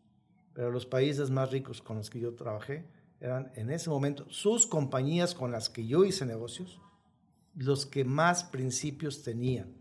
Pero 0.55 0.71
los 0.71 0.87
países 0.87 1.29
más 1.29 1.51
ricos 1.51 1.83
con 1.83 1.99
los 1.99 2.09
que 2.09 2.19
yo 2.19 2.35
trabajé 2.35 2.87
eran 3.21 3.53
en 3.55 3.71
ese 3.71 3.91
momento 3.91 4.25
sus 4.31 4.67
compañías 4.67 5.35
con 5.35 5.53
las 5.53 5.69
que 5.69 5.87
yo 5.87 6.07
hice 6.07 6.25
negocios, 6.25 6.81
los 7.55 7.85
que 7.85 8.07
más 8.07 8.45
principios 8.45 9.23
tenían. 9.23 9.77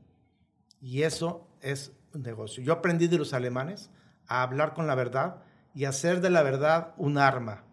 Y 0.82 1.04
eso 1.04 1.48
es 1.62 1.94
un 2.14 2.24
negocio. 2.24 2.62
Yo 2.62 2.74
aprendí 2.74 3.08
de 3.08 3.18
los 3.18 3.34
alemanes 3.34 3.90
a 4.28 4.44
hablar 4.44 4.74
con 4.74 4.88
la 4.88 4.96
verdad 4.96 5.42
y 5.74 5.86
hacer 5.86 6.20
de 6.20 6.32
la 6.32 6.44
verdad 6.44 6.96
un 6.98 7.18
arma 7.18 7.64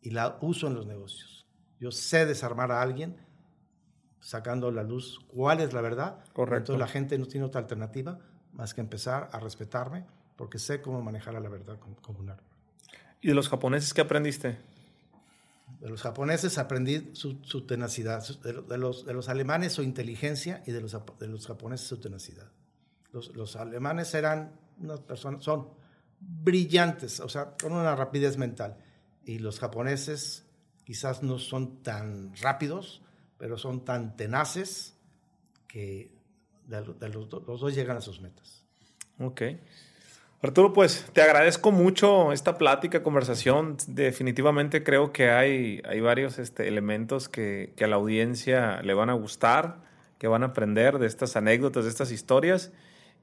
y 0.00 0.10
la 0.10 0.38
uso 0.40 0.68
en 0.68 0.74
los 0.74 0.86
negocios. 0.86 1.48
Yo 1.80 1.90
sé 1.90 2.26
desarmar 2.26 2.70
a 2.70 2.80
alguien 2.80 3.16
sacando 4.22 4.68
a 4.68 4.72
la 4.72 4.84
luz 4.84 5.20
cuál 5.26 5.60
es 5.60 5.74
la 5.74 5.82
verdad. 5.82 6.24
Correcto. 6.32 6.72
Entonces 6.72 6.80
la 6.80 6.86
gente 6.88 7.18
no 7.18 7.26
tiene 7.26 7.44
otra 7.44 7.60
alternativa 7.60 8.18
más 8.52 8.72
que 8.72 8.80
empezar 8.80 9.28
a 9.32 9.40
respetarme 9.40 10.06
porque 10.36 10.58
sé 10.58 10.80
cómo 10.80 11.02
manejar 11.02 11.36
a 11.36 11.40
la 11.40 11.48
verdad 11.48 11.78
como, 11.78 11.96
como 11.96 12.20
un 12.20 12.30
arma. 12.30 12.42
¿Y 13.20 13.28
de 13.28 13.34
los 13.34 13.48
japoneses 13.48 13.92
qué 13.92 14.00
aprendiste? 14.00 14.58
De 15.80 15.88
los 15.88 16.02
japoneses 16.02 16.58
aprendí 16.58 17.10
su, 17.14 17.38
su 17.42 17.66
tenacidad, 17.66 18.24
de, 18.40 18.78
los, 18.78 19.04
de 19.04 19.12
los 19.12 19.28
alemanes 19.28 19.72
su 19.72 19.82
inteligencia 19.82 20.62
y 20.66 20.72
de 20.72 20.80
los, 20.80 20.96
de 21.18 21.26
los 21.26 21.46
japoneses 21.46 21.86
su 21.86 21.98
tenacidad. 21.98 22.50
Los, 23.12 23.34
los 23.34 23.56
alemanes 23.56 24.14
eran 24.14 24.52
unas 24.80 25.00
personas, 25.00 25.42
son 25.42 25.68
brillantes, 26.20 27.20
o 27.20 27.28
sea, 27.28 27.54
con 27.60 27.72
una 27.72 27.96
rapidez 27.96 28.36
mental. 28.38 28.76
Y 29.24 29.38
los 29.38 29.58
japoneses 29.58 30.44
quizás 30.84 31.22
no 31.22 31.38
son 31.38 31.82
tan 31.82 32.34
rápidos, 32.36 33.02
pero 33.42 33.58
son 33.58 33.84
tan 33.84 34.16
tenaces 34.16 34.96
que 35.66 36.12
de, 36.68 36.80
de 36.80 37.08
los, 37.08 37.28
los 37.44 37.60
dos 37.60 37.74
llegan 37.74 37.96
a 37.96 38.00
sus 38.00 38.20
metas. 38.20 38.64
Ok. 39.18 39.42
Arturo, 40.42 40.72
pues 40.72 41.10
te 41.12 41.22
agradezco 41.22 41.72
mucho 41.72 42.32
esta 42.32 42.56
plática, 42.56 43.02
conversación. 43.02 43.78
Definitivamente 43.88 44.84
creo 44.84 45.12
que 45.12 45.30
hay, 45.30 45.82
hay 45.88 46.00
varios 46.00 46.38
este, 46.38 46.68
elementos 46.68 47.28
que, 47.28 47.72
que 47.74 47.82
a 47.82 47.88
la 47.88 47.96
audiencia 47.96 48.80
le 48.82 48.94
van 48.94 49.10
a 49.10 49.14
gustar, 49.14 49.78
que 50.20 50.28
van 50.28 50.44
a 50.44 50.46
aprender 50.46 51.00
de 51.00 51.08
estas 51.08 51.34
anécdotas, 51.34 51.82
de 51.82 51.90
estas 51.90 52.12
historias. 52.12 52.70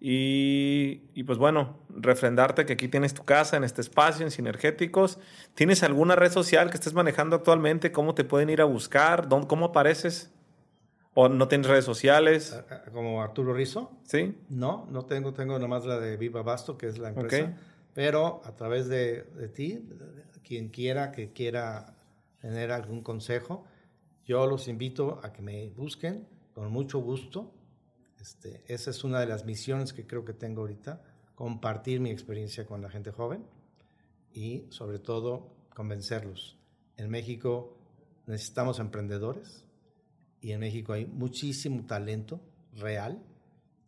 Y, 0.02 1.10
y, 1.14 1.24
pues 1.24 1.38
bueno, 1.38 1.78
refrendarte 1.90 2.66
que 2.66 2.74
aquí 2.74 2.88
tienes 2.88 3.14
tu 3.14 3.26
casa 3.26 3.58
en 3.58 3.66
este 3.66 3.82
espacio, 3.82 4.26
en 4.26 4.32
Sinergéticos. 4.32 5.20
¿Tienes 5.56 5.84
alguna 5.84 6.16
red 6.16 6.32
social 6.32 6.70
que 6.70 6.78
estés 6.78 6.94
manejando 6.94 7.36
actualmente? 7.36 7.92
¿Cómo 7.92 8.16
te 8.16 8.24
pueden 8.24 8.50
ir 8.50 8.62
a 8.62 8.66
buscar? 8.66 9.28
¿Dónde, 9.28 9.48
¿Cómo 9.48 9.66
apareces? 9.66 10.32
¿O 11.14 11.28
no 11.28 11.50
tienes 11.50 11.68
redes 11.68 11.84
sociales? 11.84 12.54
Ah, 12.56 12.66
ah, 12.70 12.92
Como 12.94 13.22
Arturo 13.22 13.54
Rizzo, 13.54 13.92
¿Sí? 14.04 14.38
No, 14.48 14.88
no 14.90 15.06
tengo, 15.06 15.34
tengo 15.34 15.60
nomás 15.60 15.86
la 15.86 16.00
de 16.00 16.16
Viva 16.16 16.44
Basto, 16.44 16.78
que 16.78 16.88
es 16.88 16.98
la 16.98 17.10
empresa. 17.10 17.58
Pero 17.94 18.42
a 18.46 18.56
través 18.56 18.88
de, 18.88 19.24
de 19.24 19.50
ti, 19.50 19.90
quien 20.44 20.70
quiera 20.70 21.12
que 21.12 21.34
quiera 21.34 21.94
tener 22.42 22.72
algún 22.72 23.02
consejo, 23.04 23.66
yo 24.26 24.46
los 24.46 24.68
invito 24.68 25.20
a 25.24 25.34
que 25.34 25.42
me 25.42 25.70
busquen 25.72 26.28
con 26.54 26.72
mucho 26.72 27.00
gusto. 27.00 27.52
Este, 28.20 28.64
esa 28.68 28.92
es 28.92 29.04
una 29.04 29.20
de 29.20 29.26
las 29.26 29.46
misiones 29.46 29.94
que 29.94 30.06
creo 30.06 30.26
que 30.26 30.34
tengo 30.34 30.62
ahorita, 30.62 31.02
compartir 31.36 32.00
mi 32.00 32.10
experiencia 32.10 32.66
con 32.66 32.82
la 32.82 32.90
gente 32.90 33.12
joven 33.12 33.46
y 34.34 34.66
sobre 34.70 35.00
todo 35.00 35.56
convencerlos. 35.74 36.58
En 36.98 37.10
México 37.10 37.78
necesitamos 38.28 38.80
emprendedores 38.80 39.64
y 40.42 40.52
en 40.52 40.60
México 40.60 40.94
hay 40.94 41.06
muchísimo 41.06 41.86
talento 41.86 42.42
real. 42.74 43.24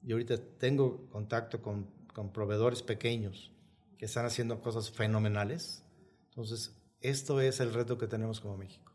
Y 0.03 0.13
ahorita 0.13 0.37
tengo 0.57 1.07
contacto 1.09 1.61
con, 1.61 1.87
con 2.13 2.31
proveedores 2.31 2.81
pequeños 2.81 3.51
que 3.97 4.05
están 4.05 4.25
haciendo 4.25 4.61
cosas 4.61 4.89
fenomenales. 4.89 5.83
Entonces, 6.29 6.75
esto 7.01 7.39
es 7.39 7.59
el 7.59 7.73
reto 7.73 7.97
que 7.97 8.07
tenemos 8.07 8.39
como 8.39 8.57
México. 8.57 8.91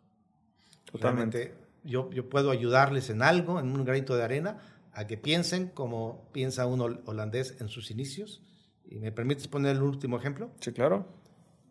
Totalmente. 0.91 1.39
Realmente, 1.39 1.67
yo, 1.85 2.11
yo 2.11 2.29
puedo 2.29 2.51
ayudarles 2.51 3.11
en 3.11 3.23
algo, 3.23 3.61
en 3.61 3.69
un 3.69 3.85
granito 3.85 4.17
de 4.17 4.25
arena, 4.25 4.59
a 4.97 5.07
que 5.07 5.17
piensen 5.17 5.69
como 5.69 6.29
piensa 6.33 6.67
un 6.67 6.81
hol- 6.81 7.03
holandés 7.07 7.61
en 7.61 7.69
sus 7.69 7.91
inicios. 7.91 8.43
Y 8.89 8.97
me 8.99 9.13
permites 9.13 9.47
poner 9.49 9.77
el 9.77 9.83
último 9.83 10.17
ejemplo. 10.17 10.51
Sí, 10.61 10.73
claro. 10.73 11.07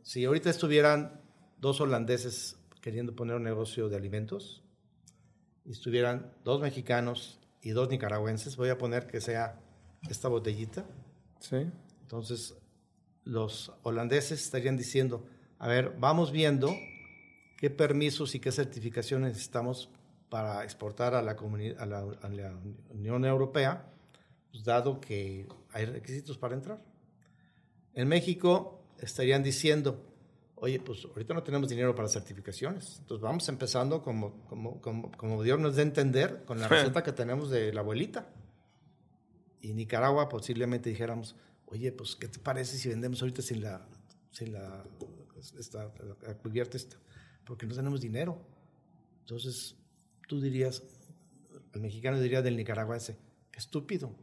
Si 0.03 0.23
ahorita 0.26 0.49
estuvieran 0.49 1.21
dos 1.59 1.82
holandeses 1.82 2.57
queriendo 2.82 3.15
poner 3.15 3.36
un 3.38 3.43
negocio 3.43 3.89
de 3.89 3.95
alimentos 3.95 4.61
y 5.65 5.71
estuvieran 5.71 6.32
dos 6.43 6.61
mexicanos 6.61 7.39
y 7.61 7.71
dos 7.71 7.89
nicaragüenses, 7.89 8.55
voy 8.57 8.69
a 8.69 8.78
poner 8.78 9.07
que 9.07 9.19
sea 9.21 9.59
esta 10.09 10.28
botellita. 10.28 10.86
Sí. 11.39 11.65
Entonces, 12.01 12.55
los 13.23 13.71
holandeses 13.82 14.43
estarían 14.43 14.78
diciendo, 14.78 15.26
a 15.57 15.67
ver, 15.67 15.95
vamos 15.99 16.32
viendo 16.32 16.71
qué 17.57 17.71
permisos 17.71 18.36
y 18.36 18.39
qué 18.39 18.51
certificaciones 18.51 19.30
necesitamos 19.30 19.89
para 20.36 20.66
exportar 20.66 21.16
a 21.16 21.22
la, 21.22 21.32
a 21.32 21.86
la, 21.86 22.00
a 22.22 22.28
la 22.28 22.60
Unión 22.90 23.24
Europea, 23.24 23.86
pues, 24.52 24.66
dado 24.66 25.00
que 25.00 25.48
hay 25.72 25.86
requisitos 25.86 26.38
para 26.38 26.56
entrar. 26.56 26.84
En 27.94 28.10
México 28.10 28.84
estarían 29.00 29.44
diciendo, 29.44 29.98
oye, 30.56 30.82
pues 30.82 31.06
ahorita 31.06 31.34
no 31.34 31.42
tenemos 31.42 31.70
dinero 31.70 31.96
para 31.96 32.10
certificaciones, 32.10 32.98
entonces 33.00 33.22
vamos 33.22 33.48
empezando 33.48 34.02
como, 34.02 34.46
como, 34.50 34.82
como, 34.82 35.10
como 35.14 35.42
Dios 35.42 35.58
nos 35.58 35.78
dé 35.78 35.84
entender 35.84 36.44
con 36.44 36.60
la 36.60 36.68
receta 36.68 37.02
que 37.02 37.14
tenemos 37.14 37.50
de 37.50 37.72
la 37.72 37.80
abuelita. 37.80 38.28
Y 39.62 39.74
Nicaragua 39.74 40.28
posiblemente 40.28 40.90
dijéramos, 40.90 41.38
oye, 41.68 41.94
pues, 41.94 42.18
¿qué 42.18 42.28
te 42.28 42.40
parece 42.40 42.78
si 42.78 42.90
vendemos 42.90 43.22
ahorita 43.22 43.42
sin 43.42 43.64
la, 43.64 43.88
sin 44.32 44.52
la, 44.52 44.84
esta, 45.58 45.94
la 46.28 46.38
cubierta 46.40 46.76
esta? 46.76 46.98
Porque 47.46 47.66
no 47.66 47.74
tenemos 47.74 48.02
dinero. 48.02 48.38
Entonces, 49.22 49.78
tú 50.28 50.41
dirías, 50.41 50.84
el 51.73 51.82
mexicano 51.82 52.19
diría 52.19 52.41
del 52.41 52.57
nicaragüense, 52.57 53.17
estúpido. 53.53 54.15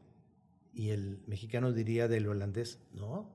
Y 0.74 0.90
el 0.90 1.22
mexicano 1.26 1.72
diría 1.72 2.09
del 2.09 2.28
holandés, 2.28 2.80
no, 2.92 3.30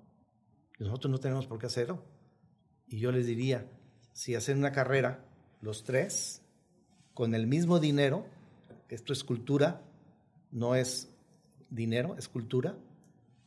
nosotros 0.79 1.11
no 1.11 1.19
tenemos 1.19 1.45
por 1.45 1.59
qué 1.59 1.67
hacerlo. 1.67 2.03
Y 2.87 2.99
yo 2.99 3.11
les 3.11 3.27
diría, 3.27 3.69
si 4.13 4.35
hacen 4.35 4.57
una 4.57 4.71
carrera, 4.71 5.23
los 5.61 5.83
tres, 5.83 6.41
con 7.13 7.35
el 7.35 7.47
mismo 7.47 7.79
dinero, 7.79 8.25
esto 8.89 9.13
es 9.13 9.23
cultura, 9.23 9.83
no 10.51 10.75
es 10.75 11.09
dinero, 11.69 12.15
es 12.17 12.27
cultura, 12.27 12.77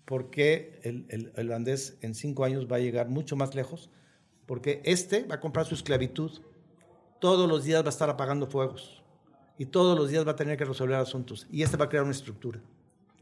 porque 0.05 0.81
el, 0.83 1.07
el, 1.09 1.33
el 1.35 1.47
holandés 1.47 1.99
en 2.01 2.15
cinco 2.15 2.45
años 2.45 2.71
va 2.71 2.77
a 2.77 2.81
llegar 2.81 3.09
mucho 3.09 3.35
más 3.37 3.55
lejos, 3.55 3.91
porque 4.47 4.83
este 4.85 5.25
va 5.25 5.37
a 5.37 5.41
comprar 5.41 5.67
su 5.67 5.75
esclavitud, 5.75 6.43
todos 7.21 7.49
los 7.49 7.65
días 7.65 7.83
va 7.83 7.87
a 7.87 7.91
estar 7.91 8.11
apagando 8.11 8.47
fuegos 8.47 9.00
y 9.61 9.67
todos 9.67 9.95
los 9.95 10.09
días 10.09 10.27
va 10.27 10.33
a 10.33 10.37
tener 10.37 10.57
que 10.57 10.65
resolver 10.65 10.97
asuntos 10.97 11.47
y 11.51 11.63
este 11.63 11.77
va 11.77 11.85
a 11.85 11.89
crear 11.91 12.03
una 12.03 12.15
estructura 12.15 12.59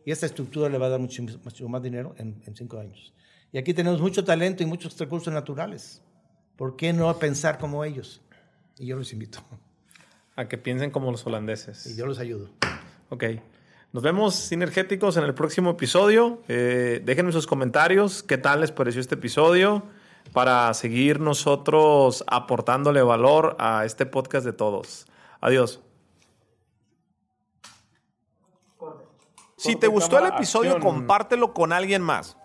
y 0.04 0.12
esta 0.12 0.24
estructura 0.24 0.68
le 0.68 0.78
va 0.78 0.86
a 0.86 0.90
dar 0.90 1.00
mucho, 1.00 1.20
mucho 1.42 1.68
más 1.68 1.82
dinero 1.82 2.14
en, 2.16 2.40
en 2.46 2.54
cinco 2.54 2.78
años. 2.78 3.12
Y 3.50 3.58
aquí 3.58 3.74
tenemos 3.74 4.00
mucho 4.00 4.24
talento 4.24 4.62
y 4.62 4.66
muchos 4.66 4.96
recursos 4.98 5.34
naturales. 5.34 6.00
¿Por 6.56 6.76
qué 6.76 6.92
no 6.92 7.12
pensar 7.18 7.58
como 7.58 7.84
ellos? 7.84 8.22
Y 8.78 8.86
yo 8.86 8.96
los 8.96 9.12
invito. 9.12 9.40
A 10.36 10.46
que 10.46 10.56
piensen 10.56 10.92
como 10.92 11.10
los 11.10 11.26
holandeses. 11.26 11.86
Y 11.86 11.96
yo 11.96 12.06
los 12.06 12.20
ayudo. 12.20 12.50
Ok. 13.08 13.24
Nos 13.92 14.04
vemos 14.04 14.36
sinergéticos 14.36 15.16
en 15.16 15.24
el 15.24 15.34
próximo 15.34 15.70
episodio. 15.70 16.40
Eh, 16.46 17.02
déjenme 17.04 17.32
sus 17.32 17.48
comentarios. 17.48 18.22
¿Qué 18.22 18.38
tal 18.38 18.60
les 18.60 18.70
pareció 18.70 19.00
este 19.00 19.16
episodio? 19.16 19.82
Para 20.32 20.72
seguir 20.72 21.18
nosotros 21.18 22.22
aportándole 22.28 23.02
valor 23.02 23.56
a 23.58 23.84
este 23.84 24.06
podcast 24.06 24.46
de 24.46 24.52
todos. 24.52 25.06
Adiós. 25.40 25.80
Si 29.58 29.74
te 29.74 29.88
gustó 29.88 30.20
el 30.20 30.26
episodio, 30.26 30.78
compártelo 30.78 31.52
con 31.52 31.72
alguien 31.72 32.00
más. 32.00 32.36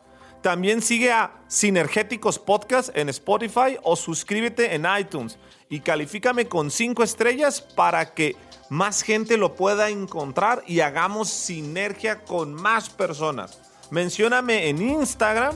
También 0.42 0.82
sigue 0.82 1.12
a 1.12 1.32
Sinergéticos 1.48 2.40
Podcast 2.40 2.90
en 2.98 3.08
Spotify 3.08 3.78
o 3.84 3.96
suscríbete 3.96 4.74
en 4.74 4.88
iTunes 5.00 5.38
y 5.70 5.82
califícame 5.82 6.48
con 6.48 6.72
5 6.72 7.04
estrellas 7.04 7.62
para 7.62 8.16
que 8.16 8.36
más 8.70 9.04
gente 9.04 9.38
lo 9.38 9.54
pueda 9.54 9.90
encontrar 9.90 10.64
y 10.66 10.80
hagamos 10.80 11.30
sinergia 11.30 12.26
con 12.26 12.56
más 12.56 12.90
personas. 12.90 13.62
Mencióname 13.92 14.70
en 14.70 14.82
Instagram 14.82 15.56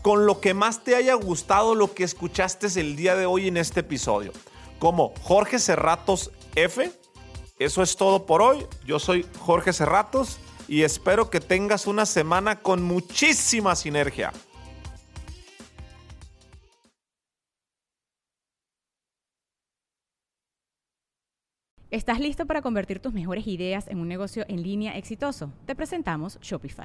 con 0.00 0.24
lo 0.24 0.40
que 0.40 0.54
más 0.54 0.82
te 0.82 0.96
haya 0.96 1.12
gustado 1.12 1.74
lo 1.74 1.92
que 1.92 2.04
escuchaste 2.04 2.68
el 2.80 2.96
día 2.96 3.16
de 3.16 3.26
hoy 3.26 3.48
en 3.48 3.58
este 3.58 3.80
episodio. 3.80 4.32
Como 4.78 5.12
Jorge 5.22 5.58
Cerratos 5.58 6.30
F. 6.54 6.90
Eso 7.58 7.82
es 7.82 7.96
todo 7.96 8.24
por 8.24 8.40
hoy. 8.40 8.66
Yo 8.86 8.98
soy 8.98 9.26
Jorge 9.38 9.74
Cerratos 9.74 10.40
y 10.68 10.82
espero 10.82 11.30
que 11.30 11.40
tengas 11.40 11.86
una 11.86 12.06
semana 12.06 12.56
con 12.60 12.82
muchísima 12.82 13.74
sinergia. 13.74 14.32
¿Estás 21.90 22.20
listo 22.20 22.46
para 22.46 22.62
convertir 22.62 22.98
tus 22.98 23.14
mejores 23.14 23.46
ideas 23.46 23.88
en 23.88 24.00
un 24.00 24.08
negocio 24.08 24.44
en 24.48 24.62
línea 24.62 24.98
exitoso? 24.98 25.52
Te 25.66 25.74
presentamos 25.74 26.38
Shopify. 26.40 26.84